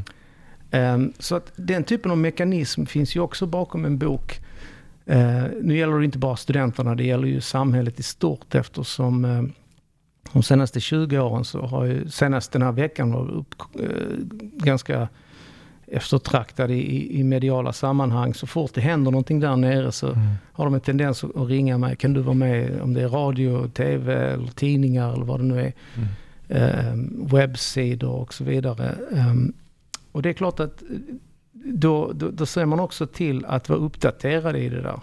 Um, 0.72 1.14
så 1.20 1.36
att 1.36 1.52
den 1.56 1.84
typen 1.84 2.12
av 2.12 2.18
mekanism 2.18 2.86
finns 2.86 3.16
ju 3.16 3.20
också 3.20 3.46
bakom 3.46 3.86
en 3.86 3.98
bok. 3.98 4.40
Uh, 5.10 5.46
nu 5.62 5.78
gäller 5.78 6.00
det 6.00 6.06
inte 6.06 6.18
bara 6.18 6.36
studenterna, 6.36 6.96
det 6.96 7.04
gäller 7.04 7.28
ju 7.28 7.42
samhället 7.42 8.00
i 8.00 8.04
stort 8.04 8.56
eftersom 8.56 9.26
uh, 9.26 9.44
de 10.32 10.44
senaste 10.44 10.80
20 10.80 11.20
åren 11.20 11.46
så 11.46 11.62
har 11.62 11.86
ju, 11.86 12.10
senast 12.10 12.52
den 12.52 12.62
här 12.62 12.72
veckan 12.72 13.12
var 13.12 13.32
upp, 13.32 13.56
uh, 13.80 13.88
ganska 14.54 15.08
eftertraktade 15.92 16.74
i, 16.74 17.20
i 17.20 17.24
mediala 17.24 17.74
sammanhang. 17.74 18.34
Så 18.34 18.48
fort 18.48 18.74
det 18.74 18.82
händer 18.82 19.12
någonting 19.12 19.40
där 19.40 19.56
nere 19.56 19.92
så 19.92 20.08
mm. 20.08 20.28
har 20.54 20.66
de 20.66 20.74
en 20.74 20.82
tendens 20.82 21.24
att 21.24 21.48
ringa 21.48 21.78
mig. 21.78 21.96
Kan 21.96 22.14
du 22.14 22.22
vara 22.22 22.36
med 22.36 22.82
om 22.82 22.94
det 22.94 23.02
är 23.02 23.08
radio, 23.08 23.68
tv 23.68 24.14
eller 24.14 24.48
tidningar 24.48 25.14
eller 25.14 25.26
vad 25.26 25.40
det 25.40 25.44
nu 25.44 25.60
är. 25.60 25.74
Mm. 25.96 26.08
Um, 26.94 27.28
webbsidor 27.28 28.12
och 28.12 28.34
så 28.34 28.44
vidare. 28.44 28.96
Um, 29.12 29.54
och 30.12 30.22
det 30.22 30.30
är 30.30 30.34
klart 30.34 30.60
att 30.60 30.84
då, 31.54 32.12
då, 32.14 32.30
då 32.30 32.46
ser 32.46 32.66
man 32.66 32.80
också 32.80 33.08
till 33.08 33.46
att 33.46 33.70
vara 33.70 33.80
uppdaterad 33.80 34.56
i 34.56 34.70
det 34.70 34.82
där. 34.82 35.00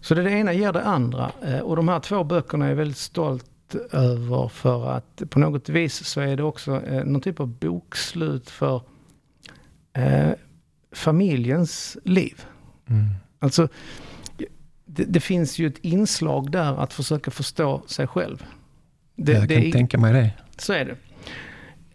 Så 0.00 0.14
det, 0.14 0.22
det 0.22 0.30
ena 0.30 0.52
ger 0.52 0.72
det 0.72 0.82
andra. 0.82 1.32
Uh, 1.48 1.58
och 1.58 1.76
de 1.76 1.88
här 1.88 2.00
två 2.00 2.24
böckerna 2.24 2.64
är 2.64 2.68
jag 2.68 2.76
väldigt 2.76 2.96
stolt 2.96 3.44
över 3.92 4.48
för 4.48 4.90
att 4.90 5.22
på 5.30 5.38
något 5.38 5.68
vis 5.68 6.06
så 6.06 6.20
är 6.20 6.36
det 6.36 6.42
också 6.42 6.82
eh, 6.82 7.04
någon 7.04 7.20
typ 7.20 7.40
av 7.40 7.48
bokslut 7.48 8.50
för 8.50 8.80
eh, 9.94 10.30
familjens 10.92 11.96
liv. 12.04 12.44
Mm. 12.86 13.08
Alltså, 13.38 13.68
det, 14.86 15.04
det, 15.04 15.20
finns 15.20 15.58
ju 15.58 15.66
ett 15.66 15.78
inslag 15.78 16.50
där 16.50 16.82
att 16.82 16.92
försöka 16.92 17.30
förstå 17.30 17.82
sig 17.86 18.06
själv. 18.06 18.44
Det, 19.16 19.32
jag 19.32 19.48
kan 19.48 19.60
det, 19.60 19.72
tänka 19.72 19.98
mig 19.98 20.12
det. 20.12 20.30
Så 20.56 20.72
är 20.72 20.84
det. 20.84 20.96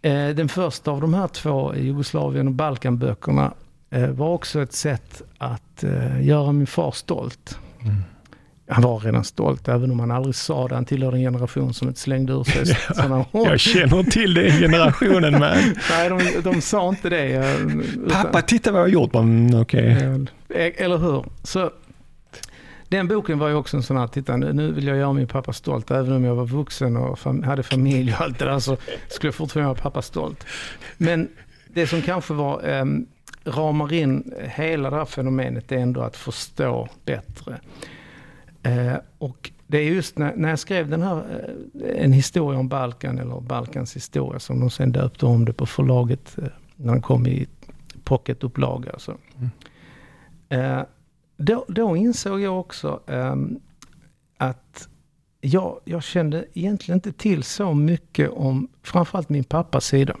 Eh, 0.08 0.34
den 0.34 0.48
första 0.48 0.90
av 0.90 1.00
de 1.00 1.14
här 1.14 1.28
två, 1.28 1.74
Jugoslavien 1.76 2.46
och 2.46 2.54
Balkanböckerna, 2.54 3.54
eh, 3.90 4.08
var 4.08 4.28
också 4.28 4.62
ett 4.62 4.72
sätt 4.72 5.22
att 5.38 5.84
eh, 5.84 6.26
göra 6.26 6.52
min 6.52 6.66
far 6.66 6.92
stolt. 6.92 7.58
Mm 7.80 8.02
han 8.70 8.82
var 8.82 8.98
redan 8.98 9.24
stolt, 9.24 9.68
även 9.68 9.90
om 9.90 10.00
han 10.00 10.10
aldrig 10.10 10.34
sa 10.34 10.68
det. 10.68 10.74
Han 10.74 10.84
tillhörde 10.84 11.16
en 11.16 11.22
generation 11.22 11.74
som 11.74 11.88
inte 11.88 12.00
slängde 12.00 12.32
ur 12.32 12.44
sig 12.44 12.76
ja, 12.88 12.94
sådana 12.94 13.24
ord. 13.32 13.48
Jag 13.48 13.60
känner 13.60 14.02
till 14.02 14.34
den 14.34 14.50
generationen 14.50 15.32
men... 15.32 15.76
Nej, 15.90 16.08
de, 16.08 16.40
de 16.50 16.60
sa 16.60 16.88
inte 16.88 17.08
det. 17.08 17.56
Utan, 17.56 18.08
Pappa, 18.10 18.42
titta 18.42 18.72
vad 18.72 18.80
jag 18.80 18.84
har 18.84 18.90
gjort. 18.90 19.12
Men, 19.12 19.54
okay. 19.54 19.96
Eller 20.48 20.98
hur? 20.98 21.24
Så, 21.42 21.70
den 22.88 23.08
boken 23.08 23.38
var 23.38 23.48
ju 23.48 23.54
också 23.54 23.76
en 23.76 23.82
sån 23.82 23.96
här, 23.96 24.06
titta 24.06 24.36
nu 24.36 24.72
vill 24.72 24.86
jag 24.86 24.96
göra 24.96 25.12
min 25.12 25.26
pappa 25.26 25.52
stolt. 25.52 25.90
Även 25.90 26.12
om 26.12 26.24
jag 26.24 26.34
var 26.34 26.46
vuxen 26.46 26.96
och 26.96 27.18
fam 27.18 27.42
hade 27.42 27.62
familj 27.62 28.14
och 28.14 28.20
allt 28.20 28.38
det 28.38 28.44
där 28.44 28.58
så 28.58 28.76
skulle 29.08 29.28
jag 29.28 29.34
fortfarande 29.34 29.68
göra 29.68 29.82
pappa 29.82 30.02
stolt. 30.02 30.46
Men 30.96 31.28
det 31.68 31.86
som 31.86 32.02
kanske 32.02 32.34
var, 32.34 32.68
eh, 32.68 32.84
ramar 33.44 33.92
in 33.92 34.34
hela 34.38 34.90
det 34.90 34.96
här 34.96 35.04
fenomenet 35.04 35.72
är 35.72 35.76
ändå 35.76 36.00
att 36.00 36.16
förstå 36.16 36.88
bättre. 37.04 37.60
Eh, 38.62 38.96
och 39.18 39.50
det 39.66 39.78
är 39.78 39.82
just 39.82 40.18
när, 40.18 40.36
när 40.36 40.48
jag 40.48 40.58
skrev 40.58 40.88
den 40.88 41.02
här, 41.02 41.46
eh, 41.84 42.04
en 42.04 42.12
historia 42.12 42.58
om 42.58 42.68
Balkan, 42.68 43.18
eller 43.18 43.40
Balkans 43.40 43.96
historia, 43.96 44.40
som 44.40 44.60
de 44.60 44.70
sen 44.70 44.92
döpte 44.92 45.26
om 45.26 45.44
det 45.44 45.52
på 45.52 45.66
förlaget, 45.66 46.38
eh, 46.38 46.44
när 46.76 46.92
den 46.92 47.02
kom 47.02 47.26
i 47.26 47.46
pocketupplaga. 48.04 48.92
Alltså. 48.92 49.16
Mm. 49.38 49.50
Eh, 50.48 50.84
då, 51.36 51.64
då, 51.68 51.96
insåg 51.96 52.40
jag 52.40 52.60
också 52.60 53.00
ehm, 53.06 53.60
att 54.36 54.88
jag, 55.40 55.80
jag 55.84 56.02
kände 56.02 56.44
egentligen 56.54 56.96
inte 56.96 57.12
till 57.12 57.42
så 57.42 57.74
mycket 57.74 58.30
om 58.30 58.68
framförallt 58.82 59.28
min 59.28 59.44
pappas 59.44 59.86
sida. 59.86 60.16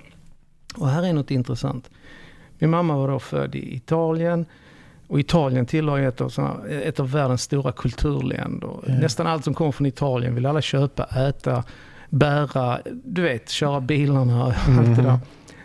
Och 0.76 0.88
här 0.88 1.02
är 1.02 1.12
något 1.12 1.30
intressant. 1.30 1.90
Min 2.58 2.70
mamma 2.70 2.96
var 2.96 3.08
då 3.08 3.18
född 3.18 3.54
i 3.54 3.74
Italien. 3.74 4.46
Och 5.10 5.20
Italien 5.20 5.66
tillhör 5.66 5.96
ju 5.96 6.08
ett 6.08 6.20
av, 6.20 6.28
såna, 6.28 6.68
ett 6.68 7.00
av 7.00 7.10
världens 7.10 7.42
stora 7.42 7.72
kulturländer. 7.72 8.80
Mm. 8.86 9.00
Nästan 9.00 9.26
allt 9.26 9.44
som 9.44 9.54
kommer 9.54 9.72
från 9.72 9.86
Italien 9.86 10.34
vill 10.34 10.46
alla 10.46 10.62
köpa, 10.62 11.04
äta, 11.04 11.64
bära, 12.10 12.80
du 13.04 13.22
vet, 13.22 13.48
köra 13.48 13.80
bilarna 13.80 14.44
och 14.44 14.68
mm. 14.68 14.78
allt 14.78 14.96
det 14.96 15.02
där. 15.02 15.18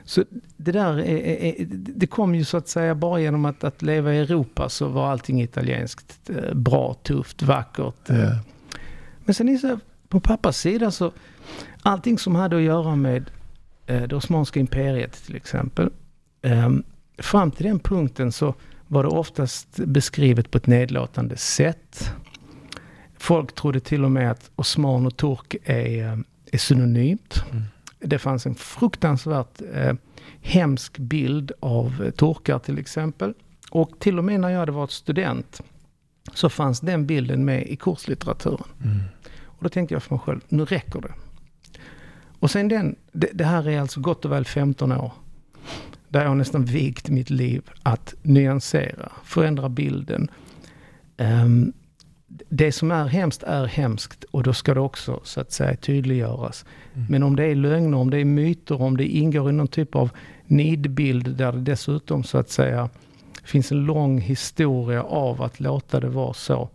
Så 0.05 0.23
det 0.57 0.71
där 0.71 0.99
är, 0.99 1.17
är, 1.45 1.55
det 1.69 2.07
kom 2.07 2.35
ju 2.35 2.45
så 2.45 2.57
att 2.57 2.67
säga 2.67 2.95
bara 2.95 3.19
genom 3.19 3.45
att, 3.45 3.63
att 3.63 3.81
leva 3.81 4.13
i 4.13 4.19
Europa 4.19 4.69
så 4.69 4.87
var 4.87 5.11
allting 5.11 5.41
italienskt 5.41 6.29
eh, 6.29 6.53
bra, 6.53 6.93
tufft, 6.93 7.43
vackert. 7.43 8.09
Mm. 8.09 8.35
Men 9.25 9.35
sen 9.35 9.49
är 9.49 9.79
på 10.09 10.19
pappas 10.19 10.57
sida 10.57 10.91
så 10.91 11.11
allting 11.81 12.19
som 12.19 12.35
hade 12.35 12.55
att 12.55 12.61
göra 12.61 12.95
med 12.95 13.31
eh, 13.85 14.03
det 14.03 14.15
Osmanska 14.15 14.59
imperiet 14.59 15.25
till 15.25 15.35
exempel. 15.35 15.89
Eh, 16.41 16.69
fram 17.17 17.51
till 17.51 17.65
den 17.65 17.79
punkten 17.79 18.31
så 18.31 18.55
var 18.87 19.03
det 19.03 19.09
oftast 19.09 19.75
beskrivet 19.75 20.51
på 20.51 20.57
ett 20.57 20.67
nedlåtande 20.67 21.37
sätt. 21.37 22.11
Folk 23.17 23.55
trodde 23.55 23.79
till 23.79 24.03
och 24.03 24.11
med 24.11 24.31
att 24.31 24.51
osman 24.55 25.05
och 25.05 25.17
turk 25.17 25.55
är, 25.63 26.23
är 26.51 26.57
synonymt. 26.57 27.43
Mm. 27.51 27.63
Det 27.99 28.19
fanns 28.19 28.45
en 28.45 28.55
fruktansvärt 28.55 29.61
eh, 29.73 29.93
hemsk 30.41 30.97
bild 30.97 31.51
av 31.59 32.03
eh, 32.05 32.11
turkar 32.11 32.59
till 32.59 32.79
exempel. 32.79 33.33
Och 33.71 33.99
till 33.99 34.17
och 34.17 34.23
med 34.23 34.39
när 34.39 34.49
jag 34.49 34.59
hade 34.59 34.71
varit 34.71 34.91
student 34.91 35.61
så 36.33 36.49
fanns 36.49 36.79
den 36.79 37.05
bilden 37.05 37.45
med 37.45 37.67
i 37.67 37.75
kurslitteraturen. 37.75 38.67
Mm. 38.83 38.99
Och 39.43 39.63
då 39.63 39.69
tänkte 39.69 39.95
jag 39.95 40.03
för 40.03 40.15
mig 40.15 40.19
själv, 40.19 40.41
nu 40.49 40.65
räcker 40.65 41.01
det. 41.01 41.13
Och 42.39 42.51
sen 42.51 42.67
den, 42.67 42.95
det, 43.11 43.29
det 43.33 43.43
här 43.43 43.67
är 43.69 43.79
alltså 43.79 43.99
gott 43.99 44.25
och 44.25 44.31
väl 44.31 44.45
15 44.45 44.91
år 44.91 45.11
där 46.15 46.25
jag 46.25 46.37
nästan 46.37 46.65
vigt 46.65 47.09
mitt 47.09 47.29
liv 47.29 47.69
att 47.83 48.13
nyansera, 48.21 49.11
förändra 49.23 49.69
bilden. 49.69 50.27
Um, 51.17 51.73
det 52.49 52.71
som 52.71 52.91
är 52.91 53.05
hemskt 53.05 53.43
är 53.43 53.65
hemskt 53.65 54.23
och 54.23 54.43
då 54.43 54.53
ska 54.53 54.73
det 54.73 54.79
också 54.79 55.19
så 55.23 55.41
att 55.41 55.51
säga 55.51 55.75
tydliggöras. 55.75 56.65
Mm. 56.93 57.07
Men 57.09 57.23
om 57.23 57.35
det 57.35 57.45
är 57.45 57.55
lögner, 57.55 57.97
om 57.97 58.09
det 58.09 58.17
är 58.17 58.25
myter, 58.25 58.81
om 58.81 58.97
det 58.97 59.07
ingår 59.07 59.49
i 59.49 59.53
någon 59.53 59.67
typ 59.67 59.95
av 59.95 60.09
nidbild 60.45 61.35
där 61.35 61.51
det 61.51 61.59
dessutom 61.59 62.23
så 62.23 62.37
att 62.37 62.49
säga 62.49 62.89
finns 63.43 63.71
en 63.71 63.85
lång 63.85 64.19
historia 64.21 65.03
av 65.03 65.41
att 65.41 65.59
låta 65.59 65.99
det 65.99 66.09
vara 66.09 66.33
så 66.33 66.69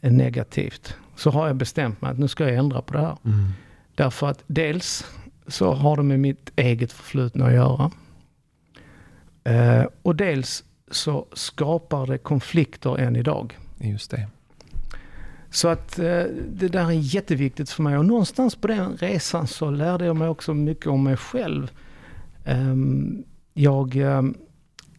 negativt. 0.00 0.96
Så 1.14 1.30
har 1.30 1.46
jag 1.46 1.56
bestämt 1.56 2.02
mig 2.02 2.10
att 2.10 2.18
nu 2.18 2.28
ska 2.28 2.44
jag 2.44 2.54
ändra 2.54 2.82
på 2.82 2.92
det 2.92 3.00
här. 3.00 3.16
Mm. 3.24 3.48
Därför 3.94 4.26
att 4.26 4.42
dels 4.46 5.06
så 5.46 5.72
har 5.72 5.96
det 5.96 6.02
med 6.02 6.20
mitt 6.20 6.52
eget 6.56 6.92
förflutna 6.92 7.46
att 7.46 7.54
göra. 7.54 7.90
Eh, 9.46 9.86
och 10.02 10.16
dels 10.16 10.64
så 10.90 11.26
skapar 11.32 12.06
det 12.06 12.18
konflikter 12.18 12.98
än 12.98 13.16
idag. 13.16 13.58
Just 13.78 14.10
det. 14.10 14.28
Så 15.50 15.68
att 15.68 15.98
eh, 15.98 16.22
det 16.48 16.68
där 16.68 16.86
är 16.86 16.90
jätteviktigt 16.90 17.70
för 17.70 17.82
mig 17.82 17.98
och 17.98 18.04
någonstans 18.04 18.54
på 18.56 18.68
den 18.68 18.96
resan 18.96 19.46
så 19.46 19.70
lärde 19.70 20.06
jag 20.06 20.16
mig 20.16 20.28
också 20.28 20.54
mycket 20.54 20.86
om 20.86 21.04
mig 21.04 21.16
själv. 21.16 21.70
Um, 22.44 23.24
jag 23.54 23.96
um, 23.96 24.34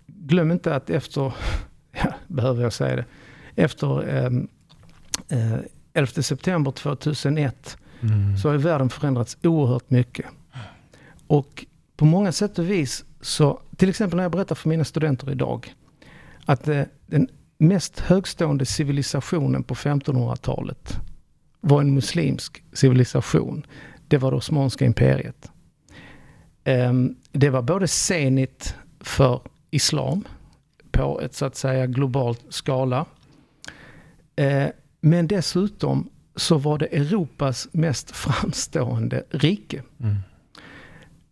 glöm 0.08 0.52
inte 0.52 0.76
att 0.76 0.90
efter, 0.90 1.34
ja, 1.92 2.14
behöver 2.28 2.64
jag 2.64 2.74
säga 2.74 2.96
det, 2.96 3.06
efter 3.56 4.10
ehm, 4.10 4.48
eh, 5.30 5.54
eh, 5.54 5.60
11 5.94 6.22
september 6.22 6.72
2001 6.72 7.78
mm. 8.02 8.38
så 8.38 8.50
har 8.50 8.58
världen 8.58 8.90
förändrats 8.90 9.38
oerhört 9.44 9.90
mycket. 9.90 10.26
Och 11.28 11.66
på 11.98 12.06
många 12.06 12.32
sätt 12.32 12.60
och 12.60 12.70
vis 12.70 13.06
så, 13.22 13.62
till 13.78 13.90
exempel 13.90 14.18
när 14.18 14.24
jag 14.24 14.32
berättar 14.32 14.56
för 14.56 14.70
mina 14.70 14.84
studenter 14.84 15.32
idag, 15.32 15.74
att 16.46 16.68
eh, 16.68 16.84
den 17.06 17.28
mest 17.58 18.00
högstående 18.00 18.66
civilisationen 18.66 19.64
på 19.64 19.76
1500-talet 19.76 20.98
var 21.62 21.82
en 21.82 21.94
muslimsk 21.94 22.64
civilisation. 22.74 23.66
Det 24.08 24.18
var 24.18 24.32
det 24.32 24.38
Osmanska 24.38 24.86
imperiet. 24.86 25.52
Ehm, 26.64 27.16
det 27.32 27.50
var 27.50 27.62
både 27.62 27.88
senit 27.88 28.76
för 29.00 29.42
islam 29.72 30.28
på 30.92 31.22
ett 31.22 31.36
så 31.36 31.46
att 31.46 31.56
säga 31.56 31.88
globalt 31.88 32.46
skala. 32.50 33.06
Eh, 34.36 34.68
men 35.02 35.28
dessutom 35.28 36.10
så 36.36 36.58
var 36.58 36.78
det 36.78 36.86
Europas 36.86 37.68
mest 37.72 38.12
framstående 38.16 39.24
rike. 39.30 39.82
Mm. 40.00 40.16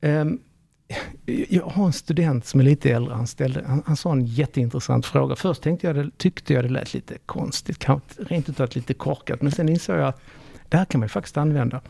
Ehm, 0.01 0.39
jag 1.49 1.63
har 1.63 1.85
en 1.85 1.93
student 1.93 2.45
som 2.45 2.59
är 2.59 2.63
lite 2.63 2.91
äldre, 2.91 3.13
han, 3.13 3.27
ställde, 3.27 3.63
han, 3.67 3.83
han 3.85 3.97
sa 3.97 4.11
en 4.11 4.25
jätteintressant 4.25 5.05
fråga. 5.05 5.35
Först 5.35 5.61
tänkte 5.61 5.87
jag 5.87 5.95
det, 5.95 6.17
tyckte 6.17 6.53
jag 6.53 6.63
det 6.63 6.69
lät 6.69 6.93
lite 6.93 7.17
konstigt, 7.25 7.85
rent 8.17 8.49
utav 8.49 8.69
lite 8.73 8.93
korkat. 8.93 9.41
Men 9.41 9.51
sen 9.51 9.69
insåg 9.69 9.95
jag 9.95 10.07
att 10.07 10.21
det 10.69 10.77
här 10.77 10.85
kan 10.85 10.99
man 10.99 11.05
ju 11.05 11.09
faktiskt 11.09 11.37
använda. 11.37 11.81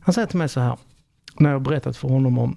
Han 0.00 0.14
säger 0.14 0.26
till 0.26 0.38
mig 0.38 0.48
så 0.48 0.60
här, 0.60 0.78
när 1.38 1.50
jag 1.50 1.62
berättat 1.62 1.96
för 1.96 2.08
honom 2.08 2.38
om 2.38 2.56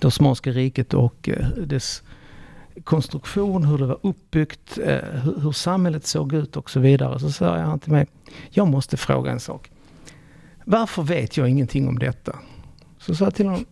det 0.00 0.06
Osmanska 0.06 0.50
riket 0.50 0.94
och 0.94 1.28
eh, 1.28 1.48
dess 1.48 2.02
konstruktion, 2.84 3.64
hur 3.64 3.78
det 3.78 3.86
var 3.86 3.98
uppbyggt, 4.02 4.78
eh, 4.78 4.98
hur 5.42 5.52
samhället 5.52 6.06
såg 6.06 6.32
ut 6.32 6.56
och 6.56 6.70
så 6.70 6.80
vidare. 6.80 7.20
Så 7.20 7.30
säger 7.30 7.52
han 7.52 7.78
till 7.78 7.92
mig, 7.92 8.06
jag 8.50 8.68
måste 8.68 8.96
fråga 8.96 9.30
en 9.30 9.40
sak. 9.40 9.70
Varför 10.64 11.02
vet 11.02 11.36
jag 11.36 11.48
ingenting 11.48 11.88
om 11.88 11.98
detta? 11.98 12.38
Så 12.98 13.14
sa 13.14 13.24
jag 13.24 13.34
till 13.34 13.46
honom, 13.46 13.64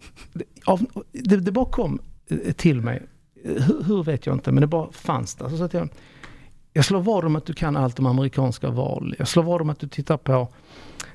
det, 1.13 1.37
det 1.37 1.53
bara 1.53 1.65
kom 1.65 1.99
eh, 2.29 2.53
till 2.53 2.81
mig. 2.81 3.03
Hur, 3.45 3.83
hur, 3.83 4.03
vet 4.03 4.27
jag 4.27 4.37
inte, 4.37 4.53
men 4.53 4.61
det 4.61 4.67
bara 4.67 4.93
fanns 4.93 5.35
där. 5.35 5.49
Så 5.49 5.57
sa 5.57 5.69
jag 5.73 5.89
jag 6.73 6.85
slår 6.85 7.01
vad 7.01 7.25
om 7.25 7.37
att 7.37 7.47
du 7.47 7.53
kan 7.53 7.77
allt 7.77 7.99
om 7.99 8.07
amerikanska 8.07 8.71
val. 8.71 9.15
Jag 9.19 9.29
slår 9.29 9.43
vad 9.43 9.61
om 9.61 9.71
att 9.71 9.79
du 9.79 9.89
tittar 9.89 10.17
på 10.17 10.49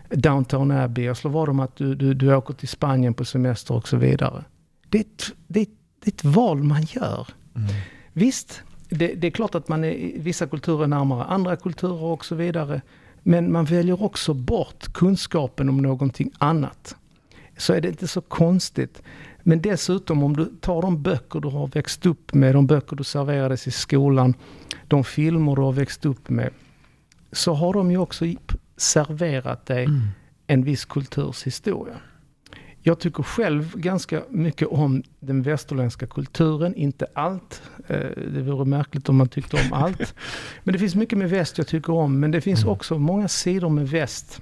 Downtown 0.10 0.72
Abbey. 0.72 1.06
Jag 1.06 1.18
slår 1.18 1.32
vad 1.32 1.50
om 1.50 1.60
att 1.60 1.76
du, 1.76 1.96
du, 1.96 2.14
du 2.14 2.36
åker 2.36 2.54
till 2.54 2.68
Spanien 2.68 3.14
på 3.14 3.26
semester 3.26 3.74
och 3.74 3.88
så 3.88 3.98
vidare. 3.98 4.44
Det 4.90 4.98
är 4.98 5.02
ett, 5.02 5.32
det 5.48 5.70
det 6.04 6.10
är 6.10 6.14
ett 6.14 6.36
val 6.36 6.64
man 6.64 6.84
gör. 6.84 7.28
Mm. 7.56 7.68
Visst, 8.14 8.62
det, 8.90 9.14
det, 9.14 9.28
är 9.28 9.32
klart 9.32 9.56
att 9.56 9.68
man 9.68 9.84
är 9.84 10.20
vissa 10.20 10.48
kulturer 10.48 10.88
närmare 10.88 11.24
andra 11.24 11.56
kulturer 11.56 12.04
och 12.04 12.26
så 12.26 12.36
vidare. 12.36 12.82
Men 13.24 13.52
man 13.52 13.66
väljer 13.66 14.04
också 14.04 14.34
bort 14.34 14.94
kunskapen 14.94 15.70
om 15.70 15.78
någonting 15.78 16.32
annat. 16.38 16.96
Så 17.58 17.74
är 17.74 17.82
det 17.82 17.88
inte 17.88 18.08
så 18.08 18.22
konstigt. 18.22 19.02
Men 19.44 19.62
dessutom 19.62 20.24
om 20.24 20.36
du 20.36 20.46
tar 20.46 20.82
de 20.82 21.02
böcker 21.02 21.40
du 21.40 21.48
har 21.48 21.68
växt 21.68 22.06
upp 22.06 22.34
med, 22.34 22.56
de 22.56 22.68
böcker 22.68 22.96
du 22.96 23.04
serverades 23.04 23.68
i 23.68 23.72
skolan, 23.72 24.34
de 24.88 25.04
filmer 25.04 25.56
du 25.56 25.62
har 25.62 25.72
växt 25.72 26.06
upp 26.06 26.30
med. 26.30 26.50
Så 27.32 27.54
har 27.54 27.74
de 27.74 27.92
ju 27.92 27.98
också 27.98 28.26
serverat 28.78 29.66
dig 29.66 29.86
mm. 29.86 30.02
en 30.48 30.64
viss 30.64 30.86
kulturs 30.86 31.44
historia. 31.44 31.96
Jag 32.84 33.00
tycker 33.00 33.24
själv 33.24 33.76
ganska 33.76 34.22
mycket 34.30 34.68
om 34.68 35.04
den 35.20 35.42
västerländska 35.42 36.08
kulturen, 36.08 36.76
inte 36.76 37.06
allt. 37.14 37.62
Eh, 37.88 37.98
det 38.34 38.42
vore 38.42 38.66
märkligt 38.66 39.10
om 39.10 39.18
man 39.18 39.30
tyckte 39.30 39.58
om 39.58 39.74
allt. 39.74 40.16
Men 40.64 40.74
det 40.74 40.80
finns 40.80 40.96
mycket 40.96 41.18
med 41.18 41.30
väst 41.30 41.58
jag 41.58 41.68
tycker 41.68 41.94
om, 41.94 42.20
men 42.20 42.32
det 42.32 42.42
finns 42.42 42.62
mm. 42.62 42.74
också 42.74 43.00
många 43.00 43.28
sidor 43.28 43.70
med 43.70 43.90
väst 43.90 44.42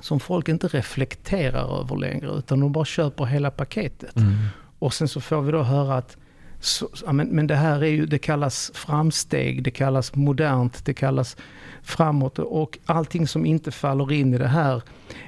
som 0.00 0.20
folk 0.20 0.48
inte 0.48 0.68
reflekterar 0.68 1.80
över 1.80 1.96
längre, 1.96 2.30
utan 2.30 2.60
de 2.60 2.72
bara 2.72 2.84
köper 2.84 3.24
hela 3.24 3.50
paketet. 3.50 4.16
Mm. 4.16 4.34
Och 4.78 4.94
sen 4.94 5.08
så 5.08 5.20
får 5.20 5.42
vi 5.42 5.52
då 5.52 5.62
höra 5.62 5.94
att 5.94 6.16
så, 6.60 6.88
men, 7.12 7.28
men 7.28 7.46
det 7.46 7.54
här 7.54 7.82
är 7.82 7.90
ju, 7.90 8.06
det 8.06 8.18
kallas 8.18 8.70
framsteg, 8.74 9.62
det 9.62 9.70
kallas 9.70 10.14
modernt, 10.14 10.84
det 10.84 10.94
kallas 10.94 11.36
framåt 11.82 12.38
och 12.38 12.78
allting 12.86 13.28
som 13.28 13.46
inte 13.46 13.70
faller 13.70 14.12
in 14.12 14.34
i 14.34 14.38
det 14.38 14.48
här 14.48 14.82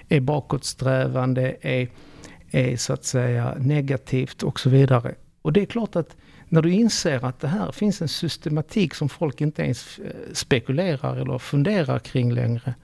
är 0.09 0.21
bakåtsträvande, 0.21 1.57
är, 1.61 1.89
är 2.51 2.77
så 2.77 2.93
att 2.93 3.05
säga 3.05 3.55
negativt 3.59 4.43
och 4.43 4.61
så 4.61 4.71
vidare. 4.71 5.15
Och 5.43 5.53
det 5.53 5.61
är 5.61 5.67
klart 5.67 5.97
att 5.97 6.17
när 6.49 6.63
du 6.63 6.73
inser 6.73 7.25
att 7.25 7.41
det 7.41 7.49
här 7.49 7.73
finns 7.73 8.03
en 8.03 8.09
systematik 8.09 8.95
som 8.95 9.09
folk 9.09 9.41
inte 9.41 9.63
ens 9.63 9.99
eh, 9.99 10.11
spekulerar 10.33 11.17
eller 11.17 11.39
funderar 11.39 11.99
kring 11.99 12.33
längre. 12.33 12.75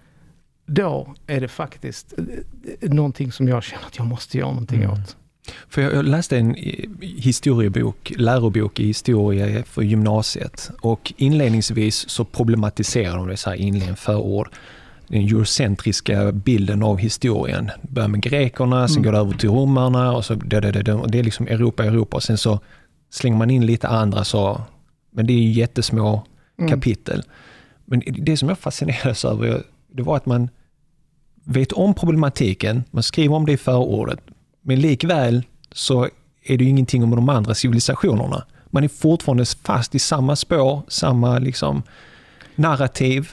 Då 0.66 1.14
är 1.26 1.40
det 1.40 1.48
faktiskt 1.48 2.14
eh, 2.80 2.90
någonting 2.90 3.32
som 3.32 3.48
jag 3.48 3.62
känner 3.62 3.86
att 3.86 3.98
jag 3.98 4.06
måste 4.06 4.38
göra 4.38 4.50
någonting 4.50 4.82
mm. 4.82 4.92
åt. 4.92 5.16
För 5.68 5.82
jag 5.82 6.04
läste 6.04 6.38
en 6.38 6.54
historiebok, 7.00 8.12
lärobok 8.16 8.80
i 8.80 8.86
historia 8.86 9.64
för 9.64 9.82
gymnasiet 9.82 10.70
och 10.80 11.12
inledningsvis 11.16 12.08
så 12.08 12.24
problematiserar 12.24 13.16
de 13.16 13.28
det 13.28 13.36
så 13.36 13.50
här 13.50 13.56
inledningen 13.56 13.96
förord. 13.96 14.48
Den 15.08 15.22
eurocentriska 15.22 16.32
bilden 16.32 16.82
av 16.82 16.98
historien. 16.98 17.70
Börjar 17.82 18.08
med 18.08 18.22
grekerna, 18.22 18.76
mm. 18.76 18.88
sen 18.88 19.02
går 19.02 19.12
det 19.12 19.18
över 19.18 19.32
till 19.32 19.48
romarna 19.48 20.12
och 20.12 20.24
så 20.24 20.34
det, 20.34 20.60
det, 20.60 20.70
det, 20.72 21.00
det 21.08 21.18
är 21.18 21.22
liksom 21.22 21.46
Europa, 21.46 21.84
Europa 21.84 22.16
och 22.16 22.22
sen 22.22 22.38
så 22.38 22.60
slänger 23.10 23.36
man 23.36 23.50
in 23.50 23.66
lite 23.66 23.88
andra 23.88 24.24
så, 24.24 24.60
men 25.10 25.26
det 25.26 25.32
är 25.32 25.38
ju 25.38 25.50
jättesmå 25.50 26.26
mm. 26.58 26.70
kapitel. 26.70 27.22
Men 27.84 28.02
det 28.06 28.36
som 28.36 28.48
jag 28.48 28.58
fascineras 28.58 29.24
över, 29.24 29.62
det 29.92 30.02
var 30.02 30.16
att 30.16 30.26
man 30.26 30.48
vet 31.44 31.72
om 31.72 31.94
problematiken, 31.94 32.84
man 32.90 33.02
skriver 33.02 33.34
om 33.34 33.46
det 33.46 33.52
i 33.52 33.56
förordet, 33.56 34.20
men 34.62 34.80
likväl 34.80 35.44
så 35.72 36.04
är 36.44 36.58
det 36.58 36.64
ju 36.64 36.70
ingenting 36.70 37.04
om 37.04 37.10
de 37.10 37.28
andra 37.28 37.54
civilisationerna. 37.54 38.44
Man 38.70 38.84
är 38.84 38.88
fortfarande 38.88 39.44
fast 39.44 39.94
i 39.94 39.98
samma 39.98 40.36
spår, 40.36 40.82
samma 40.88 41.38
liksom 41.38 41.82
narrativ. 42.54 43.30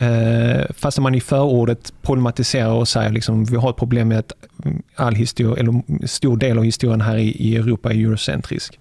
Eh, 0.00 0.66
fast 0.74 0.98
man 0.98 1.14
i 1.14 1.20
förordet 1.20 1.92
problematiserar 2.02 2.72
och 2.72 2.88
säger 2.88 3.10
liksom 3.10 3.44
vi 3.44 3.56
har 3.56 3.70
ett 3.70 3.76
problem 3.76 4.08
med 4.08 4.18
att 4.18 4.32
mm, 4.64 4.82
all 4.94 5.14
historia, 5.14 5.60
eller 5.60 6.06
stor 6.06 6.36
del 6.36 6.58
av 6.58 6.64
historien 6.64 7.00
här 7.00 7.16
i, 7.16 7.30
i 7.30 7.56
Europa 7.56 7.92
är 7.92 7.96
eurocentrisk. 7.96 8.78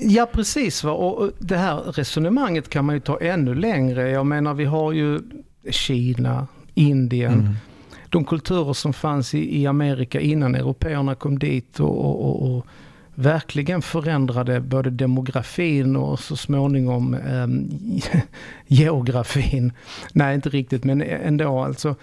Ja 0.00 0.26
precis, 0.32 0.84
va? 0.84 0.92
och 0.92 1.30
det 1.38 1.56
här 1.56 1.76
resonemanget 1.76 2.68
kan 2.68 2.84
man 2.84 2.94
ju 2.94 3.00
ta 3.00 3.20
ännu 3.20 3.54
längre. 3.54 4.10
Jag 4.10 4.26
menar 4.26 4.54
vi 4.54 4.64
har 4.64 4.92
ju 4.92 5.20
Kina, 5.70 6.46
Indien, 6.74 7.32
mm 7.32 7.54
de 8.16 8.24
kulturer 8.24 8.72
som 8.72 8.92
fanns 8.92 9.34
i, 9.34 9.60
i 9.60 9.66
Amerika 9.66 10.20
innan 10.20 10.54
européerna 10.54 11.14
kom 11.14 11.38
dit 11.38 11.80
och, 11.80 12.04
och, 12.04 12.42
och, 12.42 12.66
verkligen 13.18 13.82
förändrade 13.82 14.60
både 14.60 14.90
demografin 14.90 15.96
och 15.96 16.20
så 16.20 16.36
småningom 16.36 17.14
eh, 17.14 17.46
geografin. 18.66 19.72
Nej, 20.12 20.34
inte 20.34 20.48
riktigt, 20.48 20.84
men 20.84 21.02
ändå 21.02 21.58
alltså. 21.58 21.94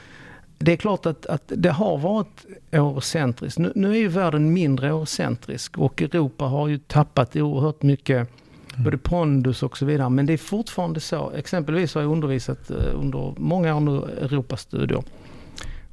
Det 0.66 0.72
är 0.72 0.78
klart 0.78 1.06
att, 1.06 1.26
att 1.26 1.44
det 1.46 1.70
har 1.72 1.98
varit 1.98 2.46
eurocentriskt. 2.72 3.60
Nu, 3.60 3.72
nu 3.76 3.92
är 3.92 4.00
ju 4.00 4.08
världen 4.08 4.54
mindre 4.54 4.88
eurocentrisk 4.88 5.78
och 5.78 6.02
Europa 6.02 6.46
har 6.46 6.68
ju 6.68 6.78
tappat 6.78 7.36
oerhört 7.36 7.82
mycket 7.82 8.30
Mm. 8.74 8.84
både 8.84 8.98
pondus 8.98 9.64
och 9.64 9.78
så 9.78 9.86
vidare. 9.86 10.10
Men 10.10 10.26
det 10.26 10.34
är 10.34 10.38
fortfarande 10.38 11.00
så. 11.00 11.32
Exempelvis 11.32 11.96
har 11.96 12.02
jag 12.02 12.12
undervisat 12.12 12.72
eh, 12.72 12.78
under 13.00 13.34
många 13.38 13.76
år 13.76 13.80
nu 13.80 13.92
Europastudier. 14.22 15.04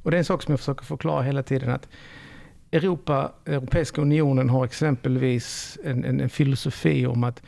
Och 0.03 0.11
det 0.11 0.17
är 0.17 0.19
en 0.19 0.25
sak 0.25 0.43
som 0.43 0.51
jag 0.51 0.59
försöker 0.59 0.85
förklara 0.85 1.21
hela 1.21 1.43
tiden 1.43 1.69
att 1.69 1.87
Europa, 2.71 3.31
Europeiska 3.45 4.01
unionen 4.01 4.49
har 4.49 4.65
exempelvis 4.65 5.77
en, 5.83 6.05
en, 6.05 6.19
en 6.19 6.29
filosofi 6.29 7.05
om 7.05 7.23
att 7.23 7.41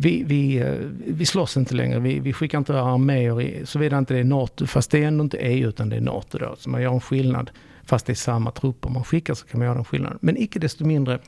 vi, 0.00 0.22
vi, 0.22 0.58
eh, 0.58 0.74
vi 1.06 1.26
slåss 1.26 1.56
inte 1.56 1.74
längre, 1.74 1.98
vi, 1.98 2.20
vi 2.20 2.32
skickar 2.32 2.58
inte 2.58 2.80
arméer, 2.80 3.64
såvida 3.64 3.98
inte 3.98 4.14
det 4.14 4.20
är 4.20 4.24
NATO, 4.24 4.66
fast 4.66 4.90
det 4.90 5.02
är 5.02 5.08
ändå 5.08 5.24
inte 5.24 5.36
EU 5.36 5.68
utan 5.68 5.88
det 5.88 5.96
är 5.96 6.00
NATO 6.00 6.38
då. 6.38 6.56
Så 6.58 6.70
man 6.70 6.82
gör 6.82 6.92
en 6.92 7.00
skillnad, 7.00 7.50
fast 7.84 8.06
det 8.06 8.12
är 8.12 8.14
samma 8.14 8.50
trupper 8.50 8.90
man 8.90 9.04
skickar 9.04 9.34
så 9.34 9.46
kan 9.46 9.58
man 9.58 9.66
göra 9.66 9.78
en 9.78 9.84
skillnad. 9.84 10.18
Men 10.20 10.36
icke 10.36 10.58
desto 10.58 10.84
mindre, 10.84 11.18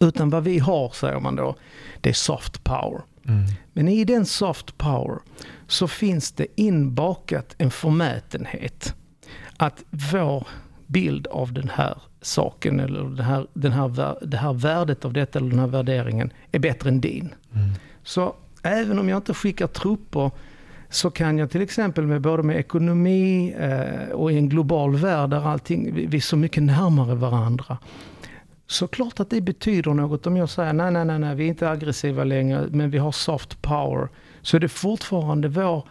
utan 0.00 0.30
vad 0.30 0.44
vi 0.44 0.58
har 0.58 0.90
säger 0.94 1.20
man 1.20 1.36
då, 1.36 1.56
det 2.00 2.08
är 2.08 2.14
soft 2.14 2.64
power. 2.64 3.00
Mm. 3.28 3.44
Men 3.72 3.88
i 3.88 4.04
den 4.04 4.26
soft 4.26 4.78
power 4.78 5.18
så 5.66 5.88
finns 5.88 6.32
det 6.32 6.46
inbakat 6.56 7.54
en 7.58 7.70
förmätenhet 7.70 8.94
att 9.56 9.84
vår 9.90 10.46
bild 10.86 11.26
av 11.26 11.52
den 11.52 11.70
här 11.74 11.98
saken 12.26 12.80
eller 12.80 13.00
den 13.02 13.24
här, 13.24 13.46
den 13.54 13.72
här, 13.72 14.16
det 14.26 14.36
här 14.36 14.52
värdet 14.52 15.04
av 15.04 15.12
detta 15.12 15.38
eller 15.38 15.50
den 15.50 15.58
här 15.58 15.66
värderingen 15.66 16.32
är 16.52 16.58
bättre 16.58 16.88
än 16.88 17.00
din. 17.00 17.34
Mm. 17.54 17.68
Så 18.02 18.34
även 18.62 18.98
om 18.98 19.08
jag 19.08 19.18
inte 19.18 19.34
skickar 19.34 19.66
trupper 19.66 20.30
så 20.90 21.10
kan 21.10 21.38
jag 21.38 21.50
till 21.50 21.62
exempel 21.62 22.06
med 22.06 22.20
både 22.20 22.42
med 22.42 22.56
ekonomi 22.56 23.54
eh, 23.58 24.10
och 24.10 24.32
i 24.32 24.36
en 24.36 24.48
global 24.48 24.96
värld 24.96 25.30
där 25.30 25.46
allting, 25.48 25.94
vi, 25.94 26.06
vi 26.06 26.16
är 26.16 26.20
så 26.20 26.36
mycket 26.36 26.62
närmare 26.62 27.14
varandra. 27.14 27.78
såklart 28.66 29.20
att 29.20 29.30
det 29.30 29.40
betyder 29.40 29.94
något 29.94 30.26
om 30.26 30.36
jag 30.36 30.50
säger 30.50 30.72
nej, 30.72 30.90
nej, 30.90 31.04
nej, 31.04 31.18
nej, 31.18 31.34
vi 31.34 31.44
är 31.44 31.48
inte 31.48 31.70
aggressiva 31.70 32.24
längre, 32.24 32.66
men 32.70 32.90
vi 32.90 32.98
har 32.98 33.12
soft 33.12 33.62
power. 33.62 34.08
Så 34.42 34.56
är 34.56 34.60
det 34.60 34.68
fortfarande 34.68 35.48
vår, 35.48 35.88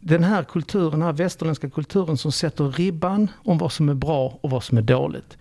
den 0.00 0.24
här 0.24 0.44
kulturen, 0.44 0.90
den 0.90 1.02
här 1.02 1.12
västerländska 1.12 1.70
kulturen 1.70 2.16
som 2.16 2.32
sätter 2.32 2.64
ribban 2.64 3.30
om 3.44 3.58
vad 3.58 3.72
som 3.72 3.88
är 3.88 3.94
bra 3.94 4.38
och 4.40 4.50
vad 4.50 4.62
som 4.62 4.78
är 4.78 4.82
dåligt. 4.82 5.38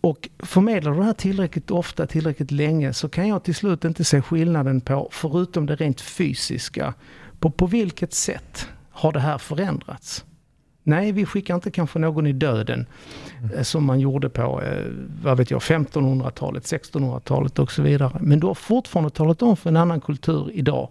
Och 0.00 0.28
förmedlar 0.38 0.92
du 0.92 0.98
det 0.98 1.04
här 1.04 1.12
tillräckligt 1.12 1.70
ofta, 1.70 2.06
tillräckligt 2.06 2.50
länge, 2.50 2.92
så 2.92 3.08
kan 3.08 3.28
jag 3.28 3.44
till 3.44 3.54
slut 3.54 3.84
inte 3.84 4.04
se 4.04 4.22
skillnaden 4.22 4.80
på, 4.80 5.08
förutom 5.12 5.66
det 5.66 5.76
rent 5.76 6.00
fysiska, 6.00 6.94
på, 7.38 7.50
på 7.50 7.66
vilket 7.66 8.14
sätt 8.14 8.68
har 8.90 9.12
det 9.12 9.20
här 9.20 9.38
förändrats? 9.38 10.24
Nej, 10.82 11.12
vi 11.12 11.26
skickar 11.26 11.54
inte 11.54 11.70
kanske 11.70 11.98
någon 11.98 12.26
i 12.26 12.32
döden 12.32 12.86
mm. 13.42 13.64
som 13.64 13.84
man 13.84 14.00
gjorde 14.00 14.28
på, 14.28 14.62
eh, 14.62 14.86
vad 15.22 15.38
vet 15.38 15.50
jag, 15.50 15.60
1500-talet, 15.60 16.64
1600-talet 16.64 17.58
och 17.58 17.72
så 17.72 17.82
vidare. 17.82 18.18
Men 18.20 18.40
du 18.40 18.46
har 18.46 18.54
fortfarande 18.54 19.10
talat 19.10 19.42
om 19.42 19.56
för 19.56 19.70
en 19.70 19.76
annan 19.76 20.00
kultur 20.00 20.50
idag 20.52 20.88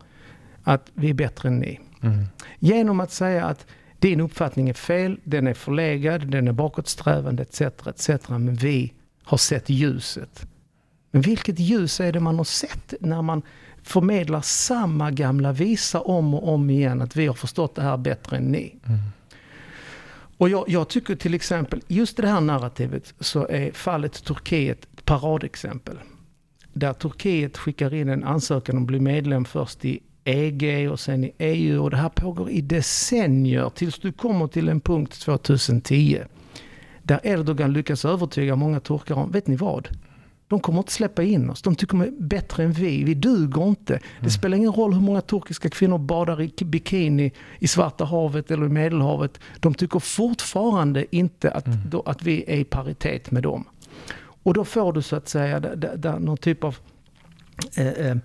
att 0.63 0.91
vi 0.93 1.09
är 1.09 1.13
bättre 1.13 1.49
än 1.49 1.59
ni. 1.59 1.79
Mm. 2.01 2.25
Genom 2.59 2.99
att 2.99 3.11
säga 3.11 3.45
att 3.45 3.65
din 3.99 4.21
uppfattning 4.21 4.69
är 4.69 4.73
fel, 4.73 5.19
den 5.23 5.47
är 5.47 5.53
förlegad, 5.53 6.31
den 6.31 6.47
är 6.47 6.51
bakåtsträvande 6.51 7.43
etc. 7.43 7.61
etc. 7.61 8.29
Men 8.29 8.55
vi 8.55 8.93
har 9.23 9.37
sett 9.37 9.69
ljuset. 9.69 10.47
Men 11.11 11.21
vilket 11.21 11.59
ljus 11.59 11.99
är 11.99 12.11
det 12.11 12.19
man 12.19 12.37
har 12.37 12.43
sett 12.43 12.93
när 12.99 13.21
man 13.21 13.41
förmedlar 13.83 14.41
samma 14.41 15.11
gamla 15.11 15.51
visa 15.51 16.01
om 16.01 16.33
och 16.33 16.53
om 16.53 16.69
igen 16.69 17.01
att 17.01 17.15
vi 17.15 17.27
har 17.27 17.33
förstått 17.33 17.75
det 17.75 17.81
här 17.81 17.97
bättre 17.97 18.37
än 18.37 18.43
ni. 18.43 18.79
Mm. 18.85 18.99
Och 20.37 20.49
jag, 20.49 20.69
jag, 20.69 20.87
tycker 20.87 21.15
till 21.15 21.33
exempel, 21.33 21.81
just 21.87 22.17
det 22.17 22.27
här 22.27 22.41
narrativet 22.41 23.13
så 23.19 23.47
är 23.47 23.71
fallet 23.71 24.23
Turkiet 24.23 24.87
ett 24.93 25.05
paradexempel. 25.05 25.97
Där 26.73 26.93
Turkiet 26.93 27.57
skickar 27.57 27.93
in 27.93 28.09
en 28.09 28.23
ansökan 28.23 28.77
om 28.77 28.83
att 28.83 28.87
bli 28.87 28.99
medlem 28.99 29.45
först 29.45 29.85
i 29.85 29.99
EG 30.27 30.91
och 30.91 30.99
sen 30.99 31.23
i 31.23 31.33
EU 31.37 31.83
och 31.83 31.89
det 31.89 31.97
här 31.97 32.09
pågår 32.09 32.49
i 32.49 32.61
decennier 32.61 33.69
tills 33.69 33.99
du 33.99 34.11
kommer 34.11 34.47
till 34.47 34.69
en 34.69 34.79
punkt 34.79 35.21
2010 35.21 36.19
där 37.03 37.19
Erdogan 37.23 37.73
lyckas 37.73 38.05
övertyga 38.05 38.55
många 38.55 38.79
turkar 38.79 39.15
om, 39.15 39.31
vet 39.31 39.47
ni 39.47 39.55
vad? 39.55 39.87
De 40.47 40.59
kommer 40.59 40.79
inte 40.79 40.91
släppa 40.91 41.23
in 41.23 41.49
oss. 41.49 41.61
De 41.61 41.75
tycker 41.75 41.97
de 41.97 42.01
är 42.01 42.11
bättre 42.19 42.63
än 42.63 42.71
vi. 42.71 43.03
Vi 43.03 43.13
duger 43.13 43.67
inte. 43.67 43.93
Det 43.93 44.19
mm. 44.19 44.29
spelar 44.29 44.57
ingen 44.57 44.71
roll 44.71 44.93
hur 44.93 45.01
många 45.01 45.21
turkiska 45.21 45.69
kvinnor 45.69 45.97
badar 45.97 46.41
i 46.41 46.65
bikini 46.65 47.31
i 47.59 47.67
Svarta 47.67 48.05
havet 48.05 48.51
eller 48.51 48.65
i 48.65 48.69
Medelhavet. 48.69 49.39
De 49.59 49.73
tycker 49.73 49.99
fortfarande 49.99 51.15
inte 51.15 51.51
att, 51.51 51.67
mm. 51.67 51.79
då, 51.89 52.01
att 52.01 52.23
vi 52.23 52.43
är 52.47 52.57
i 52.57 52.63
paritet 52.63 53.31
med 53.31 53.43
dem. 53.43 53.65
Och 54.43 54.53
då 54.53 54.65
får 54.65 54.93
du 54.93 55.01
så 55.01 55.15
att 55.15 55.29
säga 55.29 55.59
där, 55.59 55.75
där, 55.75 55.97
där 55.97 56.19
någon 56.19 56.37
typ 56.37 56.63
av 56.63 56.77
eh, 57.77 57.87
eh, 57.87 58.17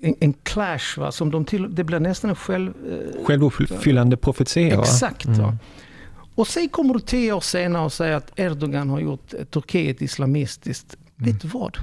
en, 0.00 0.14
en, 0.20 0.32
clash. 0.32 0.98
Va? 0.98 1.12
Som 1.12 1.30
de 1.30 1.44
till, 1.44 1.74
det 1.74 1.84
blir 1.84 2.00
nästan 2.00 2.30
en 2.30 2.36
själv... 2.36 2.72
Eh, 2.90 3.24
Självuppfyllande 3.24 4.16
profetia. 4.16 4.80
Exakt. 4.80 5.26
Mm. 5.26 5.56
Och 6.34 6.48
sen 6.48 6.68
kommer 6.68 6.94
du 6.94 7.00
tio 7.00 7.32
år 7.32 7.40
senare 7.40 7.84
och 7.84 7.92
säger 7.92 8.16
att 8.16 8.32
Erdogan 8.36 8.90
har 8.90 9.00
gjort 9.00 9.34
Turkiet 9.50 10.02
islamistiskt. 10.02 10.96
Mm. 11.18 11.32
Vet 11.32 11.42
du 11.42 11.48
vad? 11.48 11.76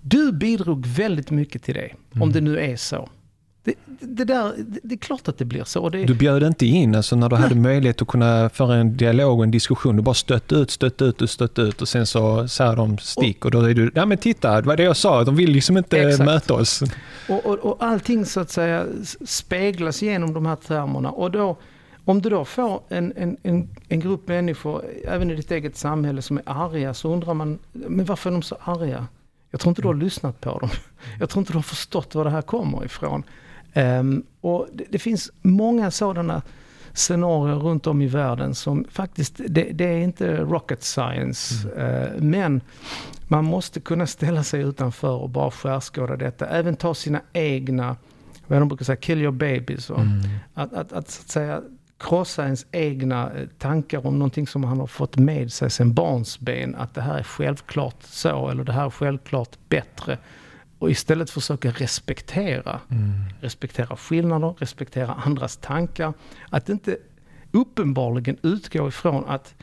Du 0.00 0.32
bidrog 0.32 0.86
väldigt 0.86 1.30
mycket 1.30 1.62
till 1.62 1.74
det, 1.74 1.90
mm. 2.12 2.22
om 2.22 2.32
det 2.32 2.40
nu 2.40 2.58
är 2.58 2.76
så. 2.76 3.08
Det, 3.64 3.74
det, 4.00 4.24
där, 4.24 4.52
det, 4.82 4.94
är 4.94 4.98
klart 4.98 5.28
att 5.28 5.38
det 5.38 5.44
blir 5.44 5.64
så. 5.64 5.88
Det... 5.88 6.04
Du 6.04 6.14
bjöd 6.14 6.42
inte 6.42 6.66
in 6.66 6.94
alltså 6.94 7.16
när 7.16 7.28
du 7.28 7.36
Nej. 7.36 7.42
hade 7.42 7.54
möjlighet 7.54 8.02
att 8.02 8.08
kunna 8.08 8.48
föra 8.48 8.74
en 8.74 8.96
dialog 8.96 9.38
och 9.38 9.44
en 9.44 9.50
diskussion. 9.50 9.96
Du 9.96 10.02
bara 10.02 10.14
stötte 10.14 10.54
ut, 10.54 10.70
stötte 10.70 11.04
ut 11.04 11.22
och 11.22 11.30
stötte 11.30 11.62
ut 11.62 11.82
och 11.82 11.88
sen 11.88 12.06
så 12.06 12.48
sa 12.48 12.74
de 12.74 12.98
stick 12.98 13.38
och, 13.38 13.44
och 13.44 13.50
då 13.50 13.60
är 13.60 13.74
du, 13.74 13.90
ja 13.94 14.06
men 14.06 14.18
titta, 14.18 14.60
det 14.60 14.66
var 14.66 14.76
det 14.76 14.82
jag 14.82 14.96
sa, 14.96 15.24
de 15.24 15.36
vill 15.36 15.50
liksom 15.50 15.76
inte 15.76 15.98
exakt. 15.98 16.24
möta 16.24 16.54
oss. 16.54 16.82
Och, 17.28 17.46
och, 17.46 17.58
och 17.58 17.76
allting 17.80 18.26
så 18.26 18.40
att 18.40 18.50
säga 18.50 18.86
speglas 19.24 20.02
genom 20.02 20.34
de 20.34 20.46
här 20.46 20.56
termerna 20.56 21.10
och 21.10 21.30
då 21.30 21.56
om 22.04 22.22
du 22.22 22.30
då 22.30 22.44
får 22.44 22.82
en, 22.88 23.12
en, 23.16 23.36
en, 23.42 23.68
en, 23.88 24.00
grupp 24.00 24.28
människor, 24.28 24.84
även 25.04 25.30
i 25.30 25.34
ditt 25.34 25.50
eget 25.50 25.76
samhälle, 25.76 26.22
som 26.22 26.38
är 26.38 26.42
arga 26.46 26.94
så 26.94 27.12
undrar 27.12 27.34
man, 27.34 27.58
men 27.72 28.04
varför 28.04 28.30
är 28.30 28.32
de 28.32 28.42
så 28.42 28.56
arga? 28.60 29.06
Jag 29.50 29.60
tror 29.60 29.70
inte 29.70 29.82
du 29.82 29.88
har 29.88 29.94
mm. 29.94 30.04
lyssnat 30.04 30.40
på 30.40 30.58
dem. 30.58 30.70
Jag 31.20 31.30
tror 31.30 31.40
inte 31.40 31.52
du 31.52 31.58
har 31.58 31.62
förstått 31.62 32.14
var 32.14 32.24
det 32.24 32.30
här 32.30 32.42
kommer 32.42 32.84
ifrån. 32.84 33.22
Um, 33.74 34.22
och 34.40 34.68
det, 34.72 34.84
det, 34.90 34.98
finns 34.98 35.30
många 35.42 35.90
sådana 35.90 36.42
scenarier 36.92 37.56
runt 37.56 37.86
om 37.86 38.02
i 38.02 38.06
världen 38.06 38.54
som 38.54 38.84
faktiskt, 38.90 39.40
det, 39.48 39.62
det 39.62 39.84
är 39.84 39.98
inte 39.98 40.36
rocket 40.36 40.82
science. 40.82 41.68
Mm. 41.76 42.02
Uh, 42.02 42.22
men 42.22 42.60
man 43.28 43.44
måste 43.44 43.80
kunna 43.80 44.06
ställa 44.06 44.42
sig 44.42 44.62
utanför 44.62 45.14
och 45.14 45.30
bara 45.30 45.50
skärskåda 45.50 46.16
detta. 46.16 46.46
Även 46.46 46.76
ta 46.76 46.94
sina 46.94 47.20
egna, 47.32 47.96
vad 48.46 48.60
de 48.60 48.68
brukar 48.68 48.84
säga, 48.84 48.96
kill 48.96 49.22
your 49.22 49.32
babies. 49.32 49.90
Mm. 49.90 50.20
Att, 50.54 50.72
att, 50.72 50.92
att, 50.92 51.10
så 51.10 51.22
att 51.22 51.30
säga 51.30 51.62
krossa 52.02 52.44
ens 52.44 52.66
egna 52.72 53.30
eh, 53.30 53.46
tankar 53.58 54.06
om 54.06 54.18
någonting 54.18 54.46
som 54.46 54.64
han 54.64 54.80
har 54.80 54.86
fått 54.86 55.16
med 55.16 55.52
sig 55.52 55.70
sen 55.70 55.94
barnsben. 55.94 56.74
Att 56.74 56.94
det 56.94 57.00
här 57.00 57.18
är 57.18 57.22
självklart 57.22 58.02
så 58.02 58.48
eller 58.48 58.64
det 58.64 58.72
här 58.72 58.86
är 58.86 58.90
självklart 58.90 59.58
bättre. 59.68 60.18
Och 60.82 60.90
istället 60.90 61.30
försöka 61.30 61.70
respektera. 61.70 62.80
Mm. 62.90 63.12
Respektera 63.40 63.96
skillnader, 63.96 64.54
respektera 64.58 65.14
andras 65.14 65.56
tankar. 65.56 66.12
Att 66.50 66.68
inte 66.68 66.96
uppenbarligen 67.50 68.36
utgå 68.42 68.88
ifrån 68.88 69.24
att 69.24 69.54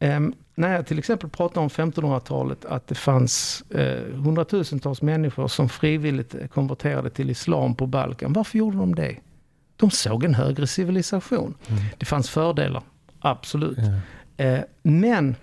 um, 0.00 0.34
när 0.54 0.74
jag 0.74 0.86
till 0.86 0.98
exempel 0.98 1.30
pratar 1.30 1.60
om 1.60 1.68
1500-talet 1.68 2.64
att 2.64 2.86
det 2.86 2.94
fanns 2.94 3.64
eh, 3.70 4.14
hundratusentals 4.14 5.02
människor 5.02 5.48
som 5.48 5.68
frivilligt 5.68 6.34
konverterade 6.50 7.10
till 7.10 7.30
islam 7.30 7.74
på 7.74 7.86
Balkan. 7.86 8.32
Varför 8.32 8.58
gjorde 8.58 8.76
de 8.76 8.94
det? 8.94 9.16
De 9.76 9.90
såg 9.90 10.24
en 10.24 10.34
högre 10.34 10.66
civilisation. 10.66 11.54
Mm. 11.66 11.82
Det 11.98 12.06
fanns 12.06 12.30
fördelar, 12.30 12.82
absolut. 13.20 13.78
Ja. 14.36 14.44
Eh, 14.44 14.60
men 14.82 15.36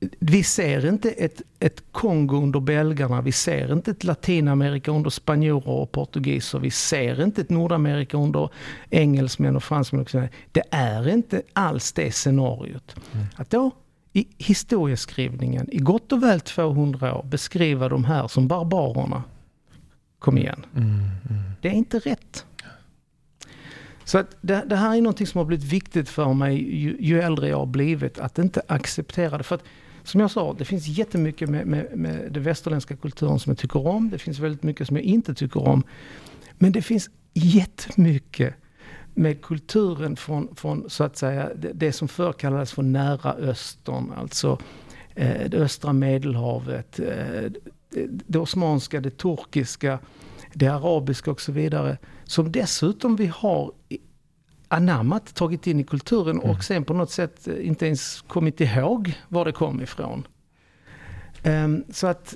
vi 0.00 0.42
ser 0.42 0.86
inte 0.86 1.10
ett, 1.10 1.42
ett 1.58 1.82
Kongo 1.92 2.36
under 2.42 2.60
belgarna, 2.60 3.20
vi 3.20 3.32
ser 3.32 3.72
inte 3.72 3.90
ett 3.90 4.04
Latinamerika 4.04 4.90
under 4.90 5.10
spanjorer 5.10 5.68
och 5.68 5.92
portugiser, 5.92 6.58
vi 6.58 6.70
ser 6.70 7.22
inte 7.22 7.40
ett 7.40 7.50
Nordamerika 7.50 8.16
under 8.16 8.50
engelsmän 8.90 9.56
och 9.56 9.64
fransmän. 9.64 10.00
Och. 10.00 10.28
Det 10.52 10.62
är 10.70 11.08
inte 11.08 11.42
alls 11.52 11.92
det 11.92 12.12
scenariot. 12.12 12.96
Mm. 13.12 13.26
Att 13.36 13.50
då 13.50 13.70
i 14.12 14.26
historieskrivningen 14.38 15.68
i 15.72 15.78
gott 15.78 16.12
och 16.12 16.22
väl 16.22 16.40
200 16.40 17.18
år 17.18 17.22
beskriva 17.22 17.88
de 17.88 18.04
här 18.04 18.28
som 18.28 18.48
barbarerna. 18.48 19.22
Kom 20.18 20.38
igen. 20.38 20.66
Mm, 20.76 20.90
mm. 20.90 21.42
Det 21.60 21.68
är 21.68 21.72
inte 21.72 21.98
rätt. 21.98 22.44
Så 24.04 24.18
att 24.18 24.36
det, 24.40 24.64
det, 24.66 24.76
här 24.76 24.96
är 24.96 25.00
någonting 25.00 25.26
som 25.26 25.38
har 25.38 25.44
blivit 25.44 25.64
viktigt 25.64 26.08
för 26.08 26.34
mig 26.34 26.76
ju, 26.76 26.96
ju 27.00 27.20
äldre 27.20 27.48
jag 27.48 27.58
har 27.58 27.66
blivit, 27.66 28.18
att 28.18 28.38
inte 28.38 28.62
acceptera 28.68 29.38
det. 29.38 29.44
För 29.44 29.54
att, 29.54 29.64
som 30.08 30.20
jag 30.20 30.30
sa, 30.30 30.52
det 30.58 30.64
finns 30.64 30.86
jättemycket 30.86 31.48
med, 31.48 31.66
med, 31.66 31.86
med 31.98 32.32
den 32.32 32.42
västerländska 32.42 32.96
kulturen 32.96 33.38
som 33.38 33.50
jag 33.50 33.58
tycker 33.58 33.86
om. 33.86 34.10
Det 34.10 34.18
finns 34.18 34.38
väldigt 34.38 34.62
mycket 34.62 34.86
som 34.86 34.96
jag 34.96 35.04
inte 35.04 35.34
tycker 35.34 35.68
om. 35.68 35.82
Men 36.58 36.72
det 36.72 36.82
finns 36.82 37.10
jättemycket 37.34 38.54
med 39.14 39.42
kulturen 39.42 40.16
från, 40.16 40.54
från 40.54 40.90
så 40.90 41.04
att 41.04 41.16
säga, 41.16 41.50
det, 41.56 41.72
det 41.72 41.92
som 41.92 42.08
förr 42.08 42.32
kallades 42.32 42.72
för 42.72 42.82
nära 42.82 43.32
östern. 43.32 44.12
Alltså 44.16 44.58
eh, 45.14 45.48
det 45.50 45.56
östra 45.56 45.92
medelhavet, 45.92 47.00
eh, 47.00 47.50
det 48.26 48.38
osmanska, 48.38 49.00
det 49.00 49.18
turkiska, 49.18 49.98
det 50.54 50.68
arabiska 50.68 51.30
och 51.30 51.40
så 51.40 51.52
vidare. 51.52 51.98
Som 52.24 52.52
dessutom 52.52 53.16
vi 53.16 53.26
har 53.26 53.72
anammat, 54.68 55.34
tagit 55.34 55.66
in 55.66 55.80
i 55.80 55.84
kulturen 55.84 56.38
och 56.38 56.44
mm. 56.44 56.62
sen 56.62 56.84
på 56.84 56.94
något 56.94 57.10
sätt 57.10 57.46
inte 57.46 57.86
ens 57.86 58.20
kommit 58.20 58.60
ihåg 58.60 59.14
var 59.28 59.44
det 59.44 59.52
kom 59.52 59.82
ifrån. 59.82 60.26
Um, 61.44 61.84
så 61.90 62.06
att 62.06 62.34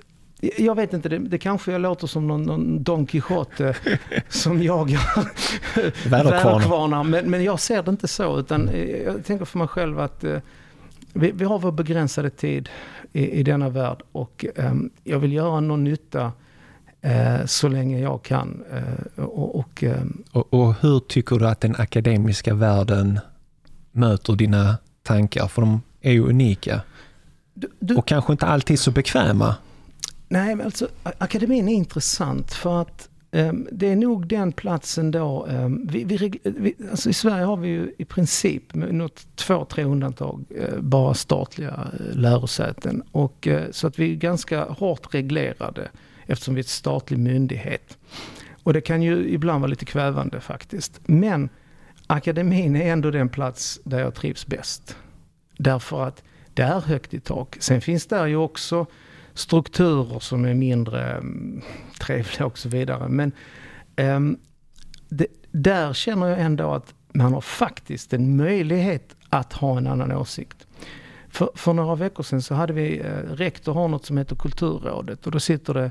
jag 0.59 0.75
vet 0.75 0.93
inte, 0.93 1.09
det, 1.09 1.19
det 1.19 1.39
kanske 1.39 1.73
jag 1.73 1.81
låter 1.81 2.07
som 2.07 2.27
någon, 2.27 2.43
någon 2.43 2.83
Don 2.83 3.07
Quijote 3.07 3.75
som 4.29 4.63
jagar 4.63 5.29
väderkvarnar. 6.09 7.05
Men, 7.05 7.31
men 7.31 7.45
jag 7.45 7.61
ser 7.61 7.83
det 7.83 7.91
inte 7.91 8.09
så, 8.09 8.39
utan 8.39 8.71
jag 9.05 9.25
tänker 9.25 9.45
för 9.45 9.59
mig 9.59 9.69
själv 9.69 10.01
att 10.01 10.25
uh, 10.25 10.39
vi, 11.13 11.31
vi, 11.31 11.45
har 11.45 11.59
vår 11.59 11.73
begränsade 11.73 12.31
tid 12.31 12.69
i, 13.13 13.31
i 13.31 13.43
denna 13.43 13.69
värld 13.69 14.03
och 14.13 14.45
um, 14.57 14.91
jag 15.05 15.19
vill 15.19 15.33
göra 15.33 15.61
någon 15.61 15.85
nytta 15.85 16.25
eh, 16.25 16.33
så 17.47 17.69
länge 17.69 18.01
jag 18.01 18.23
kan. 18.23 18.65
Eh, 18.73 19.25
och, 19.25 19.59
och, 19.59 19.85
eh, 19.85 20.03
och, 20.33 20.55
och, 20.55 20.75
hur 20.81 21.01
tycker 21.01 21.37
du 21.37 21.49
att 21.49 21.61
den 21.61 21.77
akademiska 21.77 22.55
världen 22.55 23.21
möter 23.93 24.33
dina 24.33 24.77
tankar? 25.03 25.49
För 25.49 25.63
de 25.63 25.83
är 26.01 26.13
ju 26.13 26.23
unika. 26.23 26.81
Du, 27.55 27.69
du, 27.79 27.97
och 27.97 28.07
kanske 28.07 28.33
inte 28.33 28.47
alltid 28.47 28.79
så 28.79 28.91
bekväma. 28.91 29.57
Nej, 30.29 30.55
men 30.55 30.67
alltså 30.67 30.89
akademin 31.19 31.69
är 31.69 31.75
intressant 31.75 32.53
för 32.53 32.83
att 32.83 33.09
Um, 33.35 33.69
det 33.73 33.87
är 33.93 33.97
nog 33.97 34.27
den 34.27 34.53
platsen 34.53 35.11
då. 35.11 35.47
Um, 35.47 35.87
vi, 35.87 36.05
vi, 36.05 36.41
vi, 36.43 36.75
alltså 36.91 37.11
I 37.11 37.13
Sverige 37.13 37.45
har 37.45 37.57
vi 37.57 37.69
ju 37.69 37.95
i 37.99 38.05
princip, 38.05 38.75
med 38.75 38.95
något 38.95 39.27
två, 39.37 39.65
tre 39.65 39.85
undantag, 39.85 40.45
uh, 40.61 40.81
bara 40.81 41.15
statliga 41.15 41.71
uh, 41.71 42.17
lärosäten. 42.17 43.03
Och, 43.13 43.47
uh, 43.47 43.61
så 43.71 43.87
att 43.87 43.99
vi 43.99 44.13
är 44.13 44.17
ganska 44.17 44.65
hårt 44.65 45.15
reglerade 45.15 45.89
eftersom 46.33 46.55
vi 46.55 46.61
är 46.61 46.65
en 46.65 46.69
statlig 46.69 47.19
myndighet. 47.19 47.99
Och 48.63 48.73
det 48.73 48.81
kan 48.81 49.03
ju 49.03 49.29
ibland 49.29 49.61
vara 49.61 49.71
lite 49.71 49.85
kvävande 49.85 50.41
faktiskt. 50.41 51.01
Men 51.05 51.49
akademin 52.07 52.77
är 52.77 52.93
ändå 52.93 53.11
den 53.11 53.29
plats 53.29 53.81
där 53.85 54.01
jag 54.01 54.15
trivs 54.15 54.47
bäst. 54.47 54.97
Därför 55.59 56.05
att 56.05 56.23
det 56.55 56.63
är 56.63 56.81
högt 56.81 57.15
i 57.15 57.21
tak. 57.21 57.57
Sen 57.61 57.81
finns 57.81 58.07
där 58.07 58.27
ju 58.27 58.37
också 58.37 58.87
strukturer 59.35 60.19
som 60.19 60.45
är 60.45 60.55
mindre 60.55 61.13
mm, 61.13 61.63
trevliga 62.01 62.47
och 62.47 62.59
så 62.59 62.69
vidare. 62.69 63.09
Men 63.09 63.33
um, 63.97 64.39
det, 65.09 65.27
där 65.51 65.93
känner 65.93 66.27
jag 66.27 66.41
ändå 66.41 66.71
att 66.71 66.95
man 67.13 67.33
har 67.33 67.41
faktiskt 67.41 68.13
en 68.13 68.37
möjlighet 68.37 69.17
att 69.29 69.53
ha 69.53 69.79
en 69.79 69.87
annan 69.87 70.13
åsikt. 70.13 70.67
För, 71.29 71.51
för 71.55 71.73
några 71.73 71.95
veckor 71.95 72.23
sedan 72.23 72.43
så 72.43 72.55
hade 72.55 72.73
vi, 72.73 72.99
eh, 72.99 73.35
rektor 73.35 73.75
har 73.75 73.89
något 73.89 74.07
som 74.07 74.19
heter 74.19 74.37
Kulturrådet 74.37 75.27
och 75.27 75.33
då 75.33 75.41
sitter 75.41 75.75
det 75.75 75.91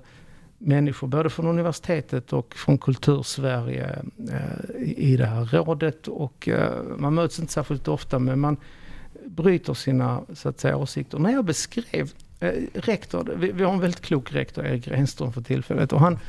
människor 0.62 1.08
både 1.08 1.30
från 1.30 1.48
universitetet 1.48 2.34
och 2.34 2.56
från 2.56 2.78
Kultursverige 2.78 4.00
eh, 4.32 4.82
i 4.82 5.18
det 5.18 5.26
här 5.26 5.46
rådet. 5.46 6.08
Och 6.08 6.50
eh, 6.50 6.84
man 6.98 7.14
möts 7.14 7.40
inte 7.40 7.54
särskilt 7.54 7.88
ofta 7.88 8.20
men 8.20 8.40
man 8.40 8.58
bryter 9.26 9.74
sina 9.74 10.22
så 10.34 10.50
att 10.50 10.60
säga, 10.60 10.78
åsikter. 10.78 11.20
När 11.20 11.32
jag 11.32 11.46
beskrev 11.46 12.12
eh, 12.40 12.52
rektor, 12.74 13.34
vi, 13.38 13.52
vi, 13.52 13.64
har 13.64 13.74
en 13.74 13.80
väldigt 13.80 14.02
klok 14.02 14.34
rektor, 14.34 14.66
Erik 14.66 14.88
Renström 14.88 15.34
för 15.34 15.42
tillfället. 15.42 15.94
Och 15.94 16.00
han, 16.00 16.20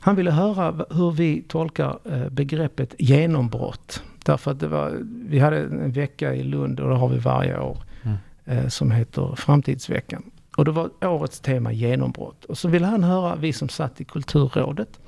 han 0.00 0.16
ville 0.16 0.30
höra 0.30 0.86
hur 0.90 1.10
vi 1.10 1.42
tolkar 1.48 1.98
begreppet 2.30 2.94
genombrott. 2.98 4.02
Därför 4.24 4.50
att 4.50 4.60
det 4.60 4.68
var, 4.68 4.98
vi 5.28 5.38
hade 5.38 5.58
en 5.58 5.92
vecka 5.92 6.34
i 6.34 6.42
Lund 6.42 6.80
och 6.80 6.88
det 6.88 6.96
har 6.96 7.08
vi 7.08 7.18
varje 7.18 7.58
år. 7.58 7.78
Mm. 8.02 8.70
Som 8.70 8.90
heter 8.90 9.34
Framtidsveckan. 9.36 10.30
Och 10.56 10.64
det 10.64 10.70
var 10.70 10.90
årets 11.04 11.40
tema 11.40 11.72
genombrott. 11.72 12.44
Och 12.44 12.58
så 12.58 12.68
ville 12.68 12.86
han 12.86 13.04
höra, 13.04 13.36
vi 13.36 13.52
som 13.52 13.68
satt 13.68 14.00
i 14.00 14.04
Kulturrådet, 14.04 15.00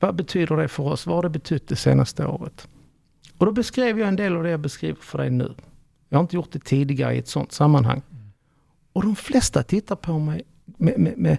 vad 0.00 0.14
betyder 0.14 0.56
det 0.56 0.68
för 0.68 0.82
oss? 0.82 1.06
Vad 1.06 1.16
har 1.16 1.22
det 1.22 1.28
betytt 1.28 1.68
det 1.68 1.76
senaste 1.76 2.26
året? 2.26 2.68
Och 3.38 3.46
då 3.46 3.52
beskrev 3.52 3.98
jag 3.98 4.08
en 4.08 4.16
del 4.16 4.36
av 4.36 4.42
det 4.42 4.50
jag 4.50 4.60
beskriver 4.60 5.00
för 5.00 5.18
dig 5.18 5.30
nu. 5.30 5.54
Jag 6.08 6.18
har 6.18 6.22
inte 6.22 6.36
gjort 6.36 6.52
det 6.52 6.64
tidigare 6.64 7.14
i 7.14 7.18
ett 7.18 7.28
sånt 7.28 7.52
sammanhang. 7.52 8.02
Och 8.92 9.02
de 9.02 9.16
flesta 9.16 9.62
tittar 9.62 9.96
på 9.96 10.18
mig 10.18 10.42
med, 10.64 10.98
med, 10.98 11.18
med, 11.18 11.38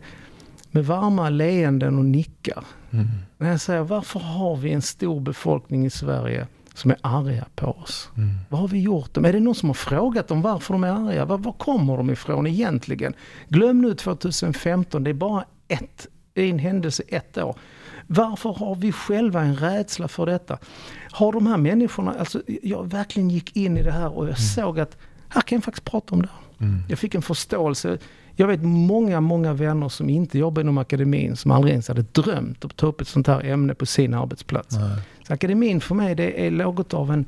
med 0.72 0.86
varma 0.86 1.30
leenden 1.30 1.98
och 1.98 2.06
nickar. 2.06 2.66
Mm. 2.92 3.08
När 3.38 3.50
jag 3.50 3.62
säger, 3.62 3.82
varför 3.82 4.20
har 4.20 4.56
vi 4.56 4.72
en 4.72 4.82
stor 4.82 5.20
befolkning 5.20 5.86
i 5.86 5.90
Sverige 5.90 6.48
som 6.74 6.92
är 6.92 6.98
arga 7.02 7.46
på 7.56 7.68
oss. 7.68 8.10
Mm. 8.18 8.30
Vad 8.50 8.62
har 8.62 8.68
vi 8.68 8.82
gjort 8.82 9.14
dem? 9.14 9.26
Är 9.26 9.34
det 9.34 9.40
någon 9.40 9.56
som 9.56 9.70
har 9.70 9.74
frågat 9.74 10.28
dem 10.28 10.42
varför 10.42 10.74
de 10.74 10.84
är 10.84 10.88
arga? 10.88 11.26
Var, 11.26 11.38
var 11.38 11.52
kommer 11.52 11.98
de 11.98 12.10
ifrån 12.10 12.48
egentligen? 12.48 13.14
Glöm 13.50 13.82
nu 13.82 13.94
2015, 13.94 15.04
det 15.04 15.10
är 15.10 15.14
bara 15.14 15.46
ett, 15.68 16.08
en 16.34 16.60
händelse 16.60 17.04
ett 17.08 17.38
år. 17.38 17.56
Varför 18.08 18.54
har 18.54 18.76
vi 18.76 18.92
själva 18.92 19.42
en 19.42 19.56
rädsla 19.56 20.08
för 20.08 20.26
detta? 20.26 20.58
Har 21.12 21.32
de 21.32 21.48
här 21.48 21.58
människorna, 21.58 22.16
alltså 22.20 22.42
jag 22.64 22.92
verkligen 22.92 23.30
gick 23.30 23.56
in 23.56 23.78
i 23.78 23.84
det 23.84 23.92
här 23.92 24.18
och 24.18 24.24
jag 24.24 24.30
mm. 24.30 24.36
såg 24.36 24.80
att 24.80 24.98
här 25.30 25.42
kan 25.42 25.56
jag 25.56 25.64
faktiskt 25.64 25.86
prata 25.86 26.16
om 26.16 26.22
det. 26.22 26.30
Mm. 26.60 26.84
Jag 26.90 27.00
fick 27.00 27.16
en 27.16 27.22
förståelse. 27.22 27.98
Jag 28.36 28.48
vet 28.48 28.64
många, 28.64 29.22
många 29.22 29.54
vänner 29.54 29.90
som 29.90 30.10
inte 30.10 30.38
jobbar 30.38 30.62
inom 30.62 30.78
akademin 30.78 31.36
som 31.36 31.52
aldrig 31.52 31.72
ens 31.72 31.88
hade 31.88 32.02
drömt 32.02 32.66
att 32.66 32.76
ta 32.76 32.88
upp 32.88 33.02
ett 33.02 33.08
sånt 33.08 33.28
här 33.28 33.46
ämne 33.46 33.76
på 33.76 33.86
sin 33.86 34.14
arbetsplats. 34.14 34.76
Nej. 34.76 35.00
Så 35.28 35.34
akademin 35.34 35.82
för 35.82 35.96
mig 35.96 36.16
det 36.16 36.48
är 36.48 36.52
något 36.52 36.94
av 36.94 37.12
en, 37.12 37.26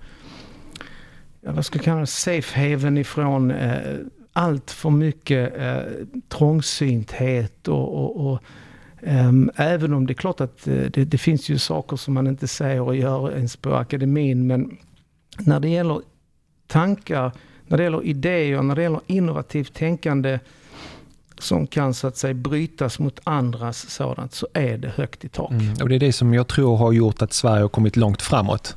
vad 1.42 1.66
ska 1.66 1.78
jag 1.78 1.86
kalla 1.86 2.00
det, 2.00 2.08
safe 2.08 2.60
haven 2.60 2.98
ifrån 2.98 3.52
eh, 3.52 3.96
allt 4.34 4.72
för 4.72 4.90
mycket 4.90 5.58
eh, 5.58 5.82
trångsynthet 6.30 7.68
och, 7.68 7.94
och, 7.94 8.32
och 8.32 8.44
Um, 9.08 9.52
även 9.56 9.94
om 9.94 10.08
det 10.08 10.14
är 10.14 10.16
klart 10.16 10.42
att 10.42 10.68
uh, 10.68 10.90
det, 10.90 11.06
det, 11.06 11.18
finns 11.18 11.50
ju 11.50 11.58
saker 11.58 11.98
som 11.98 12.14
man 12.14 12.28
inte 12.28 12.48
säger 12.48 12.82
och 12.82 12.96
gör 12.96 13.32
ens 13.32 13.56
på 13.56 13.74
akademin. 13.76 14.48
Men 14.48 14.78
när 15.40 15.60
det 15.60 15.70
gäller 15.70 16.02
tankar, 16.68 17.32
när 17.68 17.78
det 17.78 17.84
gäller 17.84 18.06
idéer, 18.06 18.62
när 18.62 18.76
det 18.76 18.82
gäller 18.82 19.02
innovativt 19.08 19.74
tänkande 19.74 20.40
som 21.40 21.68
kan 21.68 21.94
så 21.94 22.08
att 22.08 22.18
säga 22.18 22.34
brytas 22.34 23.00
mot 23.00 23.20
andras 23.24 23.90
sådant 23.90 24.34
så 24.34 24.48
är 24.54 24.78
det 24.78 24.92
högt 24.96 25.26
i 25.26 25.30
tak. 25.30 25.52
Mm. 25.52 25.74
Och 25.82 25.90
Det 25.90 25.96
är 25.96 26.00
det 26.00 26.14
som 26.14 26.34
jag 26.34 26.48
tror 26.48 26.78
har 26.78 26.92
gjort 26.92 27.22
att 27.22 27.34
Sverige 27.34 27.62
har 27.62 27.70
kommit 27.70 27.96
långt 27.96 28.22
framåt. 28.22 28.76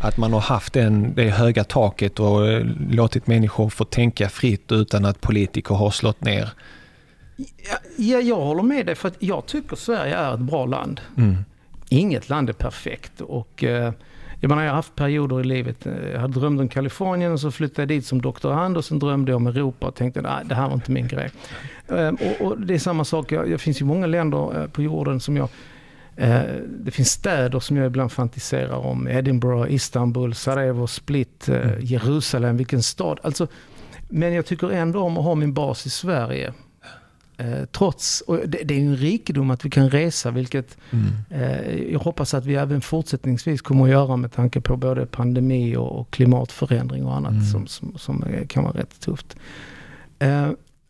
Att 0.00 0.16
man 0.16 0.32
har 0.32 0.40
haft 0.40 0.72
den, 0.72 1.14
det 1.14 1.30
höga 1.30 1.64
taket 1.64 2.20
och 2.20 2.48
eh, 2.48 2.66
låtit 2.90 3.26
människor 3.26 3.68
få 3.68 3.84
tänka 3.84 4.28
fritt 4.28 4.72
utan 4.72 5.04
att 5.04 5.20
politiker 5.20 5.74
har 5.74 5.90
slått 5.90 6.20
ner. 6.20 6.50
Ja, 7.36 7.76
ja 7.96 8.20
jag 8.20 8.36
håller 8.36 8.62
med 8.62 8.86
dig 8.86 8.94
för 8.94 9.08
att 9.08 9.16
jag 9.18 9.46
tycker 9.46 9.76
Sverige 9.76 10.16
är 10.16 10.34
ett 10.34 10.40
bra 10.40 10.66
land. 10.66 11.00
Mm. 11.16 11.36
Inget 11.88 12.28
land 12.28 12.48
är 12.48 12.52
perfekt 12.52 13.20
och 13.20 13.64
eh, 13.64 13.92
jag 14.40 14.48
menar, 14.48 14.62
jag 14.62 14.70
har 14.70 14.76
haft 14.76 14.94
perioder 14.94 15.40
i 15.40 15.44
livet. 15.44 15.86
Eh, 15.86 16.10
jag 16.12 16.30
drömt 16.30 16.60
om 16.60 16.68
Kalifornien 16.68 17.32
och 17.32 17.40
så 17.40 17.50
flyttade 17.50 17.82
jag 17.82 17.88
dit 17.88 18.06
som 18.06 18.22
doktorand 18.22 18.76
och 18.76 18.84
sen 18.84 18.98
drömde 18.98 19.32
jag 19.32 19.36
om 19.36 19.46
Europa 19.46 19.86
och 19.86 19.94
tänkte 19.94 20.20
att 20.20 20.48
det 20.48 20.54
här 20.54 20.66
var 20.66 20.74
inte 20.74 20.90
min 20.90 21.08
grej. 21.08 21.30
Ehm, 21.88 22.14
och, 22.14 22.46
och, 22.46 22.60
det 22.60 22.74
är 22.74 22.78
samma 22.78 23.04
sak, 23.04 23.30
det 23.30 23.58
finns 23.58 23.80
ju 23.80 23.84
många 23.84 24.06
länder 24.06 24.62
eh, 24.62 24.66
på 24.66 24.82
jorden 24.82 25.20
som 25.20 25.36
jag 25.36 25.48
eh, 26.16 26.40
det 26.68 26.90
finns 26.90 27.10
städer 27.10 27.60
som 27.60 27.76
jag 27.76 27.86
ibland 27.86 28.12
fantiserar 28.12 28.76
om. 28.76 29.08
Edinburgh, 29.08 29.74
Istanbul, 29.74 30.34
Sarajevo, 30.34 30.86
Split, 30.86 31.48
mm. 31.48 31.80
Jerusalem. 31.80 32.56
Vilken 32.56 32.82
stad. 32.82 33.20
Alltså, 33.22 33.46
men 34.08 34.32
jag 34.32 34.46
tycker 34.46 34.70
ändå 34.70 35.00
om 35.00 35.18
att 35.18 35.24
ha 35.24 35.34
min 35.34 35.54
bas 35.54 35.86
i 35.86 35.90
Sverige. 35.90 36.52
Eh, 37.36 37.64
trots, 37.72 38.22
det, 38.26 38.62
det, 38.64 38.74
är 38.74 38.80
en 38.80 38.96
rikedom 38.96 39.50
att 39.50 39.64
vi 39.64 39.70
kan 39.70 39.90
resa, 39.90 40.30
vilket 40.30 40.78
mm. 40.90 41.06
eh, 41.30 41.92
jag 41.92 41.98
hoppas 41.98 42.34
att 42.34 42.46
vi 42.46 42.54
även 42.54 42.80
fortsättningsvis 42.80 43.62
kommer 43.62 43.84
att 43.84 43.90
göra 43.90 44.16
med 44.16 44.32
tanke 44.32 44.60
på 44.60 44.76
både 44.76 45.06
pandemi 45.06 45.76
och, 45.76 46.00
och 46.00 46.10
klimatförändring 46.10 47.06
och 47.06 47.16
annat 47.16 47.32
mm. 47.32 47.44
som, 47.44 47.66
som, 47.66 47.98
som, 47.98 48.24
kan 48.48 48.64
vara 48.64 48.78
rätt 48.78 49.00
tufft. 49.00 49.36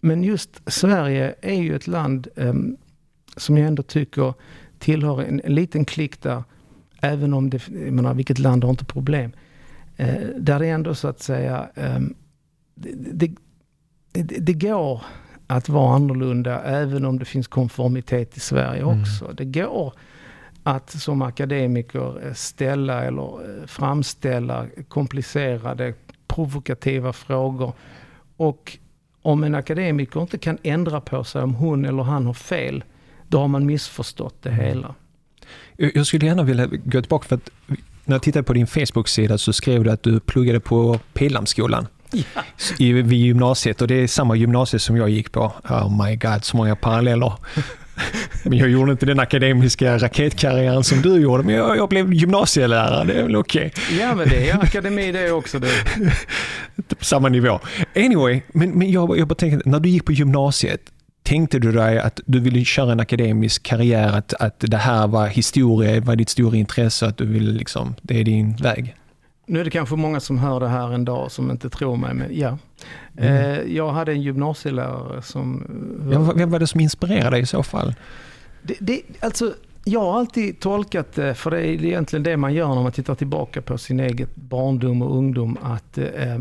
Men 0.05 0.24
just 0.24 0.62
Sverige 0.66 1.34
är 1.40 1.62
ju 1.62 1.76
ett 1.76 1.86
land 1.86 2.28
ehm, 2.36 2.76
som 3.36 3.59
jag 3.59 3.68
ändå 3.68 3.82
tycker 3.82 4.34
tillhör 4.78 5.22
en, 5.22 5.40
en 5.44 5.55
liten 5.55 5.84
klick 5.84 6.22
där, 6.22 6.44
även 7.00 7.34
om 7.34 7.50
det, 7.50 7.68
jag 7.68 7.92
menar, 7.92 8.14
vilket 8.14 8.38
land 8.38 8.64
har 8.64 8.70
inte 8.70 8.84
problem, 8.84 9.32
eh, 9.96 10.14
där 10.38 10.59
det 10.59 10.68
ändå 10.68 10.94
så 10.94 11.09
att 11.09 11.20
säga, 11.20 11.68
ehm, 11.74 12.14
det, 12.74 13.34
det, 14.12 14.22
det 14.22 14.52
går 14.52 15.02
att 15.46 15.68
vara 15.68 15.94
annorlunda 15.94 16.62
även 16.62 17.05
om 17.05 17.18
det 17.18 17.24
finns 17.24 17.48
konformitet 17.48 18.36
i 18.36 18.40
Sverige 18.40 18.82
mm. 18.82 19.00
också. 19.00 19.24
Mm. 19.24 19.36
Det 19.36 19.44
går 19.44 19.92
att 20.62 20.90
som 20.90 21.22
akademiker 21.22 22.26
eh, 22.26 22.32
ställa 22.32 23.05
eller 23.05 23.22
eh, 23.22 23.66
framställa 23.66 24.66
komplicerade, 24.88 25.94
provokativa 26.26 27.12
frågor. 27.12 27.72
Och 28.36 28.78
om 29.25 29.45
en 29.45 29.55
akademiker 29.55 30.20
inte 30.20 30.39
kan 30.39 30.59
ändra 30.62 31.01
på 31.01 31.25
sig 31.25 31.43
om 31.43 31.55
hon 31.55 31.85
eller 31.85 32.03
han 32.03 32.27
har 32.27 32.35
fel, 32.35 32.85
då 33.29 33.39
har 33.39 33.49
man 33.49 33.66
missförstått 33.66 34.43
det 34.43 34.51
mm. 34.51 34.64
hela. 34.64 34.95
Jag 35.77 36.07
skulle 36.07 36.27
gärna 36.27 36.43
vilja 36.43 36.66
gå 36.66 37.01
tillbaka 37.01 37.29
för 37.29 37.37
att 37.37 37.51
när 38.05 38.14
jag 38.14 38.22
tittade 38.22 38.43
på 38.43 38.53
din 38.53 38.66
Facebook-sida 38.66 39.39
så 39.39 39.53
skrev 39.53 39.85
du 39.85 39.91
att 39.91 40.03
du 40.03 40.20
pluggade 40.20 40.61
på 40.61 40.99
Pildammsskolan. 41.12 41.87
Ja. 42.11 42.43
Vid 42.79 43.12
gymnasiet 43.12 43.83
och 43.83 43.89
det 43.89 43.95
är 43.95 44.07
samma 44.07 44.37
gymnasium 44.37 44.81
som 44.81 44.97
jag 44.97 45.11
gick 45.11 45.33
på. 45.33 45.53
Oh 45.68 46.07
my 46.07 46.16
god, 46.16 46.45
så 46.45 46.57
många 46.57 46.77
paralleller. 46.77 47.33
Men 48.42 48.59
jag 48.59 48.68
gjorde 48.68 48.92
inte 48.92 49.07
den 49.07 49.20
akademiska 49.20 49.99
raketkarriären 49.99 50.84
som 50.84 51.03
du 51.03 51.20
gjorde, 51.20 51.42
men 51.42 51.55
jag, 51.55 51.76
jag 51.76 51.88
blev 51.88 52.12
gymnasielärare, 52.12 53.05
det 53.05 53.12
är 53.12 53.22
väl 53.22 53.36
okej. 53.36 53.66
Okay. 53.66 53.99
Ja, 53.99 54.14
men 54.14 54.28
det 54.28 54.51
är 54.51 54.62
akademi 54.62 55.12
det 55.12 55.30
också. 55.30 55.59
Det. 55.59 55.68
på 56.99 57.05
samma 57.05 57.28
nivå. 57.28 57.61
Anyway, 57.97 58.42
men, 58.53 58.70
men 58.70 58.90
jag, 58.90 59.18
jag 59.18 59.28
bara 59.28 59.34
tänker, 59.34 59.62
när 59.64 59.80
du 59.80 59.88
gick 59.88 60.05
på 60.05 60.12
gymnasiet, 60.12 60.80
tänkte 61.22 61.59
du 61.59 61.72
dig 61.72 61.99
att 61.99 62.20
du 62.26 62.40
ville 62.40 62.64
köra 62.64 62.92
en 62.92 63.01
akademisk 63.01 63.62
karriär, 63.62 64.12
att, 64.12 64.34
att 64.34 64.57
det 64.59 64.76
här 64.76 65.07
var 65.07 65.26
historia, 65.26 66.01
var 66.01 66.16
ditt 66.16 66.28
stora 66.28 66.57
intresse, 66.57 67.07
att 67.07 67.16
du 67.16 67.26
ville 67.26 67.53
liksom, 67.53 67.95
det 68.03 68.20
är 68.20 68.24
din 68.24 68.57
väg? 68.57 68.95
Nu 69.47 69.61
är 69.61 69.64
det 69.64 69.70
kanske 69.70 69.97
många 69.97 70.20
som 70.20 70.38
hör 70.38 70.61
det 70.61 70.68
här 70.68 70.92
en 70.92 71.05
dag 71.05 71.30
som 71.30 71.51
inte 71.51 71.70
tror 71.70 71.97
mig, 71.97 72.14
men 72.14 72.38
ja. 72.38 72.59
Mm. 73.16 73.34
Eh, 73.34 73.76
jag 73.76 73.92
hade 73.92 74.12
en 74.12 74.22
gymnasielärare 74.22 75.22
som... 75.22 75.64
Ja, 76.12 76.32
vem 76.36 76.51
var 76.51 76.59
det 76.59 76.66
som 76.66 76.80
inspirerade 76.80 77.30
dig 77.30 77.40
i 77.40 77.47
så 77.47 77.62
fall? 77.62 77.95
Det, 78.62 78.76
det, 78.80 79.03
alltså, 79.20 79.55
jag 79.84 80.01
har 80.01 80.18
alltid 80.18 80.61
tolkat 80.61 81.12
det, 81.12 81.34
för 81.34 81.51
det 81.51 81.59
är 81.59 81.84
egentligen 81.84 82.22
det 82.22 82.36
man 82.36 82.55
gör 82.55 82.74
när 82.74 82.82
man 82.82 82.92
tittar 82.92 83.14
tillbaka 83.14 83.62
på 83.62 83.78
sin 83.78 84.01
egen 84.01 84.28
barndom 84.34 85.03
och 85.03 85.16
ungdom, 85.16 85.59
att 85.62 85.99
eh, 85.99 86.38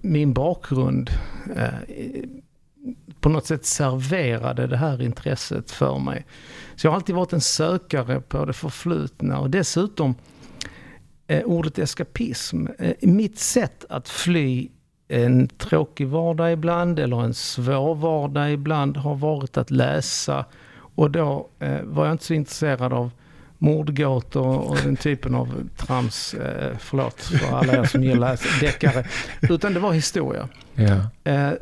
min 0.00 0.32
bakgrund 0.32 1.10
eh, 1.56 1.64
på 3.20 3.28
något 3.28 3.46
sätt 3.46 3.66
serverade 3.66 4.66
det 4.66 4.76
här 4.76 5.02
intresset 5.02 5.70
för 5.70 5.98
mig. 5.98 6.26
Så 6.76 6.86
jag 6.86 6.90
har 6.90 6.96
alltid 6.96 7.14
varit 7.14 7.32
en 7.32 7.40
sökare 7.40 8.20
på 8.20 8.44
det 8.44 8.52
förflutna 8.52 9.38
och 9.38 9.50
dessutom 9.50 10.14
eh, 11.28 11.44
ordet 11.44 11.78
eskapism. 11.78 12.66
Eh, 12.78 12.94
mitt 13.00 13.38
sätt 13.38 13.84
att 13.88 14.08
fly 14.08 14.68
en 15.08 15.48
tråkig 15.48 16.08
vardag 16.08 16.52
ibland 16.52 16.98
eller 16.98 17.22
en 17.22 17.34
svår 17.34 17.94
vardag 17.94 18.52
ibland 18.52 18.96
har 18.96 19.14
varit 19.14 19.56
att 19.56 19.70
läsa. 19.70 20.44
Och 20.94 21.10
då 21.10 21.48
eh, 21.58 21.82
var 21.82 22.04
jag 22.04 22.14
inte 22.14 22.24
så 22.24 22.34
intresserad 22.34 22.92
av 22.92 23.10
mordgåtor 23.58 24.58
och 24.58 24.76
den 24.76 24.96
typen 24.96 25.34
av 25.34 25.68
trams, 25.76 26.34
eh, 26.34 26.76
förlåt 26.78 27.20
för 27.20 27.56
alla 27.56 27.72
er 27.72 27.84
som 27.84 28.04
gillar 28.04 28.60
deckare. 28.60 29.06
Utan 29.40 29.74
det 29.74 29.80
var 29.80 29.92
historia. 29.92 30.48
Ja. 30.74 31.30
Eh, 31.32 31.52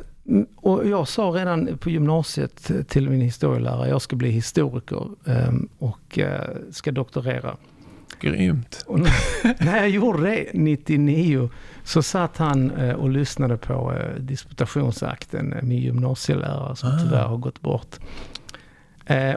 och 0.55 0.87
jag 0.87 1.07
sa 1.07 1.23
redan 1.23 1.77
på 1.77 1.89
gymnasiet 1.89 2.71
till 2.87 3.09
min 3.09 3.21
historielärare, 3.21 3.89
jag 3.89 4.01
ska 4.01 4.15
bli 4.15 4.29
historiker 4.29 5.07
eh, 5.25 5.53
och 5.79 6.19
ska 6.71 6.91
doktorera. 6.91 7.57
Grymt. 8.19 8.83
Och 8.87 8.99
när 9.59 9.77
jag 9.77 9.89
gjorde 9.89 10.21
det 10.29 10.45
99 10.53 11.49
så 11.83 12.03
satt 12.03 12.37
han 12.37 12.71
eh, 12.71 12.93
och 12.95 13.09
lyssnade 13.09 13.57
på 13.57 13.93
eh, 13.93 14.15
disputationsakten, 14.21 15.53
eh, 15.53 15.61
min 15.63 15.79
gymnasielärare 15.81 16.75
som 16.75 16.89
Ah. 16.89 16.99
tyvärr 17.03 17.25
har 17.25 17.37
gått 17.37 17.61
bort. 17.61 17.95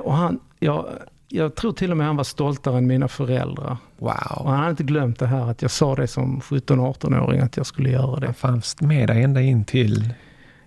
Och 0.02 0.14
han, 0.14 0.40
jag, 0.58 0.86
jag 1.28 1.54
tror 1.54 1.72
till 1.72 1.90
och 1.90 1.96
med 1.96 2.06
han 2.06 2.16
var 2.16 2.24
stoltare 2.24 2.78
än 2.78 2.86
mina 2.86 3.08
föräldrar. 3.08 3.76
Och 3.98 4.06
Wow. 4.06 4.46
han 4.46 4.56
hade 4.58 4.70
inte 4.70 4.82
glömt 4.82 5.18
det 5.18 5.26
här 5.26 5.50
att 5.50 5.62
jag 5.62 5.70
sa 5.70 5.94
det 5.94 6.06
som 6.06 6.40
17-18-åring 6.40 7.40
att 7.40 7.56
jag 7.56 7.66
skulle 7.66 7.90
göra 7.90 8.20
det. 8.20 8.26
Han 8.26 8.34
fanns 8.34 8.80
med 8.80 9.08
dig 9.08 9.22
ända 9.22 9.40
in 9.40 9.64
till 9.64 10.14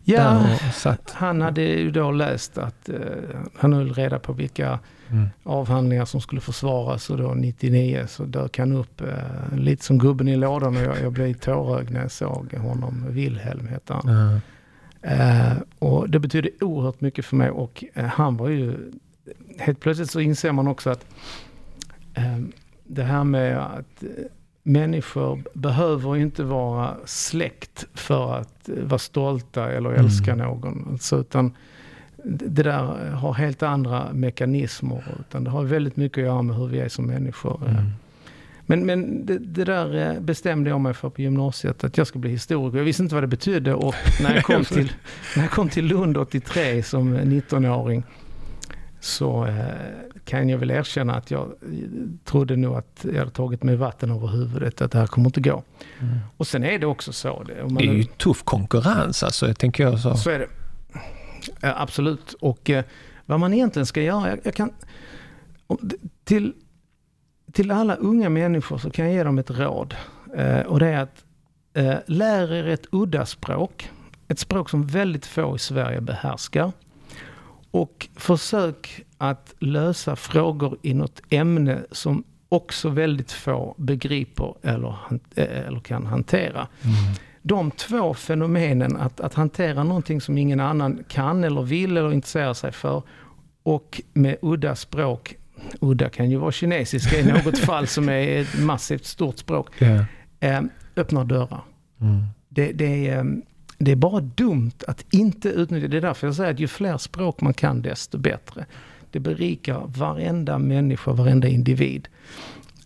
Ja, 0.03 0.39
och 0.85 1.11
han 1.13 1.41
hade 1.41 1.61
ju 1.61 1.91
då 1.91 2.11
läst 2.11 2.57
att 2.57 2.89
han 3.57 3.73
höll 3.73 3.93
reda 3.93 4.19
på 4.19 4.33
vilka 4.33 4.79
Mm. 5.11 5.27
avhandlingar 5.43 6.05
som 6.05 6.21
skulle 6.21 6.41
försvaras 6.41 7.09
och 7.09 7.17
då 7.17 7.33
99 7.33 8.05
så 8.07 8.23
dök 8.25 8.57
han 8.59 8.71
upp 8.71 9.01
eh, 9.01 9.57
lite 9.57 9.83
som 9.85 9.97
gubben 9.97 10.27
i 10.27 10.35
lådan 10.37 10.75
och 10.77 10.81
jag, 10.83 11.01
jag 11.01 11.11
blev 11.11 11.33
tårögd 11.33 11.91
när 11.91 12.01
jag 12.01 12.11
såg 12.11 12.53
honom. 12.53 13.05
Wilhelm 13.09 13.67
hette 13.67 13.93
han. 13.93 14.07
Ja. 14.07 14.39
Eh, 15.09 15.53
och 15.79 16.09
det 16.09 16.19
betydde 16.19 16.49
oerhört 16.61 17.01
mycket 17.01 17.25
för 17.25 17.35
mig 17.35 17.49
och 17.49 17.83
eh, 17.93 18.05
han 18.05 18.37
var 18.37 18.49
ju... 18.49 18.91
Helt 19.59 19.79
plötsligt 19.79 20.11
så 20.11 20.19
inser 20.19 20.51
man 20.51 20.67
också 20.67 20.89
att 20.89 21.05
eh, 22.13 22.37
det 22.83 23.03
här 23.03 23.23
med 23.23 23.57
att 23.57 24.03
eh, 24.03 24.09
människor 24.63 25.43
behöver 25.53 26.17
inte 26.17 26.43
vara 26.43 26.95
släkt 27.05 27.85
för 27.93 28.33
att 28.37 28.69
eh, 28.69 28.75
vara 28.83 28.99
stolta 28.99 29.71
eller 29.71 29.89
Mm. 29.89 30.05
älska 30.05 30.35
någon. 30.35 30.87
Alltså, 30.91 31.19
utan 31.19 31.51
det 32.23 32.63
där 32.63 33.09
har 33.11 33.33
helt 33.33 33.63
andra 33.63 34.13
mekanismer. 34.13 35.03
Utan 35.19 35.43
det 35.43 35.49
har 35.49 35.63
väldigt 35.63 35.97
mycket 35.97 36.17
att 36.17 36.23
göra 36.23 36.41
med 36.41 36.55
hur 36.55 36.67
vi 36.67 36.79
är 36.79 36.89
som 36.89 37.05
människor. 37.07 37.69
Mm. 37.69 37.83
Men, 38.65 38.85
men 38.85 39.25
det, 39.25 39.37
det 39.37 39.63
där 39.63 40.11
eh, 40.15 40.19
bestämde 40.19 40.69
jag 40.69 40.81
mig 40.81 40.93
för 40.93 41.09
på 41.09 41.21
gymnasiet, 41.21 41.83
att 41.83 41.97
jag 41.97 42.07
ska 42.07 42.19
bli 42.19 42.29
historiker. 42.31 42.77
Jag 42.77 42.85
visste 42.85 43.03
inte 43.03 43.15
vad 43.15 43.23
det 43.23 43.27
betydde 43.27 43.73
och 43.73 43.95
när 44.23 44.35
jag 44.35 44.43
kom 44.43 44.65
till, 44.65 44.91
när 45.35 45.43
jag 45.43 45.51
kom 45.51 45.69
till 45.69 45.85
Lund 45.85 46.17
83 46.17 46.83
som 46.83 47.17
19-åring 47.17 48.03
så 48.99 49.45
eh, 49.45 49.55
kan 50.25 50.49
jag 50.49 50.57
väl 50.57 50.71
erkänna 50.71 51.15
att 51.15 51.31
jag 51.31 51.41
eh, 51.41 51.77
trodde 52.25 52.55
nog 52.55 52.75
att 52.75 53.05
jag 53.11 53.19
hade 53.19 53.31
tagit 53.31 53.63
mig 53.63 53.75
vatten 53.75 54.11
över 54.11 54.27
huvudet, 54.27 54.81
att 54.81 54.91
det 54.91 54.97
här 54.99 55.07
kommer 55.07 55.25
inte 55.29 55.41
gå. 55.41 55.63
Mm. 55.99 56.17
Och 56.37 56.47
sen 56.47 56.63
är 56.63 56.79
det 56.79 56.85
också 56.85 57.13
så. 57.13 57.43
Det, 57.43 57.53
Det 57.53 57.59
är 57.61 57.91
nu- 57.91 57.97
ju 57.97 58.03
tuff 58.03 58.43
konkurrens 58.43 59.23
alltså, 59.23 59.47
jag 59.47 59.57
tänker 59.57 59.83
jag 59.83 59.99
så. 59.99 60.15
så 60.15 60.29
är 60.29 60.39
det. 60.39 60.47
Eh, 61.61 61.81
absolut. 61.81 62.33
Och 62.33 62.69
eh, 62.69 62.83
vad 63.25 63.39
man 63.39 63.53
egentligen 63.53 63.85
ska 63.85 64.01
göra, 64.01 64.29
jag, 64.29 64.39
jag 64.43 64.53
kan... 64.53 64.71
Till, 66.23 66.53
till 67.51 67.71
alla 67.71 67.95
unga 67.95 68.29
människor 68.29 68.77
så 68.77 68.89
kan 68.89 69.05
jag 69.05 69.13
ge 69.13 69.23
dem 69.23 69.37
ett 69.37 69.51
råd. 69.51 69.95
Eh, 70.37 70.59
och 70.59 70.79
det 70.79 70.87
är 70.87 70.97
att 71.03 71.25
eh, 71.73 71.95
lär 72.05 72.53
er 72.53 72.67
ett 72.67 72.85
udda 72.91 73.25
språk. 73.25 73.89
Ett 74.27 74.39
språk 74.39 74.69
som 74.69 74.87
väldigt 74.87 75.25
få 75.25 75.55
i 75.55 75.59
Sverige 75.59 76.01
behärskar. 76.01 76.71
Och 77.71 78.09
försök 78.15 79.05
att 79.17 79.53
lösa 79.59 80.15
frågor 80.15 80.77
i 80.81 80.93
något 80.93 81.21
ämne 81.29 81.83
som 81.91 82.23
också 82.49 82.89
väldigt 82.89 83.31
få 83.31 83.75
begriper 83.77 84.55
eller, 84.61 84.95
eh, 85.35 85.67
eller 85.67 85.79
kan 85.79 86.05
hantera 86.05 86.67
Mm 86.81 86.95
de 87.43 87.71
två 87.71 88.13
fenomenen, 88.13 88.97
att, 88.97 89.19
att 89.19 89.33
hantera 89.33 89.83
någonting 89.83 90.21
som 90.21 90.37
ingen 90.37 90.59
annan 90.59 91.03
kan 91.07 91.43
eller 91.43 91.61
vill 91.61 91.97
eller 91.97 92.13
intresserar 92.13 92.53
sig 92.53 92.71
för 92.71 93.03
och 93.63 94.01
med 94.13 94.37
udda 94.41 94.75
språk, 94.75 95.35
udda 95.79 96.09
kan 96.09 96.29
ju 96.29 96.37
vara 96.37 96.51
kinesiska 96.51 97.19
i 97.19 97.25
något 97.25 97.57
fall 97.65 97.87
som 97.87 98.09
är 98.09 98.41
ett 98.41 98.59
massivt 98.59 99.05
stort 99.05 99.37
språk, 99.37 99.81
eh, 100.39 100.61
öppnar 100.95 101.25
dörrar. 101.25 101.63
Mm. 102.01 102.23
Det, 102.49 102.71
det, 102.71 103.07
är, 103.07 103.17
eh, 103.17 103.23
det 103.77 103.91
är 103.91 103.95
bara 103.95 104.21
dumt 104.21 104.83
att 104.87 105.05
inte 105.09 105.49
utnyttja, 105.49 105.87
det 105.87 105.97
är 105.97 106.01
därför 106.01 106.27
jag 106.27 106.35
säger 106.35 106.53
att 106.53 106.59
ju 106.59 106.67
fler 106.67 106.97
språk 106.97 107.41
man 107.41 107.53
kan 107.53 107.81
desto 107.81 108.17
bättre. 108.17 108.65
Det 109.11 109.19
berikar 109.19 109.83
varenda 109.85 110.57
människa, 110.57 111.11
varenda 111.11 111.47
individ. 111.47 112.07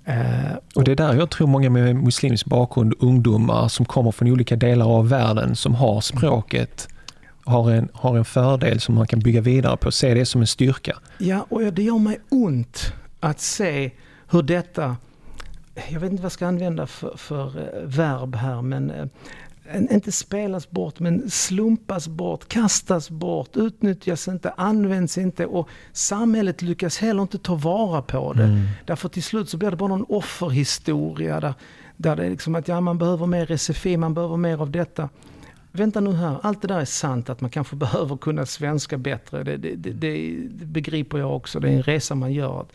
Eh, 0.08 0.56
Och 0.76 0.84
det 0.84 0.92
är 0.92 0.96
där 0.96 1.14
jag 1.14 1.30
tror 1.30 1.48
många 1.48 1.70
med 1.70 1.96
muslimsk 1.96 2.46
bakgrund, 2.46 2.94
ungdomar 3.00 3.68
som 3.68 3.86
kommer 3.86 4.12
från 4.12 4.28
olika 4.32 4.56
delar 4.56 4.86
av 4.86 5.10
världen 5.10 5.56
som 5.56 5.76
har 5.76 6.02
språket, 6.02 6.88
har 7.46 7.72
en, 7.72 7.90
har 7.94 8.18
en 8.18 8.26
fördel 8.26 8.80
som 8.80 8.96
man 8.96 9.08
kan 9.08 9.20
bygga 9.20 9.42
vidare 9.42 9.78
på. 9.78 9.92
Se 9.92 10.14
det 10.14 10.26
som 10.26 10.42
en 10.42 10.48
styrka. 10.48 10.98
Ja, 11.18 11.46
och 11.50 11.74
det 11.74 11.84
gör 11.84 11.98
mig 12.00 12.20
ont 12.30 12.94
att 13.20 13.40
se 13.40 13.92
hur 14.30 14.42
detta, 14.42 14.96
jag 15.90 16.00
vet 16.00 16.12
inte 16.12 16.22
vad 16.22 16.26
jag 16.26 16.32
ska 16.32 16.48
använda 16.48 16.88
för, 16.88 17.14
för 17.18 17.46
eh, 17.48 17.84
verb 17.84 18.36
här, 18.36 18.62
men 18.62 18.92
eh, 18.92 19.06
inte 19.76 20.12
spelas 20.12 20.70
bort, 20.70 21.00
men 21.00 21.30
slumpas 21.30 22.08
bort, 22.08 22.48
kastas 22.48 23.10
bort, 23.10 23.58
utnyttjas 23.58 24.28
inte, 24.28 24.52
används 24.58 25.18
inte 25.18 25.46
och 25.46 25.70
samhället 25.92 26.62
lyckas 26.62 26.98
heller 26.98 27.22
inte 27.22 27.38
ta 27.38 27.56
vara 27.56 28.02
på 28.02 28.34
det. 28.34 28.44
Mm. 28.44 28.68
Därför 28.86 29.10
till 29.10 29.24
slut 29.24 29.50
så 29.50 29.58
blir 29.58 29.72
det 29.72 29.78
bara 29.78 29.90
någon 29.90 30.06
offerhistoria 30.10 31.40
där, 31.40 31.54
där 31.98 32.16
det 32.16 32.26
är 32.26 32.30
liksom 32.30 32.56
att 32.56 32.68
ja, 32.68 32.82
man 32.82 32.98
behöver 32.98 33.26
mer 33.26 33.58
SFI, 33.58 33.98
man 33.98 34.14
behöver 34.14 34.38
mer 34.38 34.62
av 34.62 34.72
detta. 34.72 35.10
Vänta 35.72 36.00
nu 36.00 36.14
här, 36.14 36.38
allt 36.44 36.62
det 36.62 36.68
där 36.68 36.80
är 36.80 36.86
sant 36.86 37.30
att 37.30 37.42
man 37.42 37.50
kanske 37.50 37.76
behöver 37.86 38.18
kunna 38.18 38.46
svenska 38.46 38.98
bättre. 38.98 39.44
Det, 39.44 39.58
det, 39.58 39.76
det, 39.76 39.92
det 40.50 40.66
begriper 40.66 41.18
jag 41.18 41.36
också, 41.36 41.60
det 41.60 41.70
är 41.70 41.74
en 41.74 41.84
resa 41.84 42.16
man 42.16 42.34
gör. 42.34 42.66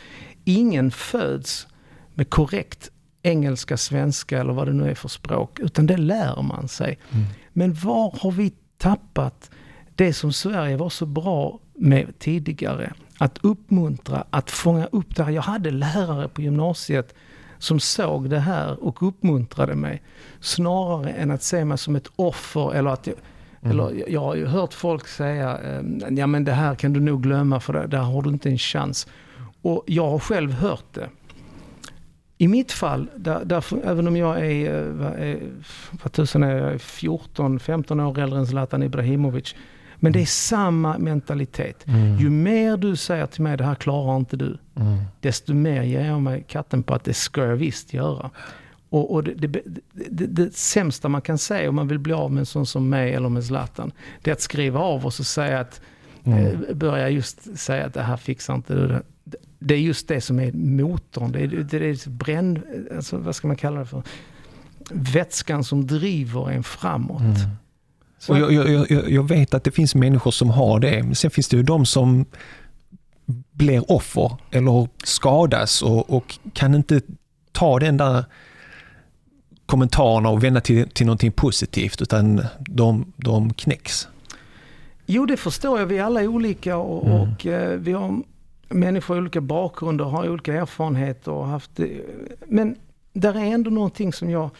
Ingen 0.44 0.90
föds 0.90 1.66
med 2.14 2.30
korrekt 2.30 2.90
engelska, 3.22 3.76
svenska 3.76 4.40
eller 4.40 4.52
vad 4.52 4.66
det 4.68 4.72
nu 4.72 4.90
är 4.90 4.94
för 4.94 5.08
språk, 5.08 5.58
utan 5.58 5.86
det 5.86 5.96
lär 5.96 6.42
man 6.42 6.68
sig. 6.68 6.98
Mm. 7.10 7.24
Men 7.52 7.74
var 7.74 8.18
har 8.20 8.30
vi 8.30 8.52
tappat 8.78 9.50
det 9.94 10.12
som 10.12 10.32
Sverige 10.32 10.76
var 10.76 10.88
så 10.90 11.06
bra 11.06 11.58
med 11.74 12.18
tidigare? 12.18 12.92
Att 13.18 13.38
uppmuntra, 13.42 14.24
att 14.30 14.50
fånga 14.50 14.86
upp 14.86 15.16
det 15.16 15.24
här. 15.24 15.30
Jag 15.32 15.42
hade 15.42 15.70
lärare 15.70 16.28
på 16.28 16.42
gymnasiet 16.42 17.14
som 17.58 17.80
såg 17.80 18.30
det 18.30 18.38
här 18.40 18.84
och 18.84 19.02
uppmuntrade 19.08 19.74
mig. 19.74 20.02
Snarare 20.40 21.10
än 21.10 21.30
att 21.30 21.42
se 21.42 21.64
mig 21.64 21.78
som 21.78 21.96
ett 21.96 22.08
offer 22.16 22.74
eller 22.74 22.90
att 22.90 23.06
jag, 23.06 23.16
Mm. 23.64 23.80
eller 23.80 24.10
jag 24.10 24.20
har 24.20 24.34
ju 24.34 24.46
hört 24.46 24.74
folk 24.74 25.08
säga, 25.08 25.58
eh, 25.58 25.82
ja 26.10 26.26
men 26.26 26.44
det 26.44 26.52
här 26.52 26.74
kan 26.74 26.92
du 26.92 27.00
nog 27.00 27.22
glömma 27.22 27.60
för 27.60 27.86
där 27.86 27.98
har 27.98 28.22
du 28.22 28.30
inte 28.30 28.48
en 28.50 28.58
chans. 28.58 29.06
Och 29.62 29.84
jag 29.86 30.10
har 30.10 30.18
själv 30.18 30.52
hört 30.52 30.84
det. 30.92 31.08
I 32.42 32.48
mitt 32.48 32.72
fall, 32.72 33.06
där, 33.16 33.44
där, 33.44 33.64
även 33.84 34.08
om 34.08 34.16
jag 34.16 34.46
är, 34.46 34.74
eh, 34.74 34.92
vad, 34.92 35.12
är, 35.12 35.38
vad 36.02 36.12
tusan 36.12 36.42
är 36.42 36.56
jag, 36.56 36.76
14-15 36.76 38.00
år 38.00 38.18
äldre 38.18 38.38
än 38.38 38.46
Zlatan 38.46 38.82
Ibrahimovic. 38.82 39.54
Men 39.96 40.12
det 40.12 40.20
är 40.20 40.26
samma 40.26 40.98
mentalitet. 40.98 41.86
Mm. 41.86 42.16
Ju 42.16 42.30
mer 42.30 42.76
du 42.76 42.96
säger 42.96 43.26
till 43.26 43.42
mig, 43.42 43.56
det 43.56 43.64
här 43.64 43.74
klarar 43.74 44.16
inte 44.16 44.36
du. 44.36 44.58
Mm. 44.76 44.98
Desto 45.20 45.54
mer 45.54 45.82
ger 45.82 46.04
jag 46.04 46.22
mig 46.22 46.44
katten 46.48 46.82
på 46.82 46.94
att 46.94 47.04
det 47.04 47.14
ska 47.14 47.44
jag 47.44 47.56
visst 47.56 47.94
göra. 47.94 48.30
Och, 48.88 49.14
och 49.14 49.24
det, 49.24 49.34
det, 49.34 49.62
det, 49.92 50.26
det, 50.26 50.54
sämsta 50.54 51.08
man 51.08 51.20
kan 51.20 51.38
säga 51.38 51.68
om 51.68 51.74
man 51.74 51.88
vill 51.88 51.98
bli 51.98 52.12
av 52.12 52.32
med 52.32 52.40
en 52.40 52.46
sån 52.46 52.66
som 52.66 52.88
mig 52.88 53.14
eller 53.14 53.28
med 53.28 53.44
Zlatan, 53.44 53.92
det 54.22 54.30
är 54.30 54.32
att 54.32 54.40
skriva 54.40 54.80
av 54.80 55.06
oss 55.06 55.20
och 55.20 55.26
säga 55.26 55.60
att, 55.60 55.80
Mm. 56.24 56.46
eh, 56.46 56.74
börja 56.74 57.08
just 57.08 57.58
säga 57.58 57.86
att 57.86 57.94
det 57.94 58.02
här 58.02 58.16
fixar 58.16 58.54
inte 58.54 58.74
du. 58.74 59.02
Det, 59.64 59.74
är 59.74 59.78
just 59.78 60.08
det 60.08 60.20
som 60.20 60.40
är 60.40 60.52
motorn. 60.52 61.32
Det 61.32 61.40
är, 61.40 61.46
det 61.48 61.76
är 61.76 62.10
bränn, 62.10 62.62
alltså, 62.96 63.16
vad 63.16 63.36
ska 63.36 63.46
man 63.46 63.56
kalla 63.56 63.80
det 63.80 63.86
för? 63.86 64.02
Vätskan 64.90 65.64
som 65.64 65.86
driver 65.86 66.50
en 66.50 66.62
framåt. 66.62 67.20
Mm. 67.20 67.50
Och 68.28 68.38
jag, 68.38 68.52
jag, 68.52 68.90
jag, 68.90 69.10
jag 69.10 69.28
vet 69.28 69.54
att 69.54 69.64
det 69.64 69.70
finns 69.70 69.94
människor 69.94 70.30
som 70.30 70.50
har 70.50 70.80
det, 70.80 71.02
men 71.02 71.14
sen 71.14 71.30
finns 71.30 71.48
det 71.48 71.56
ju 71.56 71.62
de 71.62 71.86
som 71.86 72.24
blir 73.52 73.92
offer 73.92 74.36
eller 74.50 74.88
skadas 75.04 75.82
och, 75.82 76.10
och 76.10 76.38
kan 76.52 76.74
inte 76.74 77.00
ta 77.52 77.78
den 77.78 77.96
där 77.96 78.24
kommentarerna 79.66 80.28
och 80.28 80.44
vända 80.44 80.60
till, 80.60 80.88
till 80.88 81.06
någonting 81.06 81.32
positivt 81.32 82.02
utan 82.02 82.44
de, 82.60 83.12
de 83.16 83.54
knäcks. 83.54 84.08
Jo, 85.06 85.26
det 85.26 85.36
förstår 85.36 85.78
jag. 85.78 85.86
Vi 85.86 85.98
är 85.98 86.02
alla 86.02 86.20
olika 86.22 86.76
och, 86.76 87.06
Mm. 87.06 87.20
och 87.20 87.46
eh, 87.46 87.78
vi 87.78 87.92
har 87.92 88.22
människor 88.72 89.16
i 89.16 89.20
olika 89.20 89.40
bakgrunder, 89.40 90.04
har 90.04 90.28
olika 90.28 90.54
erfarenheter 90.54 91.32
och 91.32 91.46
haft... 91.46 91.80
Eh, 91.80 91.86
men 92.46 92.76
där 93.12 93.34
är 93.34 93.44
ändå 93.44 93.70
någonting 93.70 94.12
som 94.12 94.30
jag, 94.30 94.50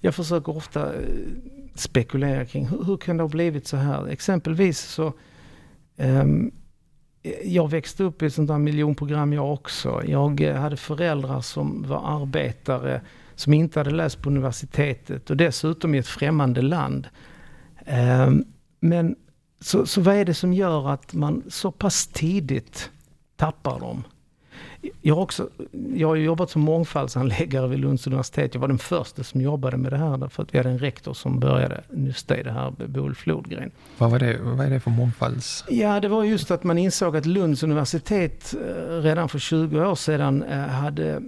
jag 0.00 0.14
försöker 0.14 0.56
ofta 0.56 0.94
eh, 0.94 1.00
spekulera 1.74 2.44
kring. 2.44 2.66
Hur, 2.66 2.84
hur 2.84 2.96
kan 2.96 3.16
det 3.16 3.22
ha 3.22 3.28
blivit 3.28 3.66
så 3.66 3.76
här? 3.76 4.08
Exempelvis 4.08 4.80
så... 4.80 5.12
Um, 5.96 6.50
jag 7.44 7.70
växte 7.70 8.04
upp 8.04 8.22
i 8.22 8.26
ett 8.26 8.34
sånt 8.34 8.48
där 8.48 8.58
miljonprogram 8.58 9.32
jag 9.32 9.52
också. 9.52 10.02
Jag 10.06 10.40
eh, 10.40 10.56
hade 10.56 10.76
föräldrar 10.76 11.40
som 11.40 11.84
var 11.88 12.22
arbetare, 12.22 13.00
som 13.34 13.54
inte 13.54 13.80
hade 13.80 13.90
läst 13.90 14.22
på 14.22 14.30
universitetet 14.30 15.30
och 15.30 15.36
dessutom 15.36 15.94
i 15.94 15.98
ett 15.98 16.06
främmande 16.06 16.62
land. 16.62 17.08
Um, 18.26 18.44
Men 18.80 19.16
så, 19.60 19.86
så 19.86 20.00
vad 20.00 20.16
är 20.16 20.24
det 20.24 20.34
som 20.34 20.52
gör 20.52 20.90
att 20.90 21.14
man 21.14 21.42
så 21.48 21.70
pass 21.70 22.06
tidigt 22.06 22.90
tappar 23.42 23.80
dem? 23.80 24.04
Jag 25.02 25.14
har, 25.14 25.22
också, 25.22 25.48
jag 25.94 26.08
har 26.08 26.16
jobbat 26.16 26.50
som 26.50 26.62
mångfaldsanläggare 26.62 27.68
vid 27.68 27.78
Lunds 27.78 28.06
universitet. 28.06 28.54
Jag 28.54 28.60
var 28.60 28.68
den 28.68 28.78
första 28.78 29.24
som 29.24 29.40
jobbade 29.40 29.76
med 29.76 29.92
det 29.92 29.96
här 29.96 30.16
därför 30.16 30.42
att 30.42 30.54
vi 30.54 30.58
hade 30.58 30.70
en 30.70 30.78
rektor 30.78 31.14
som 31.14 31.40
började 31.40 31.84
nysta 31.90 32.38
i 32.38 32.42
det 32.42 32.52
här, 32.52 32.70
Boel 32.86 33.14
Flodgren. 33.14 33.70
Vad, 33.98 34.10
var 34.10 34.18
det, 34.18 34.38
vad 34.42 34.66
är 34.66 34.70
det 34.70 34.80
för 34.80 34.90
mångfalds... 34.90 35.64
Ja, 35.68 36.00
det 36.00 36.08
var 36.08 36.24
just 36.24 36.50
att 36.50 36.64
man 36.64 36.78
insåg 36.78 37.16
att 37.16 37.26
Lunds 37.26 37.62
universitet 37.62 38.54
eh, 38.54 39.02
redan 39.02 39.28
för 39.28 39.38
20 39.38 39.86
år 39.86 39.94
sedan 39.94 40.42
eh, 40.42 40.58
hade 40.58 41.22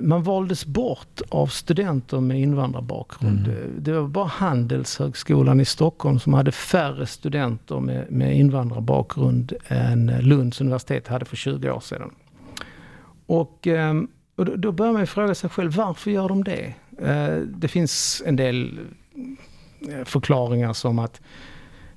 man 0.00 0.22
valdes 0.22 0.66
bort 0.66 1.20
av 1.28 1.46
studenter 1.46 2.20
med 2.20 2.40
invandrarbakgrund. 2.40 3.46
Mm. 3.48 3.58
Eh, 3.58 3.68
Det 3.78 3.92
var 3.92 4.08
bara 4.08 4.26
Handelshögskolan 4.26 5.60
i 5.60 5.64
Stockholm 5.64 6.18
som 6.18 6.34
hade 6.34 6.52
färre 6.52 7.06
studenter 7.06 7.80
med, 7.80 8.10
med 8.12 8.36
invandrarbakgrund 8.36 9.52
än 9.68 10.06
Lunds 10.20 10.60
universitet 10.60 11.08
hade 11.08 11.24
för 11.24 11.36
20 11.36 11.70
år 11.70 11.80
sedan. 11.80 12.10
Och, 13.26 13.66
ehm, 13.66 14.08
och 14.36 14.58
då, 14.58 14.72
börjar 14.72 14.92
man 14.92 15.06
fråga 15.06 15.34
sig 15.34 15.50
själv, 15.50 15.74
varför 15.76 16.10
gör 16.10 16.28
de 16.28 16.44
det? 16.44 16.74
Eh, 16.98 17.36
Det 17.46 17.68
finns 17.68 18.22
en 18.26 18.36
del 18.36 18.78
eh, 19.88 20.04
förklaringar 20.04 20.72
som 20.72 20.98
att 20.98 21.20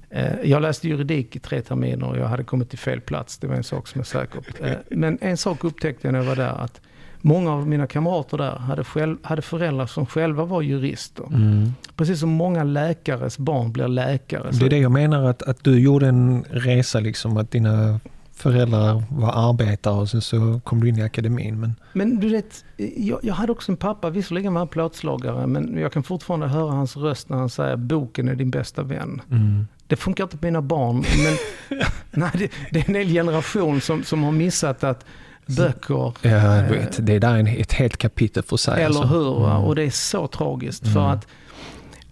Eh, 0.09 0.39
Jag 0.43 0.61
läste 0.61 0.87
juridik 0.87 1.35
i 1.35 1.39
tre 1.39 1.61
terminer 1.61 2.07
och 2.09 2.17
jag 2.17 2.27
hade 2.27 2.43
kommit 2.43 2.69
till 2.69 2.79
fel 2.79 3.01
plats. 3.01 3.37
Det 3.37 3.47
var 3.47 3.55
en 3.55 3.63
sak 3.63 3.87
som 3.87 4.01
är 4.01 4.05
säkert. 4.05 4.61
Eh, 4.61 4.71
Men 4.91 5.17
en 5.21 5.37
sak 5.37 5.63
upptäckte 5.63 6.07
jag 6.07 6.11
när 6.11 6.19
jag 6.19 6.25
var 6.27 6.35
där. 6.35 6.49
Att 6.63 6.81
många 7.25 7.51
av 7.51 7.67
mina 7.67 7.87
kamrater 7.87 8.37
där 8.37 8.55
hade, 8.55 8.83
själv, 8.83 9.17
hade 9.23 9.41
föräldrar 9.41 9.85
som 9.85 10.05
själva 10.05 10.45
var 10.45 10.61
jurister. 10.61 11.25
Mm. 11.27 11.73
Precis 11.95 12.19
som 12.19 12.29
många 12.29 12.63
läkares 12.63 13.37
barn 13.37 13.71
blir 13.71 13.87
läkare. 13.87 14.51
Det 14.51 14.65
är 14.65 14.69
det 14.69 14.77
jag 14.77 14.91
menar, 14.91 15.23
att, 15.23 15.41
att 15.43 15.63
du 15.63 15.79
gjorde 15.79 16.07
en 16.07 16.43
resa, 16.49 16.99
liksom, 16.99 17.37
att 17.37 17.51
dina 17.51 17.99
föräldrar 18.33 19.03
var 19.09 19.49
arbetare 19.49 19.93
och 19.93 20.09
sen 20.09 20.21
så 20.21 20.61
kom 20.63 20.81
du 20.81 20.89
in 20.89 20.97
i 20.97 21.01
akademin. 21.01 21.59
Men, 21.59 21.75
Men 21.93 22.19
du 22.19 22.29
vet, 22.29 22.65
jag, 22.97 23.19
jag 23.23 23.33
hade 23.33 23.51
också 23.51 23.71
en 23.71 23.77
pappa, 23.77 24.09
visserligen 24.09 24.53
var 24.53 24.59
han 24.59 24.67
plåtslagare, 24.67 25.47
men 25.47 25.77
jag 25.77 25.91
kan 25.91 26.03
fortfarande 26.03 26.47
höra 26.47 26.71
hans 26.71 26.97
röst 26.97 27.29
när 27.29 27.37
han 27.37 27.49
säger 27.49 27.75
boken 27.75 28.27
är 28.27 28.35
din 28.35 28.49
bästa 28.49 28.83
vän. 28.83 29.21
mm. 29.31 29.67
Det 29.87 29.95
funkar 29.95 30.23
inte 30.23 30.37
på 30.37 30.45
mina 30.45 30.61
barn, 30.61 30.95
men 30.95 31.37
nej, 32.11 32.31
det, 32.33 32.51
det 32.71 32.79
är 32.79 32.89
en 32.89 32.95
hel 32.95 33.09
generation 33.09 33.81
som, 33.81 34.03
som 34.03 34.23
har 34.23 34.31
missat 34.31 34.83
att 34.83 35.05
böcker 35.47 36.13
Ja, 36.21 36.29
jag 36.29 36.65
Eh, 36.65 36.71
vet, 36.71 37.05
det 37.05 37.19
där 37.19 37.33
är 37.35 37.39
en, 37.39 37.47
ett 37.47 37.73
helt 37.73 37.97
kapitel 37.97 38.43
för 38.43 38.57
sig. 38.57 38.73
Eller 38.83 38.85
alltså. 38.85 39.03
hur? 39.17 39.37
Mm. 39.45 39.63
Och 39.63 39.75
det 39.75 39.83
är 39.83 39.89
så 39.89 40.27
tragiskt 40.27 40.87
för 40.87 40.99
Mm. 40.99 41.11
att 41.11 41.27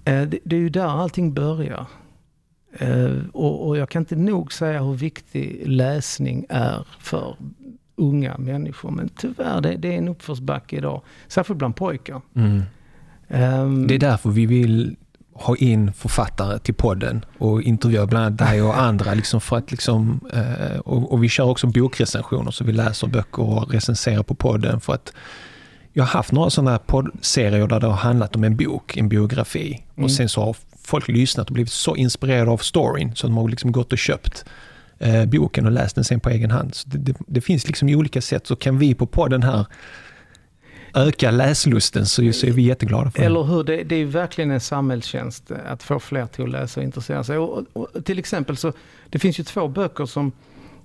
eh, 0.05 0.21
det, 0.21 0.39
det 0.43 0.55
är 0.55 0.59
ju 0.59 0.69
där 0.69 0.86
allting 1.01 1.34
börjar. 1.34 1.86
Eh, 2.77 3.11
och, 3.34 3.67
och 3.67 3.77
jag 3.77 3.89
kan 3.89 4.01
inte 4.01 4.15
nog 4.15 4.53
säga 4.53 4.84
hur 4.84 4.93
viktig 4.93 5.63
läsning 5.65 6.45
är 6.49 6.88
för 6.99 7.36
unga 7.95 8.38
människor. 8.38 8.91
Men 8.91 9.09
tyvärr, 9.09 9.61
det, 9.61 9.75
det 9.75 9.93
är 9.93 9.97
en 9.97 10.07
uppförsbacke 10.07 10.75
idag. 10.75 11.01
Särskilt 11.27 11.57
bland 11.57 11.75
pojkar. 11.75 12.21
Mm. 12.36 12.61
Ehm, 13.27 13.88
Det 13.88 13.95
är 13.95 13.99
därför 13.99 14.29
vi 14.29 14.45
vill 14.45 14.95
ha 15.36 15.55
in 15.55 15.93
författare 15.93 16.59
till 16.59 16.73
podden 16.73 17.25
och 17.38 17.61
intervjua 17.61 18.05
bland 18.05 18.25
annat 18.25 18.38
dig 18.38 18.61
och 18.61 18.79
andra. 18.79 19.13
Liksom 19.13 19.41
för 19.41 19.57
att 19.57 19.71
liksom, 19.71 20.19
eh, 20.34 20.79
och, 20.79 21.11
och 21.11 21.23
vi 21.23 21.29
kör 21.29 21.43
också 21.43 21.67
bokrecensioner 21.67 22.51
så 22.51 22.63
vi 22.63 22.71
läser 22.71 23.07
böcker 23.07 23.43
och 23.43 23.71
recenserar 23.71 24.23
på 24.23 24.36
podden. 24.36 24.79
för 24.79 24.93
att 24.93 25.13
Jag 25.93 26.03
har 26.03 26.09
haft 26.09 26.31
några 26.31 26.49
sådana 26.49 26.79
poddserier 26.79 27.67
där 27.67 27.79
det 27.79 27.88
har 27.88 27.93
handlat 27.93 28.36
om 28.36 28.43
en 28.43 28.57
bok, 28.57 28.97
en 28.97 29.09
biografi. 29.09 29.84
Mm. 29.95 30.05
Och 30.05 30.11
sen 30.11 30.29
så 30.29 30.41
har 30.41 30.55
folk 30.84 31.07
lyssnat 31.07 31.47
och 31.47 31.53
blivit 31.53 31.71
så 31.71 31.95
inspirerade 31.95 32.51
av 32.51 32.57
storyn 32.57 33.15
så 33.15 33.27
de 33.27 33.38
har 33.38 33.49
liksom 33.49 33.71
gått 33.71 33.91
och 33.91 33.97
köpt 33.97 34.45
eh, 34.99 35.25
boken 35.25 35.65
och 35.65 35.71
läst 35.71 35.95
den 35.95 36.03
sen 36.03 36.19
på 36.19 36.29
egen 36.29 36.51
hand. 36.51 36.75
Så 36.75 36.89
det, 36.89 36.97
det, 36.97 37.15
det 37.27 37.41
finns 37.41 37.67
liksom 37.67 37.89
olika 37.89 38.21
sätt 38.21 38.47
så 38.47 38.55
kan 38.55 38.77
vi 38.77 38.93
på 38.95 39.05
podden 39.05 39.43
här 39.43 39.65
öka 40.93 41.31
läslusten 41.31 42.05
så, 42.05 42.31
så 42.33 42.47
är 42.47 42.51
vi 42.51 42.61
jätteglada 42.61 43.11
för 43.11 43.19
det. 43.19 43.25
Eller 43.25 43.43
hur? 43.43 43.63
Det, 43.63 43.83
det 43.83 43.95
är 43.95 44.05
verkligen 44.05 44.51
en 44.51 44.59
samhällstjänst 44.59 45.51
att 45.65 45.83
få 45.83 45.99
fler 45.99 46.25
till 46.25 46.43
att 46.43 46.49
läsa 46.49 46.79
och 46.79 46.83
intressera 46.83 47.23
sig. 47.23 47.37
Och, 47.37 47.57
och, 47.73 47.87
och 47.95 48.05
till 48.05 48.19
exempel 48.19 48.57
så, 48.57 48.73
det 49.09 49.19
finns 49.19 49.39
ju 49.39 49.43
två 49.43 49.67
böcker 49.67 50.05
som, 50.05 50.31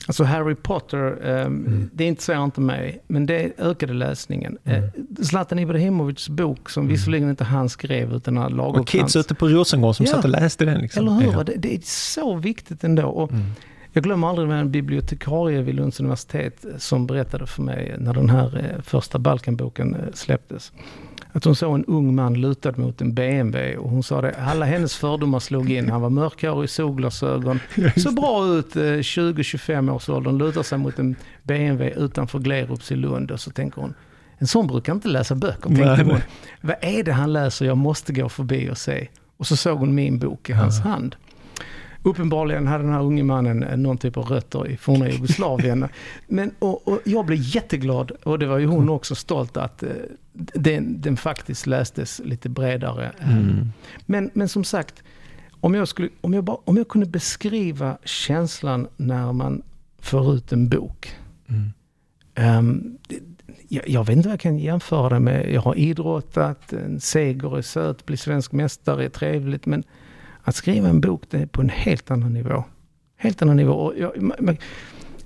alltså 0.06 0.24
Harry 0.24 0.54
Potter, 0.54 1.28
eh, 1.40 1.50
det 1.92 2.04
intresserar 2.04 2.44
inte 2.44 2.60
mig, 2.60 3.02
men 3.08 3.26
det 3.26 3.52
ökade 3.58 3.92
läsningen. 3.92 4.58
Mm. 4.64 4.82
Eh, 4.84 4.90
Zlatan 5.22 5.58
Ibrahimovics 5.58 6.28
bok, 6.28 6.70
som 6.70 6.88
visserligen 6.88 7.30
inte 7.30 7.44
han 7.44 7.68
skrev 7.68 8.12
utan 8.14 8.36
har 8.36 8.44
Och 8.44 8.52
Lagercrantz. 8.56 8.90
kids 8.92 9.16
ute 9.16 9.34
på 9.34 9.48
Rosengård 9.48 9.96
som 9.96 10.06
Ja. 10.06 10.12
satt 10.12 10.24
och 10.24 10.30
läste 10.30 10.64
den. 10.64 10.80
Liksom. 10.80 11.06
Eller 11.08 11.20
hur? 11.20 11.32
Ja. 11.32 11.44
Det, 11.44 11.54
det 11.56 11.74
är 11.74 11.80
så 11.84 12.34
viktigt 12.36 12.84
ändå. 12.84 13.06
Och 13.08 13.32
Mm. 13.32 13.44
Jag 13.92 14.04
glömmer 14.04 14.28
aldrig 14.28 14.48
med 14.48 14.60
en 14.60 14.70
bibliotekarie 14.70 15.62
vid 15.62 15.74
Lunds 15.74 16.00
universitet 16.00 16.64
som 16.78 17.06
berättade 17.06 17.46
för 17.46 17.62
mig 17.62 17.94
när 17.98 18.14
den 18.14 18.30
här 18.30 18.56
eh, 18.56 18.82
första 18.82 19.18
Balkanboken 19.18 19.94
eh, 19.94 20.00
släpptes. 20.14 20.72
Att 21.32 21.44
hon 21.44 21.56
såg 21.56 21.74
en 21.74 21.84
ung 21.84 22.14
man 22.14 22.34
lutad 22.34 22.72
mot 22.76 23.00
en 23.00 23.14
BMW 23.14 23.76
och 23.76 23.90
hon 23.90 24.02
sa 24.02 24.20
det, 24.20 24.34
alla 24.38 24.66
hennes 24.66 24.96
fördomar 24.96 25.38
slog 25.38 25.70
in. 25.70 25.90
Han 25.90 26.00
var 26.00 26.10
mörkhårig, 26.10 26.70
solglasögon, 26.70 27.60
så 27.96 28.12
bra 28.12 28.46
ut, 28.46 28.76
eh, 28.76 28.80
20-25 28.80 29.92
års 29.92 30.08
ålder, 30.08 30.32
lutar 30.32 30.62
sig 30.62 30.78
mot 30.78 30.98
en 30.98 31.16
BMW 31.42 32.04
utanför 32.04 32.38
Glerups 32.38 32.92
i 32.92 32.96
Lund 32.96 33.30
och 33.30 33.40
så 33.40 33.50
tänker 33.50 33.80
hon, 33.80 33.94
en 34.38 34.46
sån 34.46 34.66
brukar 34.66 34.92
inte 34.92 35.08
läsa 35.08 35.34
böcker, 35.34 35.70
Nej, 35.70 35.82
tänkte 35.82 36.04
hon. 36.04 36.12
nej. 36.12 36.22
Vad 36.60 36.76
är 36.80 37.02
det 37.04 37.12
han 37.12 37.32
läser? 37.32 37.66
Jag 37.66 37.76
måste 37.76 38.12
gå 38.12 38.28
förbi 38.28 38.70
och 38.70 38.78
se. 38.78 39.08
Och 39.36 39.46
så 39.46 39.56
såg 39.56 39.78
hon 39.78 39.94
min 39.94 40.18
bok 40.18 40.50
i 40.50 40.52
hans 40.52 40.80
hand. 40.80 41.16
Uppenbarligen 42.02 42.66
hade 42.66 42.84
den 42.84 42.92
här 42.92 43.02
unge 43.02 43.22
mannen 43.22 43.62
eh, 43.62 43.76
någon 43.76 43.98
typ 43.98 44.16
av 44.16 44.24
rötter 44.24 44.68
i 44.68 44.76
forna 44.76 45.08
Jugoslavien. 45.10 45.88
Men, 46.26 46.50
och, 46.58 46.88
och 46.88 47.00
jag 47.04 47.26
blev 47.26 47.38
jätteglad, 47.42 48.10
och 48.10 48.38
det 48.38 48.46
var 48.46 48.58
ju 48.58 48.66
hon 48.66 48.88
också 48.88 49.14
stolt 49.14 49.56
att 49.56 49.82
eh, 49.82 49.88
den, 50.54 51.00
den 51.00 51.16
faktiskt 51.16 51.66
lästes 51.66 52.20
lite 52.24 52.48
bredare. 52.48 53.12
Eh, 53.20 53.36
Mm. 53.38 53.68
Men, 54.06 54.30
men 54.34 54.48
som 54.48 54.64
sagt, 54.64 55.02
om 55.60 55.74
jag, 55.74 55.88
skulle, 55.88 56.08
om, 56.20 56.34
jag 56.34 56.44
bara, 56.44 56.56
om 56.64 56.76
jag 56.76 56.88
kunde 56.88 57.06
beskriva 57.06 57.98
känslan 58.04 58.88
när 58.96 59.32
man 59.32 59.62
får 59.98 60.34
ut 60.34 60.52
en 60.52 60.68
bok. 60.68 61.16
Mm. 61.48 62.98
Det- 63.08 63.20
jag, 63.70 63.88
jag 63.88 64.06
vet 64.06 64.16
inte 64.16 64.28
vad 64.28 64.32
jag 64.32 64.40
kan 64.40 64.58
jämföra 64.58 65.08
det 65.08 65.20
med. 65.20 65.52
Jag 65.52 65.60
har 65.60 65.78
idrottat, 65.78 66.72
en 66.72 67.00
seger 67.00 67.58
är 67.58 67.62
söt, 67.62 68.06
bli 68.06 68.16
svensk 68.16 68.52
mästare 68.52 69.04
är 69.04 69.08
trevligt. 69.08 69.66
Men 69.66 69.82
att 70.48 70.54
skriva 70.56 70.88
en 70.88 71.00
bok, 71.00 71.22
det 71.30 71.38
är 71.38 71.46
på 71.46 71.60
en 71.60 71.68
helt 71.68 72.10
annan 72.10 72.32
nivå. 72.32 72.64
Helt 73.16 73.42
annan 73.42 73.56
nivå. 73.56 73.72
Och 73.72 73.94
jag, 73.98 74.56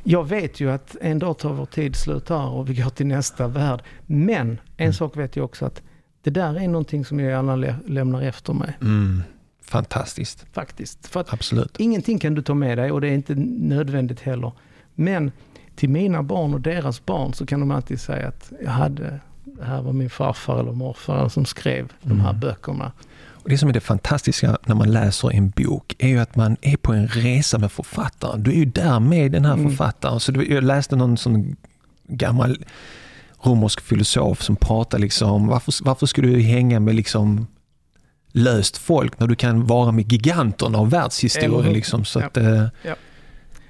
jag 0.05 0.29
vet 0.29 0.61
ju 0.61 0.71
att 0.71 0.97
en 1.01 1.19
dag 1.19 1.39
tar 1.39 1.53
vår 1.53 1.67
tid 1.67 1.97
slut 1.97 2.29
här 2.29 2.49
och 2.49 2.71
vi 2.71 2.75
går 2.75 2.91
till 2.91 3.07
nästa 3.07 3.49
värld. 3.49 3.83
Men 4.07 4.49
en 4.51 4.59
Mm. 4.77 4.93
sak 4.93 5.17
vet 5.17 5.37
jag 5.37 5.45
också 5.45 5.67
att 5.67 5.83
det 6.23 6.31
där 6.31 6.61
är 6.61 6.69
någonting 6.69 7.05
som 7.05 7.21
jag 7.21 7.31
gärna 7.31 7.57
lä- 7.57 7.77
lämnar 7.87 8.23
efter 8.23 8.53
mig. 8.53 8.77
Mm. 8.81 9.23
Fantastiskt, 9.63 10.47
Faktiskt. 10.53 11.07
För 11.07 11.21
att 11.21 11.33
absolut. 11.33 11.81
Ingenting 11.81 12.19
kan 12.19 12.35
du 12.35 12.43
ta 12.43 12.55
med 12.55 12.79
dig 12.79 12.93
och 12.93 13.01
det 13.01 13.09
är 13.09 13.13
inte 13.15 13.35
nödvändigt 13.59 14.21
heller. 14.21 14.53
Men 14.95 15.33
till 15.77 15.89
mina 15.89 16.23
barn 16.23 16.55
och 16.55 16.61
deras 16.61 17.05
barn 17.07 17.33
så 17.35 17.47
kan 17.47 17.61
de 17.61 17.71
alltid 17.71 18.01
säga 18.01 18.29
att 18.29 18.53
jag 18.65 18.71
hade, 18.71 19.21
det 19.45 19.65
här 19.65 19.83
var 19.83 19.93
min 19.93 20.11
farfar 20.11 20.61
eller 20.61 20.73
morfar 20.73 21.29
som 21.29 21.45
skrev 21.45 21.93
de 22.03 22.21
här 22.21 22.29
Mm. 22.31 22.41
böckerna. 22.41 22.93
Och 23.43 23.49
det 23.49 23.59
som 23.59 23.69
är 23.69 23.73
det 23.73 23.81
fantastiska 23.81 24.59
när 24.67 24.75
man 24.75 24.91
läser 24.93 25.33
en 25.33 25.51
bok 25.51 25.95
är 25.99 26.09
ju 26.09 26.19
att 26.19 26.37
man 26.37 26.57
är 26.63 26.77
på 26.77 26.93
en 26.93 27.07
resa 27.09 27.59
med 27.59 27.73
författaren. 27.73 28.43
Du 28.43 28.51
är 28.51 28.55
ju 28.55 28.65
där 28.65 29.01
med 29.01 29.33
den 29.33 29.45
här 29.45 29.53
Mm. 29.55 29.69
författaren. 29.71 30.21
Så 30.21 30.33
jag 30.49 30.65
läste 30.65 30.97
någon 30.97 31.17
sån 31.17 31.57
gammal 32.09 32.65
romersk 33.45 33.81
filosof 33.81 34.43
som 34.43 34.57
pratar 34.57 34.99
liksom, 34.99 35.47
varför, 35.47 35.75
varför 35.85 36.07
ska 36.07 36.23
du 36.23 36.41
hänga 36.41 36.81
med 36.81 36.95
liksom 36.95 37.47
löst 38.33 38.77
folk 38.79 39.21
när 39.21 39.27
du 39.27 39.35
kan 39.35 39.67
vara 39.67 39.93
med 39.93 40.13
giganterna 40.13 40.79
av 40.79 40.91
världshistorien. 40.91 41.73
Liksom, 41.73 42.05
så 42.05 42.21
Ja. 42.21 42.27
att, 42.27 42.37
eh, 42.37 42.65
Ja. 42.83 42.95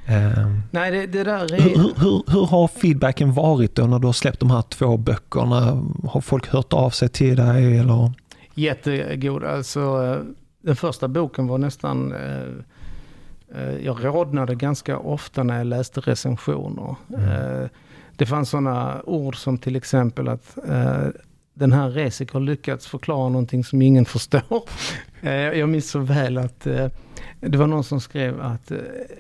eh, 0.07 0.49
Nej, 0.71 0.91
det, 0.91 1.07
det 1.07 1.25
där 1.25 1.55
är... 1.55 1.61
hur, 1.61 1.93
hur, 1.97 2.23
hur 2.33 2.47
har 2.47 2.69
feedbacken 2.69 3.33
varit 3.33 3.75
då 3.75 3.87
när 3.87 3.99
du 3.99 4.07
har 4.07 4.13
släppt 4.13 4.41
de 4.41 4.51
här 4.51 4.63
två 4.63 4.97
böckerna? 4.97 5.83
Har 6.09 6.21
folk 6.21 6.49
hört 6.49 6.73
av 6.73 6.91
sig 6.91 7.09
till 7.09 7.37
dig? 7.37 7.79
Eller? 7.79 8.13
Jättegod. 8.55 9.45
Alltså, 9.45 9.81
eh, 9.81 10.35
den 10.63 10.77
första 10.77 11.09
boken 11.09 11.47
var 11.47 11.59
nästan... 11.59 12.13
eh, 12.13 12.65
Eh, 13.55 13.77
jag 13.85 14.05
rodnade 14.05 14.55
ganska 14.55 14.99
ofta 14.99 15.43
när 15.43 15.59
jag 15.59 15.67
läste 15.67 16.01
recensioner. 16.01 16.97
Mm. 17.17 17.69
Det 18.17 18.27
fanns 18.27 18.51
sådana 18.51 19.03
ord 19.05 19.37
som 19.37 19.59
till 19.59 19.77
exempel 19.77 20.29
att 20.29 20.59
den 21.55 21.73
här 21.73 21.91
Resik 21.91 22.33
har 22.33 22.41
lyckats 22.41 22.87
förklara 22.87 23.29
någonting 23.29 23.65
som 23.65 23.83
ingen 23.83 24.05
förstår. 24.15 24.63
Jag 25.55 25.69
minns 25.69 25.91
så 25.91 25.99
väl 25.99 26.39
att 26.39 26.61
det 27.41 27.57
var 27.57 27.67
någon 27.67 27.85
som 27.85 28.01
skrev 28.01 28.41
att 28.41 28.71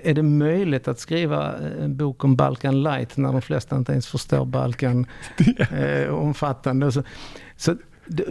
är 0.03 0.14
det 0.14 0.22
möjligt 0.22 0.89
att 0.89 0.99
skriva 0.99 1.53
en 1.80 1.97
bok 1.97 2.24
om 2.24 2.37
Balkan 2.37 2.83
light 2.83 3.16
när 3.16 3.33
de 3.33 3.43
flesta 3.43 3.76
inte 3.76 3.93
ens 3.93 4.07
förstår 4.07 4.45
Balkan 4.45 5.07
eh, 5.70 6.14
omfattande. 6.14 6.93
Så, 6.93 7.03
så 7.57 7.76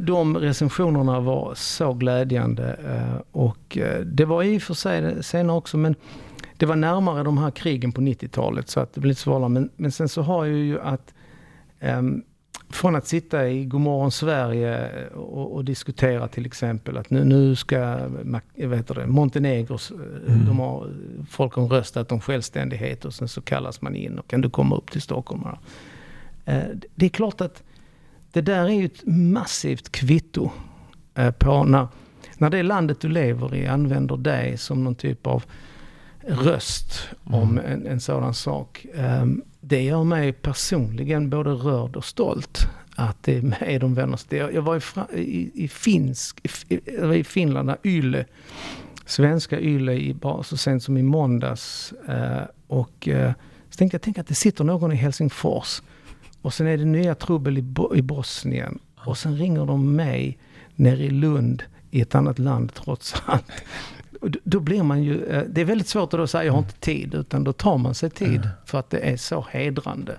de 0.02 0.38
recensionerna 0.38 1.20
var 1.20 1.54
så 1.56 1.94
glädjande. 1.94 2.76
Eh, 2.86 3.22
och 3.32 3.78
eh, 3.78 4.00
det 4.00 4.26
var 4.26 4.44
i 4.44 4.58
och 4.58 4.62
för 4.62 4.74
sig 4.74 5.24
senare 5.24 5.58
också, 5.58 5.78
men 5.78 5.96
det 6.58 6.66
var 6.66 6.76
närmare 6.76 7.24
de 7.24 7.38
här 7.38 7.52
krigen 7.52 7.92
på 7.92 8.02
90-talet 8.02 8.70
så 8.70 8.80
att 8.80 8.94
det 8.94 9.00
blev 9.02 9.10
lite 9.10 9.22
svårare. 9.22 9.50
Men, 9.50 9.70
men 9.76 9.92
sen 9.92 10.10
så 10.10 10.22
har 10.22 10.46
jag 10.46 10.58
ju 10.58 10.82
att 10.82 11.14
um, 11.82 12.24
från 12.70 12.96
att 12.96 13.08
sitta 13.08 13.50
i 13.50 13.66
Godmorgon 13.66 14.12
Sverige 14.12 14.90
och, 15.08 15.56
och, 15.56 15.66
diskutera 15.66 16.28
till 16.28 16.46
exempel 16.46 16.98
att 16.98 17.10
nu, 17.10 17.24
nu 17.24 17.56
ska 17.56 17.98
vet 18.56 18.88
det, 18.88 19.08
Montenegros, 19.08 19.92
mm. 19.92 20.46
de 20.46 20.60
har, 20.60 20.90
folk 21.30 21.54
har 21.54 21.68
röstat 21.68 22.12
om 22.12 22.22
självständighet 22.22 23.06
och 23.06 23.14
sen 23.14 23.28
så 23.28 23.42
kallas 23.42 23.82
man 23.82 23.96
in 23.96 24.20
och 24.20 24.28
kan 24.28 24.42
du 24.42 24.50
komma 24.50 24.76
upp 24.76 24.92
till 24.92 25.02
Stockholm? 25.02 25.44
Uh, 25.44 26.64
det 26.96 27.06
är 27.06 27.10
klart 27.10 27.42
att 27.42 27.64
det 28.32 28.42
där 28.42 28.66
är 28.66 28.70
ju 28.70 28.86
ett 28.86 29.06
massivt 29.06 29.92
kvitto 29.92 30.52
eh, 31.16 31.32
på 31.32 31.64
när, 31.64 31.88
när 32.38 32.50
det 32.50 32.64
landet 32.64 33.02
du 33.02 33.10
lever 33.10 33.56
i 33.56 33.68
använder 33.68 34.18
dig 34.18 34.58
som 34.58 34.84
någon 34.84 34.96
typ 34.96 35.28
av 35.28 35.44
röst 36.28 37.10
mm. 37.28 37.40
om 37.40 37.58
en, 37.58 37.88
en 37.88 38.02
sådan 38.02 38.34
sak. 38.34 38.86
Um, 38.94 39.44
det 39.62 39.82
gör 39.82 40.04
mig 40.04 40.34
personligen 40.34 41.30
både 41.30 41.50
rörd 41.50 41.96
och 41.96 42.06
stolt 42.06 42.68
att 42.96 43.24
det 43.24 43.38
är 43.38 43.42
med 43.42 43.82
de 43.82 43.94
vänner. 43.94 44.20
Jag 44.30 44.62
var 44.62 44.76
i, 44.76 45.20
i, 45.20 45.52
i, 45.64 45.68
finsk, 45.68 46.48
i, 46.70 46.80
i 47.16 47.24
Finland, 47.24 47.72
Yle, 47.84 48.26
svenska 49.06 49.60
Yle, 49.60 49.94
i, 49.94 50.16
så 50.44 50.58
sent 50.58 50.84
som 50.84 50.98
i 50.98 51.04
måndags. 51.04 51.94
Uh, 52.10 52.42
och 52.68 53.08
uh, 53.12 53.32
så 53.70 53.78
tänkte 53.78 53.96
jag, 53.96 54.02
tänk 54.02 54.18
att 54.18 54.28
det 54.28 54.36
sitter 54.36 54.64
någon 54.64 54.92
i 54.92 54.96
Helsingfors 54.96 55.82
och 56.42 56.54
sen 56.54 56.68
är 56.68 56.78
det 56.78 56.86
nya 56.86 57.16
trubbel 57.16 57.58
i, 57.58 57.62
Bo 57.62 57.96
i 57.96 58.02
Bosnien. 58.02 58.80
Och 58.96 59.18
sen 59.18 59.38
ringer 59.38 59.66
de 59.66 59.96
mig 59.96 60.38
nere 60.76 61.04
i 61.04 61.10
Lund 61.10 61.64
i 61.92 62.02
ett 62.02 62.16
annat 62.16 62.40
land 62.40 62.74
trots 62.74 63.16
allt. 63.26 63.52
Då 64.44 64.60
blir 64.60 64.84
man 64.84 65.04
ju, 65.04 65.26
eh, 65.26 65.44
det 65.50 65.62
är 65.62 65.66
väldigt 65.66 65.88
svårt 65.88 66.14
att 66.14 66.20
då 66.20 66.28
säga 66.28 66.44
jag 66.44 66.54
har 66.54 66.60
inte 66.60 66.80
tid, 66.80 67.14
utan 67.14 67.44
då 67.44 67.54
tar 67.54 67.78
man 67.78 67.96
sig 67.96 68.10
tid 68.10 68.50
för 68.66 68.80
att 68.80 68.90
det 68.90 69.00
är 69.00 69.18
så 69.18 69.46
hedrande. 69.52 70.16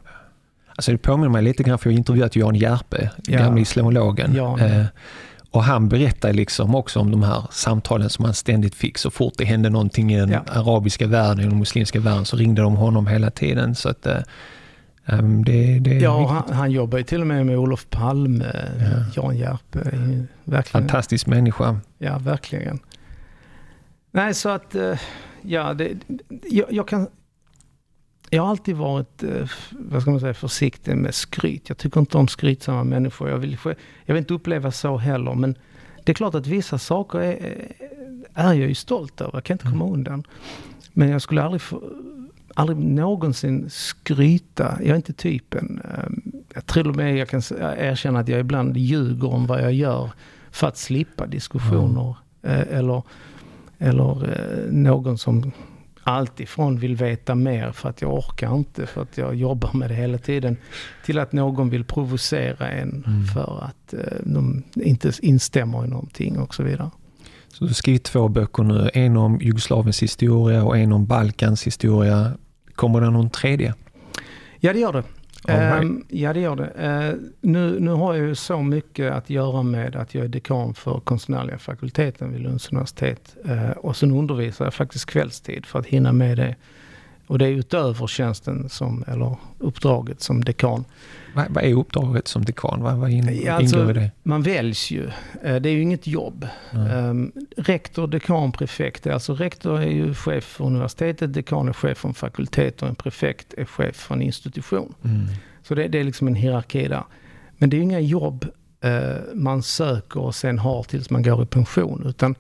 Alltså 0.77 0.93
det 0.93 0.99
påminner 0.99 1.29
mig 1.29 1.43
lite 1.43 1.63
grann, 1.63 1.79
för 1.79 1.91
jag 1.91 1.95
har 1.95 1.99
intervjuat 1.99 2.37
Jan 2.37 2.55
Järpe, 2.55 3.11
ja. 3.27 3.39
gamle 3.39 3.61
islamologen. 3.61 4.35
Ja, 4.35 4.59
eh, 4.59 4.85
och 5.51 5.65
han 5.65 5.89
berättar 5.89 6.33
liksom 6.33 6.75
också 6.75 7.01
om 7.01 7.11
de 7.11 7.23
här 7.23 7.45
samtalen 7.51 8.11
som 8.11 8.25
han 8.25 8.35
ständigt 8.35 8.75
fick. 8.75 8.99
Så 8.99 9.11
fort 9.11 9.35
det 9.37 9.45
hände 9.45 9.71
någonting 9.71 10.13
i 10.13 10.21
den 10.21 10.31
ja. 10.31 10.41
arabiska 10.47 11.07
världen, 11.07 11.41
i 11.41 11.49
den 11.49 11.59
muslimska 11.59 12.01
världen, 12.01 12.25
så 12.25 12.37
ringde 12.37 12.63
de 12.63 12.77
honom 12.77 13.07
hela 13.07 13.31
tiden. 13.31 13.75
Så 13.75 13.89
att, 13.89 14.07
eh, 14.07 14.19
det, 15.47 15.79
det 15.79 15.95
ja, 15.95 16.27
han, 16.27 16.57
han, 16.57 16.71
jobbar 16.71 16.99
ju 16.99 17.05
till 17.05 17.21
och 17.21 17.27
med 17.27 17.47
med 17.47 17.59
Olof 17.59 17.87
Palme, 17.91 18.73
ja. 18.81 19.23
Jan 19.23 19.37
Järpe. 19.37 19.79
Verkligen. 20.45 20.89
Fantastisk 20.89 21.27
människa. 21.27 21.81
Ja, 21.99 22.19
verkligen. 22.19 22.81
Nej, 24.11 24.35
så 24.35 24.49
att, 24.49 24.75
eh, 24.75 24.99
ja, 25.43 25.75
det, 25.75 25.97
jag, 26.51 26.73
jag, 26.73 26.89
kan... 26.89 27.09
Jag 28.31 28.43
har 28.43 28.51
alltid 28.51 28.77
varit, 28.77 29.23
eh, 29.23 29.51
vad 29.71 30.03
ska 30.03 30.11
man 30.11 30.21
säga, 30.21 30.35
försiktig 30.35 30.97
med 30.97 31.15
skryt. 31.15 31.69
Jag 31.69 31.79
tycker 31.79 32.01
inte 32.01 32.19
om 32.19 32.29
skrytsamma 32.29 32.85
människor. 32.85 33.31
Jag 33.31 33.39
vill, 33.39 33.59
jag 34.05 34.15
vill 34.15 34.17
inte 34.17 34.35
uppleva 34.35 34.71
så 34.71 34.97
heller. 34.97 35.35
Men 35.35 35.57
det 36.05 36.13
är 36.13 36.15
klart 36.15 36.35
att 36.35 36.47
vissa 36.47 36.79
saker 36.79 37.19
är, 37.19 37.73
är 38.35 38.55
jag 38.55 38.69
ju 38.69 38.75
stolt 38.75 39.21
över. 39.21 39.33
Jag 39.35 39.45
kan 39.45 39.55
inte 39.55 39.65
komma 39.65 39.85
mm. 39.85 39.95
undan. 39.95 40.25
Men 40.93 41.09
jag 41.09 41.23
skulle 41.23 41.43
aldrig 41.43 41.63
aldrig 42.55 42.79
någonsin 42.79 43.71
skryta. 43.71 44.79
Jag 44.81 44.89
är 44.89 44.97
inte 44.97 45.13
typen. 45.13 45.83
Ehm, 45.85 46.23
jag 46.55 46.67
tror 46.67 46.95
med 46.95 47.17
jag 47.17 47.29
kan 47.29 47.43
erkänna 47.61 48.19
att 48.19 48.29
jag 48.29 48.41
ibland 48.41 48.77
ljuger 48.77 49.33
om 49.33 49.47
vad 49.47 49.63
jag 49.63 49.73
gör 49.73 50.11
för 50.51 50.67
att 50.67 50.77
slippa 50.77 51.27
diskussioner. 51.27 52.17
Mm. 52.43 52.67
Eller, 52.71 53.03
eller 53.79 54.25
eh, 54.25 54.73
någon 54.73 55.19
som 55.19 55.53
alltifrån 56.03 56.79
vill 56.79 56.97
veta 56.97 57.35
mer 57.35 57.73
för 57.73 57.89
att 57.89 58.03
jag 58.03 58.15
orkar 58.15 58.55
inte 58.57 58.87
för 58.87 59.03
att 59.03 59.19
jag 59.19 59.35
jobbar 59.35 59.71
med 59.73 59.91
det 59.91 59.95
hela 59.95 60.19
tiden. 60.19 60.57
Till 61.05 61.19
att 61.19 61.33
någon 61.33 61.71
vill 61.71 61.85
provocera 61.85 62.71
en 62.71 63.05
mm. 63.07 63.25
för 63.25 63.65
att 63.65 63.95
eh, 63.95 64.19
de 64.25 64.63
inte 64.75 65.13
instämmer 65.23 65.85
i 65.85 65.89
någonting 65.89 66.39
och 66.39 66.55
så 66.55 66.63
vidare. 66.63 66.91
Så 67.53 67.65
du 67.65 67.69
har 67.69 67.75
skrivit 67.75 68.05
två 68.05 68.29
böcker 68.29 68.63
nu, 68.63 68.91
en 68.95 69.17
om 69.17 69.41
Jugoslaviens 69.41 70.03
historia 70.03 70.65
och 70.65 70.79
en 70.79 70.93
om 70.93 71.07
Balkans 71.07 71.67
historia. 71.67 72.33
Kommer 72.75 73.01
det 73.01 73.11
någon 73.11 73.31
tredje? 73.31 73.75
Ja, 74.61 74.73
det 74.73 74.79
gör 74.79 74.93
det. 74.93 75.03
Right. 75.45 75.83
Um, 75.83 76.05
ja, 76.09 76.33
det 76.33 76.41
gör 76.41 76.57
det. 76.57 77.13
Uh, 77.13 77.31
nu, 77.41 77.81
nu 77.81 77.91
har 77.91 78.15
jag 78.15 78.27
ju 78.27 78.35
så 78.35 78.63
mycket 78.63 79.13
att 79.13 79.31
göra 79.31 79.63
med 79.63 79.97
att 79.97 80.15
jag 80.15 80.25
är 80.25 80.29
dekan 80.29 80.75
för 80.75 81.01
konstnärliga 81.01 81.59
fakulteten 81.59 82.33
vid 82.33 82.41
Lunds 82.41 82.73
universitet. 82.73 83.37
Uh, 83.47 83.71
och 83.71 83.97
sen 83.97 84.11
undervisar 84.11 84.65
jag 84.65 84.75
faktiskt 84.75 85.07
kvällstid 85.07 85.67
för 85.67 85.79
att 85.79 85.87
hinna 85.87 86.13
med 86.13 86.37
det. 86.37 86.57
Och 87.27 87.39
det 87.39 87.47
är 87.47 87.51
utöver 87.51 88.07
tjänsten 88.07 88.69
som, 88.69 89.05
eller 89.07 89.37
uppdraget 89.59 90.21
som 90.21 90.45
dekan. 90.45 90.85
Vad, 91.35 91.47
vad 91.51 91.65
är 91.65 91.75
uppdraget 91.75 92.29
som 92.29 92.45
dekan? 92.45 92.83
Vad, 92.83 92.97
vad 92.97 93.11
in, 93.11 93.49
alltså, 93.51 93.91
i 93.91 93.93
det? 93.93 94.11
Man 94.23 94.43
väljs 94.43 94.91
ju. 94.91 95.07
Eh, 95.43 95.57
det 95.57 95.69
är 95.69 95.73
ju 95.73 95.83
inget 95.83 96.07
jobb. 96.07 96.47
Mm. 96.73 97.33
Rektor, 97.57 98.07
dekan, 98.07 98.53
prefekt. 98.53 99.07
Alltså 99.07 99.35
rektor 99.35 99.81
är 99.81 99.91
ju 99.91 100.15
chef 100.15 100.45
för 100.45 100.65
universitetet, 100.65 101.35
dekan 101.35 101.69
är 101.69 101.73
chef 101.73 101.99
för 101.99 102.09
en 102.09 102.15
fakultet 102.15 102.83
och 102.83 102.89
en 102.89 102.95
prefekt 102.95 103.55
är 103.57 103.65
chef 103.65 103.97
för 103.97 104.15
en 104.15 104.23
institution. 104.23 104.95
Mm. 105.05 105.27
Så 105.63 105.75
det, 105.75 105.89
det, 105.89 105.99
är 105.99 106.05
liksom 106.05 106.27
en 106.27 106.35
hierarki 106.35 106.89
där. 106.89 107.05
Men 107.59 107.71
det 107.71 107.77
är 107.77 107.81
inga 107.81 108.01
jobb 108.01 108.47
eh, 108.81 109.17
man 109.35 109.63
söker 109.63 110.21
och 110.21 110.35
sen 110.35 110.59
har 110.59 110.83
tills 110.83 111.11
man 111.11 111.23
går 111.23 111.43
i 111.43 111.47
pension. 111.47 112.05
Utan 112.07 112.35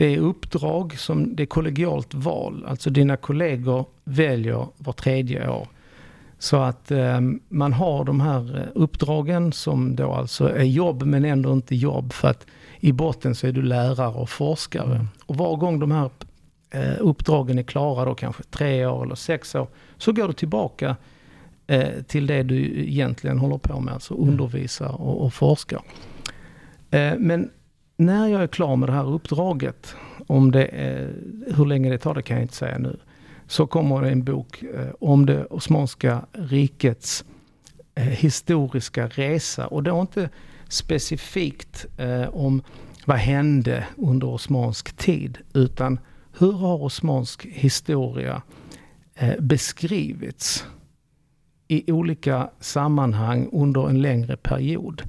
det 0.00 0.14
är 0.14 0.18
uppdrag 0.18 0.98
som, 0.98 1.36
det 1.36 1.42
är 1.42 1.46
kollegialt 1.46 2.14
val. 2.14 2.64
Alltså 2.68 2.90
dina 2.90 3.16
kollegor 3.16 3.86
väljer 4.04 4.66
var 4.76 4.92
tredje 4.92 5.48
år. 5.48 5.68
Så 6.38 6.56
att 6.56 6.90
eh, 6.90 7.20
man 7.48 7.72
har 7.72 8.04
de 8.04 8.20
här 8.20 8.58
eh, 8.58 8.66
uppdragen 8.74 9.52
som 9.52 9.96
då 9.96 10.12
alltså 10.12 10.56
är 10.56 10.64
jobb 10.64 11.02
men 11.02 11.24
ändå 11.24 11.52
inte 11.52 11.74
jobb 11.74 12.12
för 12.12 12.28
att 12.28 12.46
i 12.80 12.92
botten 12.92 13.34
så 13.34 13.46
är 13.46 13.52
du 13.52 13.62
lärare 13.62 14.14
och 14.14 14.30
forskare. 14.30 14.94
Mm. 14.94 15.08
Och 15.26 15.36
var 15.36 15.56
gång 15.56 15.78
de 15.78 15.90
här 15.90 16.10
eh, 16.70 16.96
uppdragen 16.98 17.58
är 17.58 17.62
klara, 17.62 18.04
då 18.04 18.14
kanske 18.14 18.42
tre 18.42 18.86
år 18.86 19.04
eller 19.04 19.14
sex 19.14 19.54
år, 19.54 19.68
så 19.98 20.12
går 20.12 20.26
du 20.28 20.32
tillbaka 20.32 20.96
eh, 21.66 22.02
till 22.06 22.26
det 22.26 22.42
du 22.42 22.88
egentligen 22.88 23.38
håller 23.38 23.58
på 23.58 23.80
med, 23.80 23.94
alltså 23.94 24.14
mm. 24.14 24.28
undervisa 24.28 24.88
och, 24.88 25.24
och 25.24 25.34
forska. 25.34 25.82
Eh, 26.90 27.14
men 27.18 27.50
när 28.00 28.28
jag 28.28 28.42
är 28.42 28.46
klar 28.46 28.76
med 28.76 28.88
det 28.88 28.92
här 28.92 29.12
uppdraget, 29.12 29.94
om 30.26 30.50
det 30.50 30.64
är, 30.66 31.14
hur 31.56 31.66
länge 31.66 31.90
det 31.90 31.98
tar 31.98 32.14
det 32.14 32.22
kan 32.22 32.36
jag 32.36 32.44
inte 32.44 32.54
säga 32.54 32.78
nu 32.78 32.98
så 33.46 33.66
kommer 33.66 34.02
det 34.02 34.10
en 34.10 34.24
bok 34.24 34.62
eh, 34.62 34.88
om 35.00 35.26
det 35.26 35.44
Osmanska 35.44 36.26
rikets 36.32 37.24
eh, 37.94 38.04
historiska 38.04 39.08
resa. 39.08 39.66
Och 39.66 39.82
då 39.82 40.00
inte 40.00 40.28
specifikt 40.68 41.86
eh, 41.96 42.28
om 42.28 42.62
vad 43.04 43.16
hände 43.16 43.86
under 43.96 44.26
osmansk 44.26 44.96
tid, 44.96 45.38
utan 45.54 45.98
hur 46.38 46.52
har 46.52 46.82
osmansk 46.82 47.46
historia 47.46 48.42
beskrivits 49.38 50.66
i 51.68 51.92
olika 51.92 52.50
sammanhang 52.60 53.48
under 53.52 53.88
en 53.88 54.02
längre 54.02 54.36
period. 54.36 55.02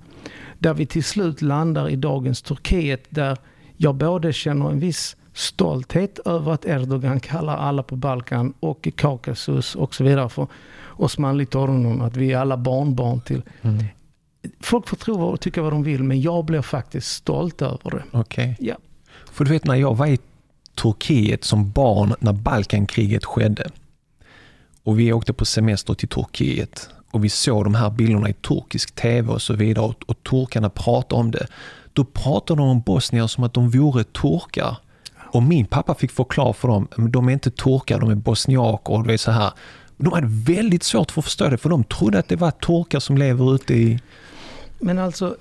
Där 0.62 0.74
vi 0.74 0.86
till 0.86 1.03
slut 1.03 1.41
landar 1.41 1.89
i 1.89 1.95
dagens 1.95 2.41
Turkiet 2.41 3.03
där 3.09 3.38
jag 3.78 3.95
både 3.95 4.34
känner 4.34 4.70
en 4.70 4.80
viss 4.80 5.16
stolthet 5.34 6.20
över 6.26 6.51
att 6.51 6.66
Erdogan 6.66 7.20
kallar 7.20 7.57
alla 7.57 7.84
på 7.84 7.95
Balkan 7.95 8.53
och 8.59 8.88
i 8.88 8.91
Kaukasus 8.91 9.76
och 9.76 9.95
så 9.95 10.03
vidare 10.03 10.30
för 10.30 10.47
Osmanli 10.88 11.45
Torunun, 11.45 12.01
att 12.01 12.18
vi 12.18 12.32
är 12.32 12.38
alla 12.38 12.57
barnbarn 12.57 13.22
till. 13.22 13.41
Mm. 13.62 13.86
Folk 14.59 14.88
får 14.88 14.97
tro 14.97 15.24
och 15.24 15.39
tycka 15.39 15.62
vad 15.62 15.74
de 15.74 15.84
vill, 15.84 16.03
men 16.03 16.22
jag 16.22 16.45
blir 16.45 16.62
faktiskt 16.62 17.07
stolt 17.07 17.62
över 17.62 17.91
det. 17.91 18.03
Okej. 18.12 18.55
Okay. 18.59 18.68
Ja. 18.68 18.76
För 19.32 19.45
du 19.45 19.51
vet, 19.51 19.66
när 19.66 19.76
jag 19.76 19.97
var 19.97 20.07
i 20.07 20.20
Turkiet 20.76 21.43
som 21.43 21.72
barn 21.72 22.14
när 22.20 22.34
Balkankriget 22.34 23.26
skedde 23.26 23.70
och 24.84 24.99
vi 24.99 25.14
åkte 25.14 25.34
på 25.34 25.45
semester 25.45 25.93
till 25.93 26.07
Turkiet 26.07 26.89
och 27.12 27.24
vi 27.24 27.30
såg 27.30 27.64
de 27.64 27.76
här 27.76 27.89
bilderna 27.89 28.30
i 28.30 28.34
turkisk 28.34 28.95
tv 28.95 29.32
och 29.34 29.41
så 29.41 29.53
vidare 29.53 29.86
och, 29.86 30.03
och 30.07 30.20
turkarna 30.32 30.69
pratade 30.69 31.19
om 31.21 31.32
det. 31.32 31.47
Då 31.93 32.03
pratade 32.03 32.61
de 32.61 32.69
om 32.69 32.82
bosnier 32.82 33.27
som 33.27 33.43
att 33.43 33.53
de 33.53 33.69
vore 33.69 34.03
turkar. 34.03 34.77
Och 35.34 35.43
min 35.43 35.65
pappa 35.65 35.95
fick 35.95 36.11
förklara 36.11 36.53
för 36.53 36.67
dem, 36.67 36.88
de 37.09 37.29
är 37.29 37.34
inte 37.34 37.51
turkar, 37.51 37.99
de 37.99 38.09
är 38.09 38.15
bosniaker 38.15 38.93
och 38.93 39.07
det 39.07 39.13
är 39.13 39.17
så 39.17 39.32
här. 39.32 39.51
De 39.97 40.13
hade 40.13 40.27
väldigt 40.27 40.84
svårt 40.84 41.11
för 41.11 41.21
att 41.21 41.25
förstå 41.25 41.49
det, 41.49 41.57
för 41.57 41.69
de 41.69 41.84
trodde 41.84 42.19
att 42.19 42.27
det 42.27 42.36
var 42.36 42.51
turkar 42.51 42.99
som 42.99 43.17
lever 43.17 43.55
ute 43.55 43.73
i... 43.73 43.99
Men 44.79 44.99
alltså, 44.99 45.36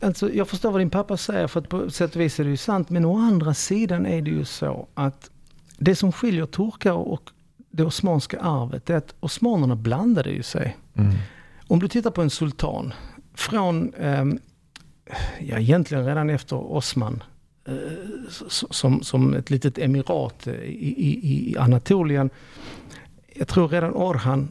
alltså, 0.00 0.32
jag 0.32 0.48
förstår 0.48 0.70
vad 0.70 0.80
din 0.80 0.90
pappa 0.90 1.16
säger, 1.16 1.46
för 1.46 1.60
att 1.60 1.68
på 1.68 1.90
sätt 1.90 2.14
och 2.14 2.20
vis 2.20 2.40
är 2.40 2.44
det 2.44 2.50
ju 2.50 2.56
sant. 2.56 2.90
Men 2.90 3.04
å 3.04 3.18
andra 3.18 3.54
sidan 3.54 4.06
är 4.06 4.22
det 4.22 4.30
ju 4.30 4.44
så 4.44 4.86
att 4.94 5.30
det 5.78 5.96
som 5.96 6.12
skiljer 6.12 6.46
turkar 6.46 6.92
och 6.92 7.30
det 7.70 7.84
osmanska 7.84 8.40
arvet 8.40 8.90
är 8.90 8.96
att 8.96 9.14
osmanerna 9.20 9.76
blandade 9.76 10.30
ju 10.30 10.42
sig. 10.42 10.76
Mm. 10.94 11.14
Om 11.66 11.78
du 11.78 11.88
tittar 11.88 12.10
på 12.10 12.22
en 12.22 12.30
sultan, 12.30 12.92
från, 13.40 13.94
eh, 13.94 14.24
ja 15.40 15.58
egentligen 15.58 16.06
redan 16.06 16.30
efter 16.30 16.56
Osman, 16.56 17.22
eh, 17.68 17.74
som, 18.48 19.02
som 19.02 19.34
ett 19.34 19.50
litet 19.50 19.78
emirat 19.78 20.46
i, 20.46 20.50
i, 20.50 21.50
i 21.52 21.56
Anatolien. 21.58 22.30
Jag 23.34 23.48
tror 23.48 23.68
redan 23.68 23.94
Orhan 23.94 24.48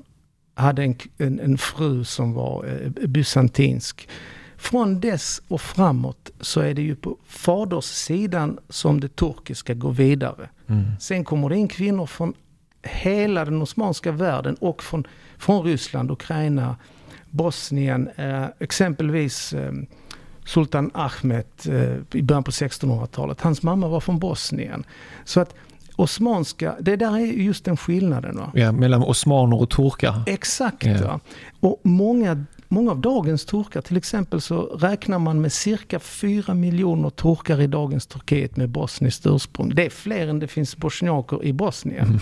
hade 0.54 0.84
en, 0.84 0.96
en, 1.18 1.40
en 1.40 1.58
fru 1.58 2.04
som 2.04 2.34
var 2.34 2.66
eh, 2.66 3.08
bysantinsk. 3.08 4.10
Från 4.58 5.00
dess 5.00 5.42
och 5.48 5.62
framåt 5.62 6.30
så 6.40 6.62
är 6.62 6.74
det 6.74 6.82
ju 6.82 6.96
på 6.96 7.18
faderssidan 7.26 8.60
som 8.70 9.00
det 9.00 9.16
turkiska 9.16 9.74
går 9.74 9.92
vidare. 9.92 10.50
Mm. 10.68 10.84
Sen 11.00 11.26
kommer 11.26 11.50
det 11.50 11.58
in 11.58 11.68
kvinnor 11.68 12.06
från 12.06 12.34
hela 12.82 13.46
den 13.46 13.62
osmanska 13.62 14.12
världen 14.12 14.56
och 14.56 14.84
från, 14.84 15.08
från 15.38 15.64
Ryssland, 15.64 16.12
Ukraina, 16.12 16.76
Bosnien, 17.32 18.10
eh, 18.16 18.46
exempelvis 18.60 19.54
eh, 19.54 19.72
Sultan 20.46 20.92
Ahmed 20.94 21.46
eh, 21.66 22.20
i 22.20 22.22
början 22.22 22.44
på 22.44 22.52
1600-talet. 22.52 23.42
Hans 23.42 23.64
mamma 23.64 23.88
var 23.88 24.00
från 24.00 24.20
Bosnien. 24.20 24.84
Så 25.26 25.40
att 25.40 25.56
osmanska, 25.96 26.76
det 26.80 26.96
där 26.96 27.18
är 27.18 27.26
just 27.26 27.66
den 27.66 27.78
skillnaden. 27.78 28.38
Va? 28.38 28.52
Ja, 28.56 28.72
mellan 28.72 29.04
osmaner 29.04 29.62
och 29.62 29.70
turkar. 29.70 30.24
Exakt. 30.26 30.86
Ja. 30.86 31.20
Och 31.60 31.80
många, 31.84 32.46
många 32.68 32.92
av 32.92 33.02
dagens 33.02 33.46
turkar, 33.46 33.82
till 33.82 33.98
exempel 33.98 34.42
så 34.42 34.62
räknar 34.62 35.20
man 35.20 35.42
med 35.42 35.52
cirka 35.52 36.00
4 36.00 36.54
miljoner 36.54 37.10
turkar 37.10 37.62
i 37.62 37.68
dagens 37.68 38.08
Turkiet 38.08 38.58
med 38.58 38.70
bosniskt 38.70 39.26
ursprung. 39.28 39.76
Det 39.76 39.86
är 39.86 39.90
fler 39.90 40.28
än 40.28 40.40
det 40.40 40.48
finns 40.48 40.78
bosniaker 40.78 41.44
i 41.44 41.54
Bosnien. 41.54 42.08
Mm. 42.08 42.20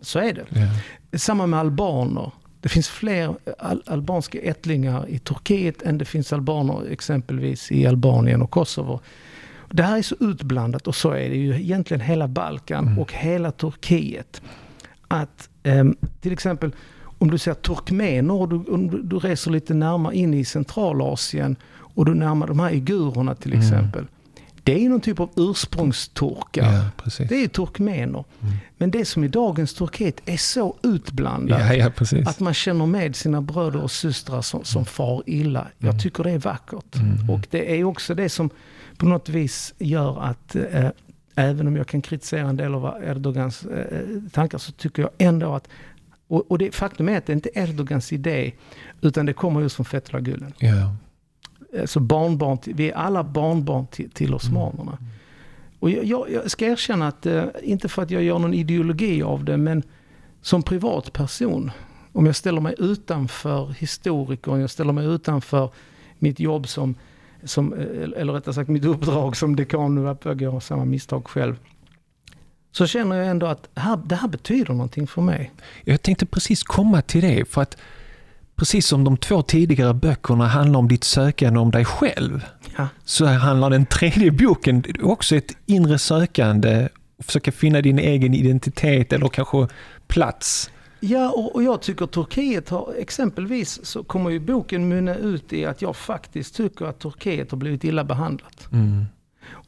Så 0.00 0.18
är 0.18 0.32
det. 0.32 0.44
Ja. 0.48 1.18
Samma 1.18 1.46
med 1.46 1.60
albaner. 1.60 2.32
Det 2.66 2.70
finns 2.70 2.88
fler 2.88 3.36
al 3.58 3.82
albanska 3.86 4.38
ättlingar 4.38 5.08
i 5.08 5.18
Turkiet 5.18 5.82
än 5.82 5.98
det 5.98 6.04
finns 6.04 6.32
albaner 6.32 6.90
exempelvis 6.90 7.72
i 7.72 7.86
Albanien 7.86 8.42
och 8.42 8.50
Kosovo. 8.50 9.00
Det 9.70 9.82
här 9.82 9.98
är 9.98 10.02
så 10.02 10.16
utblandat 10.20 10.86
och 10.86 10.94
så 10.94 11.10
är 11.10 11.28
det 11.28 11.36
ju 11.36 11.60
egentligen 11.60 12.00
hela 12.00 12.28
Balkan 12.28 12.86
mm. 12.86 12.98
och 12.98 13.12
hela 13.12 13.52
Turkiet. 13.52 14.42
Att 15.08 15.48
um, 15.64 15.96
till 16.20 16.32
exempel 16.32 16.72
om 17.18 17.30
du 17.30 17.38
ser 17.38 17.54
turkmener 17.54 18.34
och 18.34 18.48
du, 18.48 18.56
om 18.56 18.90
du, 18.90 19.02
du, 19.02 19.18
reser 19.18 19.50
lite 19.50 19.74
närmare 19.74 20.16
in 20.16 20.34
i 20.34 20.44
Centralasien 20.44 21.56
och 21.76 22.04
du 22.04 22.14
närmar 22.14 22.46
de 22.46 22.60
här 22.60 22.70
igurerna 22.70 23.34
till 23.34 23.52
mm. 23.52 23.96
Det 24.66 24.84
är 24.84 24.88
någon 24.88 25.00
typ 25.00 25.20
av 25.20 25.30
ursprungsturkar. 25.36 26.72
Ja, 26.72 27.24
det 27.28 27.44
är 27.44 27.48
turkmener. 27.48 28.24
Mm. 28.42 28.54
Men 28.76 28.90
det 28.90 29.04
som 29.04 29.24
i 29.24 29.28
dagens 29.28 29.74
Turkiet 29.74 30.20
är 30.24 30.36
så 30.36 30.76
utblandat. 30.82 31.76
Ja, 31.76 31.90
ja, 32.12 32.20
att 32.26 32.40
man 32.40 32.54
känner 32.54 32.86
med 32.86 33.16
sina 33.16 33.42
bröder 33.42 33.82
och 33.82 33.90
systrar 33.90 34.42
som, 34.42 34.64
som 34.64 34.78
mm. 34.78 34.86
far 34.86 35.22
illa. 35.26 35.68
Jag 35.78 35.88
mm. 35.88 35.98
tycker 35.98 36.24
det 36.24 36.30
är 36.30 36.38
vackert. 36.38 36.94
Mm. 36.94 37.30
Och 37.30 37.46
det 37.50 37.78
är 37.78 37.84
också 37.84 38.14
det 38.14 38.28
som 38.28 38.50
på 38.96 39.06
något 39.06 39.28
vis 39.28 39.74
gör 39.78 40.22
att 40.22 40.56
eh, 40.56 40.88
även 41.34 41.66
om 41.66 41.76
jag 41.76 41.86
kan 41.86 42.02
kritisera 42.02 42.48
en 42.48 42.56
del 42.56 42.74
av 42.74 43.02
Erdogans 43.04 43.64
eh, 43.64 44.00
tankar 44.32 44.58
så 44.58 44.72
tycker 44.72 45.02
jag 45.02 45.10
ändå 45.18 45.54
att 45.54 45.68
och, 46.28 46.50
och 46.50 46.58
det 46.58 46.74
faktum 46.74 47.08
är 47.08 47.18
att 47.18 47.26
det 47.26 47.32
inte 47.32 47.50
är 47.54 47.68
Erdogans 47.68 48.12
idé 48.12 48.52
utan 49.00 49.26
det 49.26 49.32
kommer 49.32 49.60
just 49.60 49.76
från 49.76 49.86
Fethullah 49.86 50.22
Gulen. 50.22 50.52
Yeah 50.60 50.92
alltså 51.80 52.00
barnbarn, 52.00 52.58
vi 52.64 52.90
är 52.90 52.94
alla 52.94 53.24
barnbarn 53.24 53.86
till, 53.86 54.10
till 54.10 54.34
osmanerna. 54.34 54.98
Mm. 55.00 55.04
Och 55.78 55.90
jag, 55.90 56.04
jag, 56.04 56.30
jag, 56.30 56.50
ska 56.50 56.66
erkänna 56.66 57.08
att, 57.08 57.26
eh, 57.26 57.44
inte 57.62 57.88
för 57.88 58.02
att 58.02 58.10
jag 58.10 58.22
gör 58.22 58.38
någon 58.38 58.54
ideologi 58.54 59.22
av 59.22 59.44
det, 59.44 59.56
men 59.56 59.82
som 60.42 60.62
privatperson, 60.62 61.70
om 62.12 62.26
jag 62.26 62.36
ställer 62.36 62.60
mig 62.60 62.74
utanför 62.78 63.74
historikern, 63.78 64.60
jag 64.60 64.70
ställer 64.70 64.92
mig 64.92 65.06
utanför 65.06 65.70
mitt 66.18 66.40
jobb 66.40 66.68
som, 66.68 66.94
som 67.44 67.72
eh, 67.72 68.20
eller 68.20 68.32
rättare 68.32 68.54
sagt 68.54 68.68
mitt 68.68 68.84
uppdrag 68.84 69.36
som 69.36 69.56
dekan, 69.56 69.94
nu 69.94 70.16
jag 70.22 70.42
gör 70.42 70.60
samma 70.60 70.84
misstag 70.84 71.26
själv. 71.28 71.56
Så 72.72 72.86
känner 72.86 73.16
jag 73.16 73.26
ändå 73.26 73.46
att 73.46 73.68
här, 73.74 74.00
det 74.04 74.14
här 74.14 74.28
betyder 74.28 74.74
någonting 74.74 75.06
för 75.06 75.22
mig. 75.22 75.52
Jag 75.84 76.02
tänkte 76.02 76.26
precis 76.26 76.62
komma 76.62 77.02
till 77.02 77.22
det, 77.22 77.44
för 77.44 77.62
att 77.62 77.76
precis 78.56 78.86
som 78.86 79.04
de 79.04 79.16
två 79.16 79.42
tidigare 79.42 79.94
böckerna 79.94 80.46
handlar 80.46 80.78
om 80.78 80.88
ditt 80.88 81.04
sökande 81.04 81.60
om 81.60 81.70
dig 81.70 81.84
själv, 81.84 82.44
ja. 82.76 82.88
så 83.04 83.26
handlar 83.26 83.70
den 83.70 83.86
tredje 83.86 84.30
boken 84.30 84.84
också 85.02 85.36
ett 85.36 85.56
inre 85.66 85.98
sökande 85.98 86.88
och 87.18 87.24
försöka 87.24 87.52
finna 87.52 87.80
din 87.80 87.98
egen 87.98 88.34
identitet 88.34 89.12
eller 89.12 89.28
kanske 89.28 89.68
plats. 90.06 90.70
Ja, 91.00 91.30
och, 91.30 91.54
och 91.54 91.62
jag 91.62 91.82
tycker 91.82 92.06
Turkiet 92.06 92.68
har, 92.68 92.94
exempelvis 92.98 93.84
så 93.86 94.04
kommer 94.04 94.30
ju 94.30 94.40
boken 94.40 94.88
mynna 94.88 95.14
ut 95.14 95.52
i 95.52 95.64
att 95.64 95.82
jag 95.82 95.96
faktiskt 95.96 96.54
tycker 96.54 96.84
att 96.84 96.98
Turkiet 96.98 97.50
har 97.50 97.58
blivit 97.58 97.84
illa 97.84 98.04
behandlat. 98.04 98.68
Mm. 98.72 99.04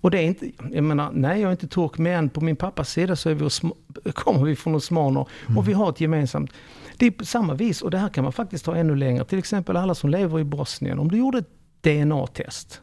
Och 0.01 0.11
det 0.11 0.19
är 0.19 0.23
inte, 0.23 0.51
jag 0.73 0.85
menar, 0.85 1.11
nej 1.13 1.41
jag 1.41 1.49
är 1.49 1.53
inte 1.53 1.69
turk, 1.69 1.99
men 1.99 2.29
på 2.29 2.41
min 2.41 2.57
pappas 2.57 2.91
sida 2.91 3.17
så 3.17 3.31
är 3.31 3.35
vi 3.35 3.45
osma, 3.45 3.75
kommer 4.15 4.45
vi 4.45 4.57
från 4.57 4.75
osmaner 4.75 5.27
mm. 5.47 5.59
och 5.59 5.69
vi 5.69 5.73
har 5.73 5.91
ett 5.91 6.01
gemensamt 6.01 6.53
det 6.99 7.07
är 7.07 7.11
på 7.11 7.25
samma 7.25 7.55
vis 7.55 7.83
och 7.83 7.91
det 7.91 7.99
här 7.99 8.09
kan 8.09 8.25
man 8.25 8.33
faktiskt 8.33 8.65
ta 8.65 8.77
ännu 8.77 8.97
längre. 8.97 9.25
Till 9.25 9.39
exempel 9.39 9.77
alla 9.77 9.95
som 9.95 10.11
lever 10.11 10.41
i 10.41 10.45
Bosnien. 10.45 10.99
Om 10.99 11.11
du 11.11 11.19
gjorde 11.19 11.39
ett 11.39 11.51
DNA-test 11.81 12.83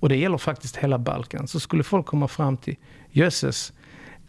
och 0.00 0.08
det 0.08 0.16
gäller 0.16 0.38
faktiskt 0.38 0.76
hela 0.76 0.98
Balkan 0.98 1.48
så 1.48 1.60
skulle 1.60 1.82
folk 1.82 2.06
komma 2.06 2.28
fram 2.28 2.56
till 2.56 2.76
jösses, 3.10 3.72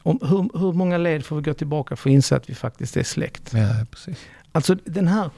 om 0.03 0.19
hur, 0.21 0.59
hur 0.59 0.73
många 0.73 0.97
led 0.97 1.25
får 1.25 1.35
vi 1.35 1.41
gå 1.41 1.53
tillbaka 1.53 1.95
för 1.95 2.09
att 2.09 2.13
inse 2.13 2.35
att 2.35 2.49
vi 2.49 2.55
faktiskt 2.55 2.97
är 2.97 3.03
släkt? 3.03 3.53
Ja, 3.53 3.85
precis. 3.91 4.17
Alltså 4.51 4.75
den 4.75 5.07
här, 5.07 5.29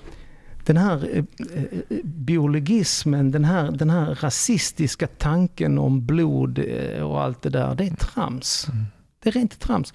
den 0.65 0.78
här 0.78 1.09
eh, 1.13 1.24
eh, 1.53 1.97
biologismen, 2.03 3.32
den 3.32 3.45
här, 3.45 3.72
den 3.72 3.89
här 3.89 4.15
rasistiska 4.15 5.07
tanken 5.07 5.78
om 5.78 6.05
blod 6.05 6.59
eh, 6.59 7.03
och 7.03 7.22
allt 7.22 7.41
det 7.41 7.49
där, 7.49 7.76
det 7.76 7.84
är 7.84 7.95
trams. 7.95 8.67
Mm. 8.67 8.86
Det 9.24 9.30
är 9.30 9.34
rent 9.34 9.59
trams. 9.59 9.93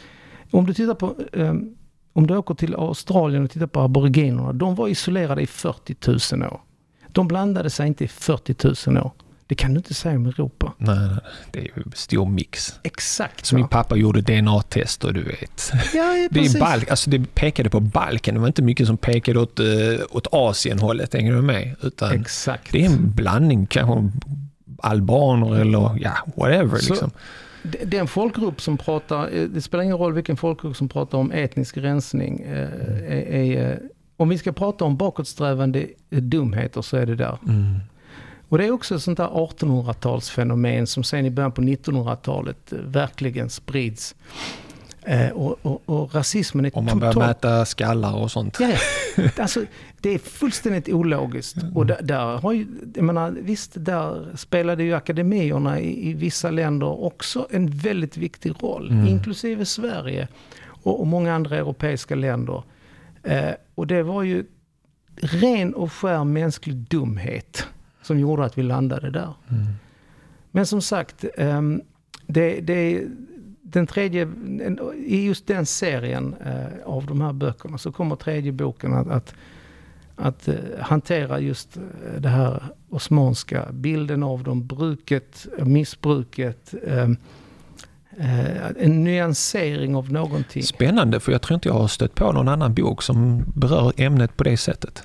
Om 0.50 0.66
du 0.66 0.74
tittar 0.74 0.94
på 0.94 1.16
eh, 1.32 1.54
om 2.16 2.26
du 2.26 2.36
åker 2.36 2.54
till 2.54 2.74
Australien 2.74 3.44
och 3.44 3.50
tittar 3.50 3.66
på 3.66 3.80
aboriginerna, 3.80 4.52
de 4.52 4.74
var 4.74 4.88
isolerade 4.88 5.42
i 5.42 5.46
40 5.46 5.96
000 6.36 6.52
år. 6.52 6.60
De 7.08 7.28
blandade 7.28 7.70
sig 7.70 7.86
inte 7.86 8.04
i 8.04 8.08
40 8.08 8.90
000 8.90 9.04
år. 9.04 9.12
Det 9.46 9.54
kan 9.54 9.74
du 9.74 9.78
inte 9.78 9.94
säga 9.94 10.16
om 10.16 10.26
Europa. 10.26 10.72
Nej, 10.78 10.98
nej 10.98 11.18
det 11.50 11.58
är 11.58 11.64
ju 11.64 11.70
stor 11.94 12.26
mix. 12.26 12.74
Exakt. 12.82 13.46
Som 13.46 13.56
min 13.56 13.68
pappa 13.68 13.96
gjorde 13.96 14.20
DNA-tester, 14.20 15.12
du 15.12 15.22
vet. 15.22 15.72
Ja, 15.72 15.80
ja, 15.94 16.28
det, 16.30 16.40
är 16.40 16.60
Balk, 16.60 16.90
alltså 16.90 17.10
det 17.10 17.34
pekade 17.34 17.70
på 17.70 17.80
Balkan, 17.80 18.34
det 18.34 18.40
var 18.40 18.46
inte 18.46 18.62
mycket 18.62 18.86
som 18.86 18.96
pekade 18.96 19.40
åt, 19.40 19.60
uh, 19.60 19.98
åt 20.10 20.26
Asien-hållet, 20.32 21.14
hänger 21.14 21.32
du 21.32 21.42
med? 21.42 21.76
Utan 21.82 22.20
Exakt. 22.20 22.72
Det 22.72 22.84
är 22.84 22.86
en 22.86 23.10
blandning, 23.10 23.66
kanske 23.66 24.10
albaner 24.78 25.56
eller 25.60 25.98
ja, 26.00 26.12
whatever. 26.36 26.78
Så, 26.78 26.92
liksom 26.92 27.10
den 27.84 28.08
folkgrupp 28.08 28.60
som 28.60 28.78
pratar, 28.78 29.28
eh, 29.36 29.42
det 29.42 29.60
spelar 29.60 29.84
ingen 29.84 29.96
roll 29.96 30.12
vilken 30.12 30.36
folkgrupp 30.36 30.76
som 30.76 30.88
pratar 30.88 31.18
om 31.18 31.32
etnisk 31.32 31.76
rensning. 31.76 32.40
Eh, 32.40 32.68
är, 33.06 33.34
är, 33.34 33.72
eh, 33.72 33.78
om 34.16 34.28
vi 34.28 34.38
ska 34.38 34.52
prata 34.52 34.84
om 34.84 34.96
bakåtsträvande 34.96 35.86
dumheter 36.10 36.82
så 36.82 36.96
är 36.96 37.06
det 37.06 37.14
där. 37.14 37.38
Mm. 37.46 37.78
Och 38.48 38.58
det 38.58 38.66
är 38.66 38.70
också 38.70 38.94
ett 38.94 39.02
sånt 39.02 39.18
där 39.18 39.28
1800-talsfenomen 39.28 40.86
som 40.86 41.04
sen 41.04 41.26
i 41.26 41.30
början 41.30 41.52
på 41.52 41.62
1900-talet 41.62 42.56
verkligen 42.70 43.50
sprids. 43.50 44.14
Eh, 45.02 45.28
och, 45.28 45.58
och, 45.62 45.82
och, 45.86 46.14
rasismen 46.14 46.64
är 46.64 46.78
Om 46.78 46.84
man 46.84 46.98
börjar 46.98 47.14
mäta 47.14 47.64
skallar 47.64 48.14
och 48.16 48.30
sånt. 48.30 48.56
Ja, 48.60 48.68
ja. 49.16 49.22
Alltså, 49.42 49.60
det 50.06 50.14
är 50.14 50.18
fullständigt 50.18 50.88
ologiskt. 50.88 51.62
Mm. 51.62 51.76
Och 51.76 51.86
där, 51.86 52.02
där, 52.02 52.38
har 52.38 52.52
ju, 52.52 52.66
jag 52.94 53.04
menar, 53.04 53.30
visst, 53.30 53.72
där 53.74 54.36
spelade 54.36 54.84
ju 54.84 54.94
akademierna 54.94 55.80
i, 55.80 56.10
i 56.10 56.14
vissa 56.14 56.50
länder 56.50 57.04
också 57.04 57.46
en 57.50 57.70
väldigt 57.70 58.16
viktig 58.16 58.52
roll. 58.60 58.90
Mm. 58.90 59.06
Inklusive 59.06 59.64
Sverige 59.64 60.28
och, 60.64 61.00
och, 61.00 61.06
många 61.06 61.34
andra 61.34 61.56
europeiska 61.56 62.14
länder. 62.14 62.62
Eh, 63.22 63.50
och 63.74 63.86
det 63.86 64.02
var 64.02 64.22
ju 64.22 64.44
ren 65.16 65.74
och 65.74 65.92
skär 65.92 66.24
mänsklig 66.24 66.76
dumhet 66.76 67.66
som 68.02 68.18
gjorde 68.18 68.44
att 68.44 68.58
vi 68.58 68.62
landade 68.62 69.10
där. 69.10 69.34
Mm. 69.48 69.64
Men 70.50 70.66
som 70.66 70.82
sagt, 70.82 71.24
eh, 71.36 71.62
det, 72.26 72.60
det 72.60 73.04
den 73.62 73.86
tredje, 73.86 74.28
i 75.06 75.24
just 75.24 75.46
den 75.46 75.66
serien 75.66 76.34
eh, 76.44 76.84
av 76.84 77.06
de 77.06 77.20
här 77.20 77.32
böckerna 77.32 77.78
så 77.78 77.92
kommer 77.92 78.16
tredje 78.16 78.52
boken 78.52 78.94
att, 78.94 79.08
att, 79.08 79.34
att 80.16 80.48
eh, 80.48 80.54
hantera 80.80 81.40
just 81.40 81.76
eh, 81.76 81.82
det 82.20 82.28
här 82.28 82.62
osmanska, 82.90 83.66
bilden 83.72 84.22
av 84.22 84.42
dem, 84.42 84.66
bruket, 84.66 85.46
missbruket, 85.58 86.74
eh, 86.86 87.10
en 88.78 89.04
nyansering 89.04 89.96
av 89.96 90.12
någonting. 90.12 90.62
Spännande, 90.62 91.20
för 91.20 91.32
jag 91.32 91.42
tror 91.42 91.54
inte 91.54 91.68
jag 91.68 91.74
har 91.74 91.88
stött 91.88 92.14
på 92.14 92.32
någon 92.32 92.48
annan 92.48 92.74
bok 92.74 93.02
som 93.02 93.44
berör 93.54 93.92
ämnet 93.96 94.36
på 94.36 94.44
det 94.44 94.56
sättet. 94.56 95.02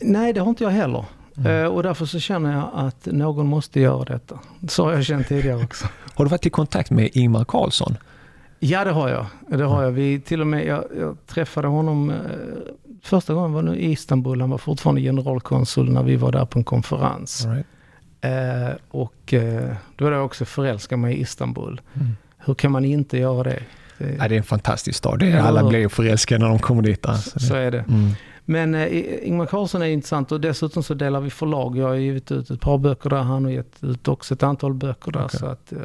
Nej, 0.00 0.32
det 0.32 0.40
har 0.40 0.48
inte 0.48 0.64
jag 0.64 0.70
heller. 0.70 1.04
Mm. 1.36 1.72
Och 1.72 1.82
därför 1.82 2.06
så 2.06 2.20
känner 2.20 2.52
jag 2.52 2.70
att 2.74 3.06
någon 3.06 3.46
måste 3.46 3.80
göra 3.80 4.04
detta. 4.04 4.38
Så 4.68 4.84
har 4.84 4.92
jag 4.92 5.04
känt 5.04 5.28
tidigare 5.28 5.64
också. 5.64 5.86
har 6.14 6.24
du 6.24 6.30
varit 6.30 6.46
i 6.46 6.50
kontakt 6.50 6.90
med 6.90 7.10
Ingmar 7.12 7.44
Carlsson? 7.44 7.96
Ja, 8.58 8.84
det 8.84 8.90
har 8.90 9.08
jag. 9.08 9.26
Det 9.48 9.64
har 9.64 9.82
jag. 9.82 9.90
Vi, 9.90 10.20
till 10.20 10.40
och 10.40 10.46
med, 10.46 10.66
jag, 10.66 10.84
jag 10.98 11.16
träffade 11.26 11.68
honom 11.68 12.12
första 13.02 13.34
gången 13.34 13.52
var 13.52 13.62
nu 13.62 13.76
i 13.76 13.90
Istanbul. 13.90 14.40
Han 14.40 14.50
var 14.50 14.58
fortfarande 14.58 15.00
generalkonsul 15.00 15.92
när 15.92 16.02
vi 16.02 16.16
var 16.16 16.32
där 16.32 16.44
på 16.44 16.58
en 16.58 16.64
konferens. 16.64 17.46
Right. 17.46 17.66
Eh, 18.20 18.76
och 18.90 19.34
eh, 19.34 19.74
då 19.96 20.04
var 20.04 20.12
jag 20.12 20.24
också 20.24 20.44
förälskad 20.44 20.98
mig 20.98 21.14
i 21.14 21.20
Istanbul. 21.20 21.80
Mm. 21.94 22.16
Hur 22.38 22.54
kan 22.54 22.72
man 22.72 22.84
inte 22.84 23.18
göra 23.18 23.42
det? 23.42 23.62
Det, 23.98 24.16
ja, 24.18 24.28
det 24.28 24.34
är 24.34 24.38
en 24.38 24.42
fantastisk 24.42 24.98
stad. 24.98 25.18
Det 25.18 25.26
är, 25.26 25.40
alla 25.40 25.68
blir 25.68 25.88
förälskade 25.88 26.44
när 26.44 26.48
de 26.48 26.58
kommer 26.58 26.82
dit. 26.82 27.06
Alltså. 27.06 27.40
Så, 27.40 27.54
är 27.54 27.70
det. 27.70 27.84
Mm. 27.88 28.10
Men 28.44 28.74
eh, 28.74 29.28
Ingmar 29.28 29.46
Carlsson 29.46 29.82
är 29.82 29.86
intressant 29.86 30.32
och 30.32 30.40
dessutom 30.40 30.82
så 30.82 30.94
delar 30.94 31.20
vi 31.20 31.30
förlag. 31.30 31.76
Jag 31.76 31.86
har 31.86 31.94
givit 31.94 32.32
ut 32.32 32.50
ett 32.50 32.60
par 32.60 32.78
böcker 32.78 33.10
där. 33.10 33.22
Han 33.22 33.44
har 33.44 33.50
gett 33.50 33.84
ut 33.84 34.08
också 34.08 34.34
ett 34.34 34.42
antal 34.42 34.74
böcker 34.74 35.12
där. 35.12 35.24
Okay. 35.24 35.40
Så 35.40 35.46
att, 35.46 35.72
eh, 35.72 35.78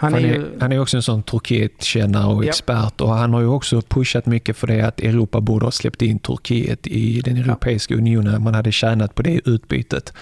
han, 0.00 0.14
är, 0.14 0.18
ju... 0.18 0.58
han 0.60 0.72
är 0.72 0.80
också 0.80 0.96
en 0.96 1.02
sån 1.02 1.22
Turkiet-kännare 1.22 2.26
och 2.26 2.44
ja. 2.44 2.48
expert 2.48 3.00
och 3.00 3.08
han 3.08 3.34
har 3.34 3.40
ju 3.40 3.46
också 3.46 3.82
pushat 3.82 4.26
mycket 4.26 4.56
för 4.56 4.66
det 4.66 4.80
att 4.80 5.00
Europa 5.00 5.40
borde 5.40 5.66
ha 5.66 5.70
släppt 5.70 6.02
in 6.02 6.18
Turkiet 6.18 6.86
i 6.86 7.20
den 7.20 7.36
Europeiska 7.36 7.94
ja. 7.94 7.98
unionen. 7.98 8.42
Man 8.42 8.54
hade 8.54 8.72
tjänat 8.72 9.14
på 9.14 9.22
det 9.22 9.40
utbytet. 9.44 10.12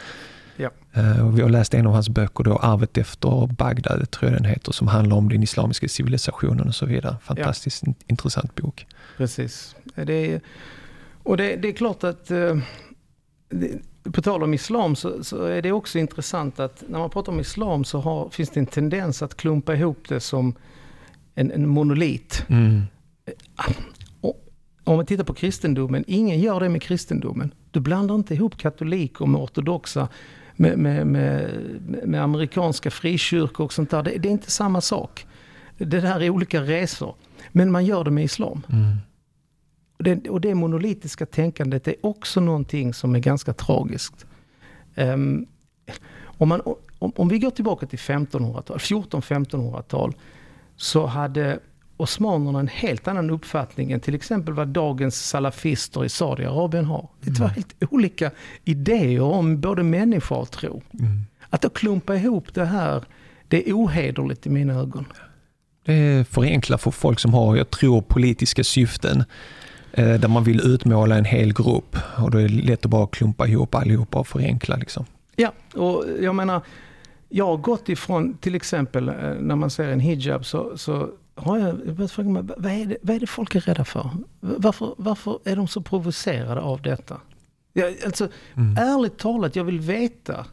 Ja. 0.56 0.70
Uh, 0.96 1.34
vi 1.34 1.42
har 1.42 1.48
läst 1.48 1.74
en 1.74 1.86
av 1.86 1.92
hans 1.92 2.08
böcker, 2.08 2.44
då, 2.44 2.56
Arvet 2.56 2.98
efter 2.98 3.46
Bagdad, 3.46 4.10
tror 4.10 4.32
jag 4.32 4.42
den 4.42 4.50
heter, 4.50 4.72
som 4.72 4.88
handlar 4.88 5.16
om 5.16 5.28
den 5.28 5.42
islamiska 5.42 5.88
civilisationen 5.88 6.68
och 6.68 6.74
så 6.74 6.86
vidare. 6.86 7.16
Fantastiskt 7.22 7.82
ja. 7.86 7.92
intressant 8.06 8.54
bok. 8.54 8.86
Precis. 9.16 9.76
Det 9.94 10.32
är, 10.32 10.40
och 11.22 11.36
det, 11.36 11.56
det 11.56 11.68
är 11.68 11.72
klart 11.72 12.04
att 12.04 12.30
uh, 12.30 12.56
det, 13.48 13.70
på 14.12 14.22
tal 14.22 14.42
om 14.42 14.54
islam 14.54 14.96
så, 14.96 15.24
så, 15.24 15.44
är 15.44 15.62
det 15.62 15.72
också 15.72 15.98
intressant 15.98 16.60
att 16.60 16.84
när 16.88 16.98
man 16.98 17.10
pratar 17.10 17.32
om 17.32 17.40
islam 17.40 17.84
så 17.84 18.00
har, 18.00 18.28
finns 18.28 18.50
det 18.50 18.60
en 18.60 18.66
tendens 18.66 19.22
att 19.22 19.36
klumpa 19.36 19.74
ihop 19.74 20.08
det 20.08 20.20
som 20.20 20.54
en, 21.34 21.50
en 21.50 21.68
monolit. 21.68 22.44
Mm. 22.48 22.82
Om 24.84 24.96
man 24.96 25.06
tittar 25.06 25.24
på 25.24 25.34
kristendomen, 25.34 26.04
ingen 26.06 26.40
gör 26.40 26.60
det 26.60 26.68
med 26.68 26.82
kristendomen. 26.82 27.54
Du 27.70 27.80
blandar 27.80 28.14
inte 28.14 28.34
ihop 28.34 28.56
katoliker 28.56 29.26
med 29.26 29.40
ortodoxa, 29.40 30.08
med, 30.56 30.78
med, 30.78 31.06
med, 31.06 31.50
med 32.04 32.22
amerikanska 32.22 32.90
frikyrkor 32.90 33.64
och 33.64 33.72
sånt 33.72 33.90
där. 33.90 34.02
Det, 34.02 34.18
det, 34.18 34.28
är 34.28 34.32
inte 34.32 34.50
samma 34.50 34.80
sak. 34.80 35.26
Det 35.78 35.84
där 35.84 36.20
är 36.20 36.30
olika 36.30 36.60
resor. 36.60 37.14
Men 37.52 37.70
man 37.70 37.84
gör 37.84 38.04
det 38.04 38.10
med 38.10 38.24
islam. 38.24 38.62
Mm. 38.68 38.96
Och 39.96 40.04
det, 40.04 40.28
och 40.28 40.40
det 40.40 40.54
monolitiska 40.54 41.26
tänkandet 41.26 41.88
är 41.88 41.94
också 42.00 42.40
någonting 42.40 42.94
som 42.94 43.14
är 43.14 43.18
ganska 43.18 43.52
tragiskt. 43.52 44.26
Um, 44.94 45.46
om, 46.22 46.48
man, 46.48 46.60
om, 46.98 47.12
om, 47.16 47.28
vi 47.28 47.38
går 47.38 47.50
tillbaka 47.50 47.86
till 47.86 47.98
1500-tal, 47.98 48.78
14-1500-tal 48.78 50.14
så 50.76 51.06
hade 51.06 51.58
osmanerna 51.96 52.60
en 52.60 52.68
helt 52.68 53.08
annan 53.08 53.30
uppfattning 53.30 53.92
än 53.92 54.00
till 54.00 54.14
exempel 54.14 54.54
vad 54.54 54.68
dagens 54.68 55.28
salafister 55.28 56.04
i 56.04 56.08
Saudiarabien 56.08 56.84
har. 56.84 57.08
Det 57.20 57.30
var 57.30 57.46
mm. 57.46 57.54
helt 57.54 57.92
olika 57.92 58.30
idéer 58.64 59.22
om 59.22 59.60
både 59.60 59.82
människa 59.82 60.34
och 60.34 60.50
tro. 60.50 60.82
Mm. 61.00 61.22
Att 61.50 61.62
då 61.62 61.68
klumpa 61.68 62.16
ihop 62.16 62.54
det 62.54 62.64
här, 62.64 63.04
det 63.48 63.68
är 63.68 63.72
ohederligt 63.72 64.46
i 64.46 64.50
mina 64.50 64.74
ögon. 64.74 65.04
Det 65.84 66.28
förenklar 66.28 66.78
för 66.78 66.90
folk 66.90 67.20
som 67.20 67.34
har, 67.34 67.56
jag 67.56 67.70
tror, 67.70 68.02
politiska 68.02 68.64
syften. 68.64 69.24
Eh, 69.96 70.20
där 70.20 70.28
man 70.28 70.44
vill 70.44 70.60
utmåla 70.60 71.16
en 71.16 71.24
hel 71.24 71.52
grupp 71.52 71.96
och 72.18 72.30
då 72.30 72.38
är 72.38 72.48
det 72.48 72.54
lätt 72.54 72.84
att 72.84 72.90
bara 72.90 73.06
klumpa 73.06 73.46
ihop 73.46 73.74
allihopa 73.74 74.18
och 74.18 74.28
förenkla. 74.28 74.76
Liksom. 74.76 75.04
Ja, 75.36 75.52
och 75.74 76.04
jag 76.20 76.34
menar, 76.34 76.62
jag 77.28 77.46
har 77.46 77.56
gått 77.56 77.88
ifrån 77.88 78.34
till 78.40 78.54
exempel 78.54 79.08
eh, 79.08 79.14
när 79.40 79.56
man 79.56 79.70
ser 79.70 79.88
en 79.88 80.00
hijab 80.00 80.44
så, 80.44 80.78
så 80.78 81.08
har 81.34 81.58
jag 81.58 81.94
börjat 81.94 82.12
fråga 82.12 82.28
mig, 82.28 82.42
vad 82.56 82.72
är, 82.72 82.86
det, 82.86 82.96
vad 83.02 83.16
är 83.16 83.20
det 83.20 83.26
folk 83.26 83.54
är 83.54 83.60
rädda 83.60 83.84
för? 83.84 84.10
Varför, 84.40 84.94
varför 84.98 85.38
är 85.44 85.56
de 85.56 85.68
så 85.68 85.80
provocerade 85.80 86.60
av 86.60 86.82
detta? 86.82 87.20
Jag, 87.72 87.94
alltså, 88.04 88.28
mm. 88.54 88.76
Ärligt 88.76 89.18
talat, 89.18 89.56
jag 89.56 89.64
vill 89.64 89.80
veta. 89.80 90.46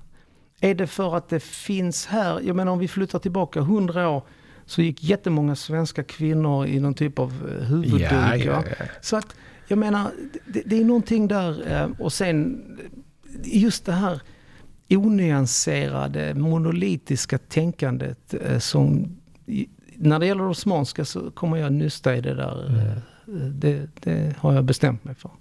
Är 0.59 0.75
det 0.75 0.87
för 0.87 1.15
att 1.17 1.29
det 1.29 1.43
finns 1.43 2.05
här, 2.05 2.41
jag 2.41 2.55
menar 2.55 2.71
om 2.71 2.79
vi 2.79 2.87
flyttar 2.87 3.19
tillbaka 3.19 3.61
hundra 3.61 4.09
år, 4.09 4.23
så 4.65 4.81
gick 4.81 5.03
jättemånga 5.03 5.55
svenska 5.55 6.03
kvinnor 6.03 6.67
i 6.67 6.79
någon 6.79 6.93
typ 6.93 7.19
av 7.19 7.29
eh, 7.29 7.65
huvudduk. 7.65 8.01
Ja, 8.01 8.35
ja, 8.35 8.63
ja. 8.79 8.85
Så 9.01 9.17
att, 9.17 9.35
jag 9.67 9.77
menar, 9.77 10.11
det, 10.45 10.61
det, 10.65 10.79
är 10.79 10.85
någonting 10.85 11.27
där. 11.27 11.71
Eh, 11.71 11.89
och 11.99 12.13
sen 12.13 12.63
just 13.43 13.85
det 13.85 13.91
här 13.91 14.21
onyanserade, 14.89 16.33
monolitiska 16.33 17.37
tänkandet 17.37 18.33
eh, 18.33 18.59
som... 18.59 19.17
När 19.95 20.19
det 20.19 20.25
gäller 20.25 20.43
det 20.43 20.49
osmanska 20.49 21.05
så 21.05 21.31
kommer 21.31 21.57
jag 21.57 21.73
nysta 21.73 22.15
i 22.15 22.21
det 22.21 22.35
där. 22.35 22.69
Mm. 22.69 23.59
Det, 23.59 23.87
det 23.99 24.35
har 24.37 24.53
jag 24.53 24.63
bestämt 24.63 25.03
mig 25.03 25.15
för. 25.15 25.31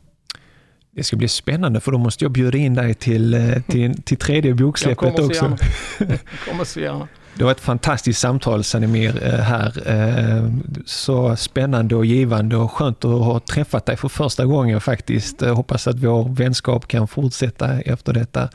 Det 0.91 1.05
ska 1.05 1.17
bli 1.17 1.29
spännande 1.29 1.81
för 1.81 1.93
då 1.93 1.99
måste 1.99 2.25
jag 2.25 2.33
bjuda 2.33 2.59
in 2.59 2.75
dig 2.75 2.95
till, 2.95 3.63
till, 3.67 4.03
till 4.03 4.17
tredje 4.17 4.55
boksläppet 4.55 5.19
också. 5.19 5.45
Jag 5.99 6.19
kommer 6.49 6.65
så 6.65 6.81
gärna. 6.81 7.09
Det 7.35 7.45
var 7.45 7.51
ett 7.51 7.61
fantastiskt 7.61 8.21
samtal 8.21 8.65
Sanimir 8.65 9.25
eh, 9.25 9.41
här. 9.41 9.91
Eh, 9.91 10.51
så 10.87 11.37
spännande 11.37 11.97
och 11.97 12.07
givande 12.07 12.57
och 12.57 12.73
skönt 12.73 13.05
att 13.05 13.25
ha 13.25 13.41
träffat 13.41 13.87
dig 13.87 13.97
för 13.97 14.09
första 14.09 14.45
gången 14.47 14.81
faktiskt. 14.81 15.43
Jag 15.43 15.55
hoppas 15.55 15.87
att 15.87 15.99
vår 15.99 16.29
vänskap 16.29 16.89
kan 16.89 17.09
fortsätta 17.09 17.81
efter 17.81 18.13
detta. 18.13 18.49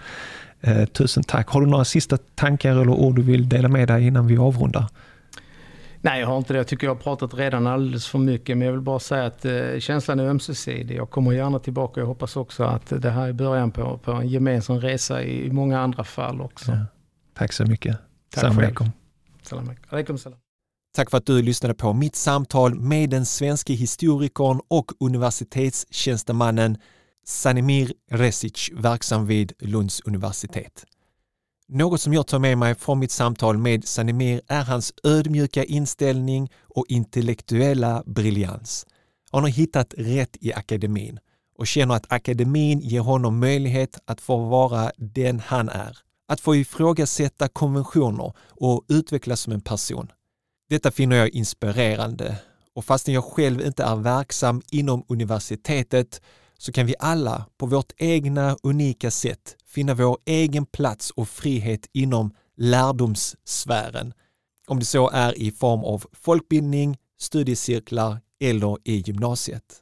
Eh, 0.62 0.86
tusen 0.86 1.24
tack. 1.24 1.48
Har 1.48 1.62
du 1.62 1.68
några 1.68 1.86
sista 1.86 2.18
tankar 2.36 2.72
eller 2.72 2.90
ord 2.90 3.16
du 3.16 3.22
vill 3.22 3.50
dela 3.50 3.68
med 3.68 3.88
dig 3.88 4.08
innan 4.08 4.28
vi 4.28 4.38
avrundar? 4.38 4.86
Nej, 6.02 6.20
jag 6.20 6.28
har 6.28 6.38
inte 6.38 6.54
det. 6.54 6.58
Jag 6.58 6.68
tycker 6.68 6.88
jag 6.88 6.96
har 6.96 7.02
pratat 7.02 7.34
redan 7.34 7.68
alldeles 7.68 8.08
för 8.08 8.20
mycket. 8.20 8.58
Men 8.58 8.66
jag 8.66 8.72
vill 8.72 8.82
bara 8.82 9.00
säga 9.00 9.26
att 9.26 9.46
känslan 9.80 10.20
är 10.20 10.24
ömsesidig. 10.24 10.98
Jag 10.98 11.10
kommer 11.10 11.32
gärna 11.32 11.60
tillbaka. 11.60 12.00
Jag 12.00 12.08
hoppas 12.08 12.36
också 12.36 12.64
att 12.64 12.94
det 13.02 13.10
här 13.10 13.28
är 13.28 13.34
början 13.34 13.72
på, 13.72 13.98
på 13.98 14.12
en 14.12 14.28
gemensam 14.28 14.82
resa 14.82 15.24
i 15.24 15.52
många 15.52 15.80
andra 15.80 16.04
fall 16.04 16.42
också. 16.42 16.72
Ja. 16.72 16.86
Tack 17.34 17.54
så 17.54 17.66
mycket. 17.66 17.98
Salam 18.36 18.58
alaikum. 18.58 18.92
Salam 19.42 19.72
alaikum. 19.90 20.18
salam. 20.18 20.40
Tack 20.96 21.10
för 21.12 21.18
att 21.18 21.26
du 21.26 21.42
lyssnade 21.42 21.74
på 21.74 21.94
mitt 21.94 22.16
samtal 22.16 22.76
med 22.76 23.10
den 23.10 23.26
svenska 23.26 23.74
historikern 23.74 24.62
och 24.68 24.92
universitetstjänstemannen 25.00 26.78
Sanimir 27.26 27.94
Resic, 28.12 28.70
verksam 28.74 29.26
vid 29.26 29.54
Lunds 29.60 30.02
universitet. 30.06 30.86
Något 31.68 32.02
som 32.02 32.14
jag 32.14 32.28
tar 32.28 32.40
med 32.40 32.58
mig 32.58 32.76
från 32.76 33.00
mitt 33.00 33.12
samtal 33.12 33.58
med 33.58 33.88
Sanimir 33.88 34.42
är 34.48 34.64
hans 34.64 34.94
ödmjuka 35.04 35.64
inställning 35.64 36.52
och 36.64 36.86
intellektuella 36.90 38.04
briljans. 38.06 38.86
Han 39.32 39.44
har 39.44 39.50
hittat 39.50 39.94
rätt 39.98 40.38
i 40.40 40.54
akademin 40.54 41.20
och 41.58 41.68
känner 41.68 41.96
att 41.96 42.12
akademin 42.12 42.80
ger 42.80 43.02
honom 43.02 43.40
möjlighet 43.40 44.00
att 44.06 44.22
få 44.22 44.38
vara 44.38 44.92
den 44.98 45.40
han 45.40 45.70
är 45.70 45.98
att 46.28 46.42
få 46.42 46.56
ifrågasätta 46.56 47.48
konventioner 47.48 48.34
och 48.50 48.86
utvecklas 48.88 49.42
som 49.42 49.54
en 49.54 49.62
person. 49.62 50.12
Detta 50.70 50.92
finner 50.92 51.16
jag 51.16 51.30
inspirerande 51.30 52.38
och 52.74 52.86
fastän 52.86 53.14
jag 53.14 53.24
själv 53.24 53.62
inte 53.62 53.84
är 53.84 53.96
verksam 53.96 54.62
inom 54.72 55.06
universitetet 55.08 56.22
så 56.58 56.72
kan 56.72 56.86
vi 56.86 56.96
alla 57.00 57.46
på 57.58 57.66
vårt 57.66 57.92
egna 57.98 58.58
unika 58.64 59.12
sätt 59.12 59.56
finna 59.66 59.94
vår 59.94 60.18
egen 60.26 60.66
plats 60.66 61.12
och 61.12 61.30
frihet 61.30 61.90
inom 61.94 62.34
lärdomssfären. 62.58 64.14
Om 64.68 64.80
det 64.80 64.86
så 64.86 65.10
är 65.10 65.38
i 65.38 65.52
form 65.52 65.84
av 65.84 66.04
folkbildning, 66.14 66.98
studiecirklar 67.20 68.20
eller 68.40 68.78
i 68.84 69.04
gymnasiet. 69.06 69.82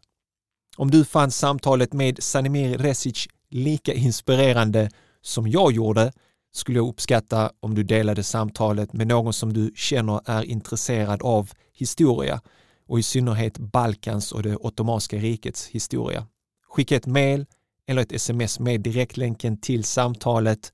Om 0.78 0.92
du 0.92 1.06
fann 1.06 1.32
samtalet 1.32 1.94
med 1.94 2.24
Sanimir 2.24 2.78
Resic 2.78 3.28
lika 3.50 3.94
inspirerande 3.94 4.90
som 5.22 5.48
jag 5.48 5.72
gjorde 5.72 6.12
skulle 6.56 6.80
jag 6.80 6.88
uppskatta 6.88 7.52
om 7.60 7.76
du 7.76 7.84
delade 7.84 8.24
samtalet 8.24 8.94
med 8.94 9.08
någon 9.08 9.34
som 9.34 9.54
du 9.54 9.72
känner 9.76 10.22
är 10.26 10.44
intresserad 10.44 11.22
av 11.22 11.52
historia 11.74 12.42
och 12.88 13.00
i 13.00 13.04
synnerhet 13.04 13.58
Balkans 13.58 14.32
och 14.32 14.44
det 14.44 14.56
Ottomanska 14.56 15.18
rikets 15.18 15.68
historia. 15.68 16.28
Skicka 16.70 16.96
ett 16.96 17.06
mejl 17.06 17.46
eller 17.88 18.02
ett 18.02 18.12
sms 18.12 18.60
med 18.60 18.82
direktlänken 18.82 19.58
till 19.58 19.84
samtalet 19.84 20.74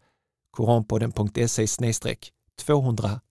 koranpodden.se 0.52 1.68
203. 2.66 3.22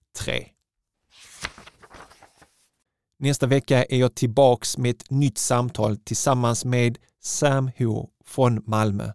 Nästa 3.19 3.47
vecka 3.47 3.83
är 3.83 3.97
jag 3.97 4.15
tillbaks 4.15 4.77
med 4.77 4.91
ett 4.91 5.09
nytt 5.09 5.37
samtal 5.37 5.97
tillsammans 5.97 6.65
med 6.65 6.97
Sam 7.21 7.71
Ho 7.77 8.09
från 8.25 8.63
Malmö 8.65 9.11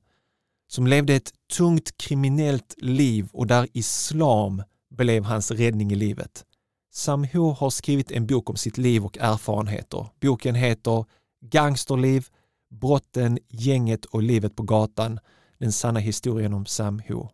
som 0.66 0.86
levde 0.86 1.14
ett 1.14 1.32
tungt 1.56 1.96
kriminellt 1.96 2.74
liv 2.78 3.28
och 3.32 3.46
där 3.46 3.68
islam 3.72 4.62
blev 4.90 5.24
hans 5.24 5.50
räddning 5.50 5.92
i 5.92 5.94
livet. 5.94 6.44
Samho 6.92 7.52
har 7.52 7.70
skrivit 7.70 8.10
en 8.10 8.26
bok 8.26 8.50
om 8.50 8.56
sitt 8.56 8.78
liv 8.78 9.04
och 9.04 9.18
erfarenheter. 9.18 10.08
Boken 10.20 10.54
heter 10.54 11.04
Gangsterliv, 11.40 12.26
brotten, 12.70 13.38
gänget 13.48 14.04
och 14.04 14.22
livet 14.22 14.56
på 14.56 14.62
gatan. 14.62 15.18
Den 15.58 15.72
sanna 15.72 16.00
historien 16.00 16.54
om 16.54 16.66
Samho. 16.66 17.28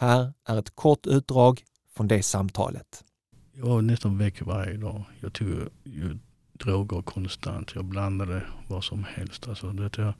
Här 0.00 0.32
är 0.48 0.58
ett 0.58 0.76
kort 0.76 1.06
utdrag 1.06 1.62
från 1.96 2.08
det 2.08 2.22
samtalet. 2.22 3.04
Jag 3.52 3.66
var 3.66 3.82
nästan 3.82 4.18
väck 4.18 4.42
varje 4.42 4.76
dag. 4.76 5.04
Jag 5.20 5.32
tog 5.32 5.48
ju 5.84 6.18
droger 6.52 7.02
konstant. 7.02 7.74
Jag 7.74 7.84
blandade 7.84 8.42
vad 8.68 8.84
som 8.84 9.04
helst. 9.04 9.48
Alltså, 9.48 9.70
det 9.72 9.98
jag, 9.98 10.14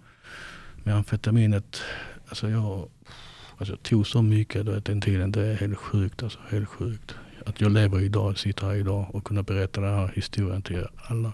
med 0.84 0.97
amfetaminet, 0.97 1.80
alltså 2.33 2.51
jag, 2.51 2.89
alltså 3.57 3.72
jag 3.72 3.83
tog 3.83 4.07
så 4.07 4.22
mycket 4.22 4.66
då, 4.66 4.78
den 4.78 5.01
tiden. 5.01 5.33
Det 5.33 5.47
är 5.47 5.55
helt 5.55 5.78
sjukt. 5.78 6.22
Alltså, 6.22 6.39
helt 6.51 6.68
sjukt. 6.68 7.14
Att 7.47 7.61
jag 7.61 7.72
lever 7.72 8.01
idag, 8.01 8.39
sitter 8.39 8.66
här 8.66 8.74
idag 8.74 9.14
och 9.14 9.24
kunna 9.24 9.43
berätta 9.43 9.80
den 9.80 9.95
här 9.95 10.12
historien 10.14 10.62
till 10.62 10.87
alla. 10.97 11.33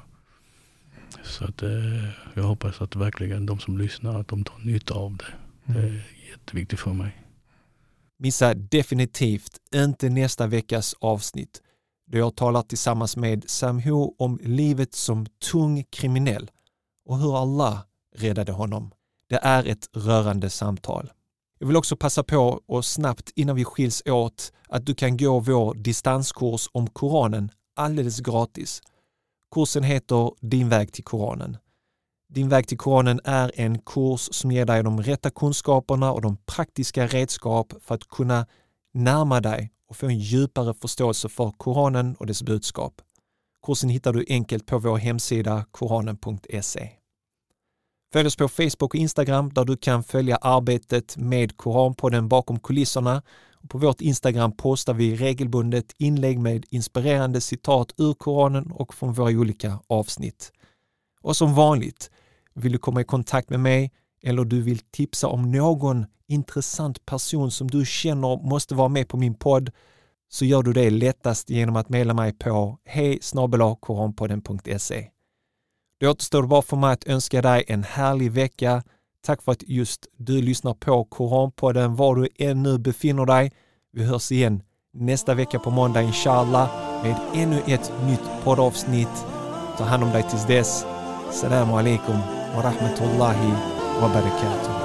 Så 1.22 1.44
att, 1.44 1.62
eh, 1.62 2.04
jag 2.34 2.42
hoppas 2.42 2.80
att 2.80 2.96
verkligen 2.96 3.46
de 3.46 3.58
som 3.58 3.78
lyssnar, 3.78 4.20
att 4.20 4.28
de 4.28 4.44
tar 4.44 4.58
nytta 4.58 4.94
av 4.94 5.16
det. 5.16 5.34
Det 5.72 5.78
är 5.78 6.06
jätteviktigt 6.30 6.80
för 6.80 6.92
mig. 6.92 7.22
Missa 8.18 8.54
definitivt 8.54 9.52
inte 9.74 10.08
nästa 10.08 10.46
veckas 10.46 10.94
avsnitt 11.00 11.62
då 12.10 12.18
jag 12.18 12.36
talar 12.36 12.62
tillsammans 12.62 13.16
med 13.16 13.50
Sam 13.50 13.80
Ho 13.80 14.14
om 14.18 14.38
livet 14.42 14.94
som 14.94 15.26
tung 15.52 15.84
kriminell 15.90 16.50
och 17.04 17.18
hur 17.18 17.42
Allah 17.42 17.78
räddade 18.16 18.52
honom. 18.52 18.90
Det 19.28 19.38
är 19.42 19.66
ett 19.66 19.88
rörande 19.92 20.50
samtal. 20.50 21.10
Jag 21.58 21.66
vill 21.66 21.76
också 21.76 21.96
passa 21.96 22.22
på 22.22 22.60
och 22.66 22.84
snabbt 22.84 23.32
innan 23.36 23.56
vi 23.56 23.64
skiljs 23.64 24.02
åt 24.06 24.52
att 24.68 24.86
du 24.86 24.94
kan 24.94 25.16
gå 25.16 25.38
vår 25.38 25.74
distanskurs 25.74 26.68
om 26.72 26.86
Koranen 26.86 27.50
alldeles 27.76 28.20
gratis. 28.20 28.82
Kursen 29.54 29.82
heter 29.82 30.32
Din 30.40 30.68
väg 30.68 30.92
till 30.92 31.04
Koranen. 31.04 31.56
Din 32.28 32.48
väg 32.48 32.68
till 32.68 32.78
Koranen 32.78 33.20
är 33.24 33.52
en 33.54 33.78
kurs 33.78 34.28
som 34.32 34.52
ger 34.52 34.64
dig 34.64 34.82
de 34.82 35.02
rätta 35.02 35.30
kunskaperna 35.30 36.12
och 36.12 36.22
de 36.22 36.36
praktiska 36.36 37.06
redskap 37.06 37.72
för 37.80 37.94
att 37.94 38.08
kunna 38.08 38.46
närma 38.94 39.40
dig 39.40 39.72
och 39.88 39.96
få 39.96 40.06
en 40.06 40.18
djupare 40.18 40.74
förståelse 40.74 41.28
för 41.28 41.50
Koranen 41.50 42.16
och 42.16 42.26
dess 42.26 42.42
budskap. 42.42 43.02
Kursen 43.66 43.90
hittar 43.90 44.12
du 44.12 44.24
enkelt 44.28 44.66
på 44.66 44.78
vår 44.78 44.96
hemsida 44.96 45.64
koranen.se. 45.70 46.97
Följ 48.12 48.26
oss 48.26 48.36
på 48.36 48.48
Facebook 48.48 48.82
och 48.82 48.94
Instagram 48.94 49.52
där 49.52 49.64
du 49.64 49.76
kan 49.76 50.02
följa 50.02 50.36
arbetet 50.36 51.16
med 51.16 51.56
Koranpodden 51.56 52.28
bakom 52.28 52.60
kulisserna. 52.60 53.22
På 53.68 53.78
vårt 53.78 54.00
Instagram 54.00 54.52
postar 54.56 54.94
vi 54.94 55.16
regelbundet 55.16 55.94
inlägg 55.98 56.38
med 56.38 56.64
inspirerande 56.70 57.40
citat 57.40 57.92
ur 57.96 58.14
Koranen 58.14 58.72
och 58.72 58.94
från 58.94 59.12
våra 59.12 59.30
olika 59.30 59.78
avsnitt. 59.86 60.52
Och 61.20 61.36
som 61.36 61.54
vanligt, 61.54 62.10
vill 62.54 62.72
du 62.72 62.78
komma 62.78 63.00
i 63.00 63.04
kontakt 63.04 63.50
med 63.50 63.60
mig 63.60 63.92
eller 64.22 64.44
du 64.44 64.62
vill 64.62 64.78
tipsa 64.78 65.28
om 65.28 65.52
någon 65.52 66.06
intressant 66.28 67.06
person 67.06 67.50
som 67.50 67.70
du 67.70 67.86
känner 67.86 68.48
måste 68.48 68.74
vara 68.74 68.88
med 68.88 69.08
på 69.08 69.16
min 69.16 69.34
podd 69.34 69.70
så 70.28 70.44
gör 70.44 70.62
du 70.62 70.72
det 70.72 70.90
lättast 70.90 71.50
genom 71.50 71.76
att 71.76 71.88
mejla 71.88 72.14
mig 72.14 72.32
på 72.32 72.78
hej 72.84 73.18
det 76.00 76.06
Då 76.06 76.12
återstår 76.12 76.42
det 76.42 76.48
bara 76.48 76.62
för 76.62 76.76
mig 76.76 76.92
att 76.92 77.06
önska 77.06 77.42
dig 77.42 77.64
en 77.68 77.84
härlig 77.84 78.32
vecka. 78.32 78.82
Tack 79.26 79.42
för 79.42 79.52
att 79.52 79.62
just 79.62 80.06
du 80.16 80.42
lyssnar 80.42 80.74
på 80.74 81.04
Koranpodden 81.04 81.96
var 81.96 82.16
du 82.16 82.28
ännu 82.38 82.78
befinner 82.78 83.26
dig. 83.26 83.52
Vi 83.92 84.04
hörs 84.04 84.32
igen 84.32 84.62
nästa 84.94 85.34
vecka 85.34 85.58
på 85.58 85.70
måndag 85.70 86.02
inshallah 86.02 86.68
med 87.02 87.16
ännu 87.34 87.62
ett 87.66 87.92
nytt 88.06 88.44
poddavsnitt. 88.44 89.24
Ta 89.78 89.84
hand 89.84 90.04
om 90.04 90.10
dig 90.10 90.22
tills 90.22 90.46
dess. 90.46 90.86
Salam 91.32 91.74
alaikum 91.74 92.18
wa 92.54 92.62
rahmatullahi 92.62 93.52
wa 94.00 94.08
barakatuh. 94.08 94.77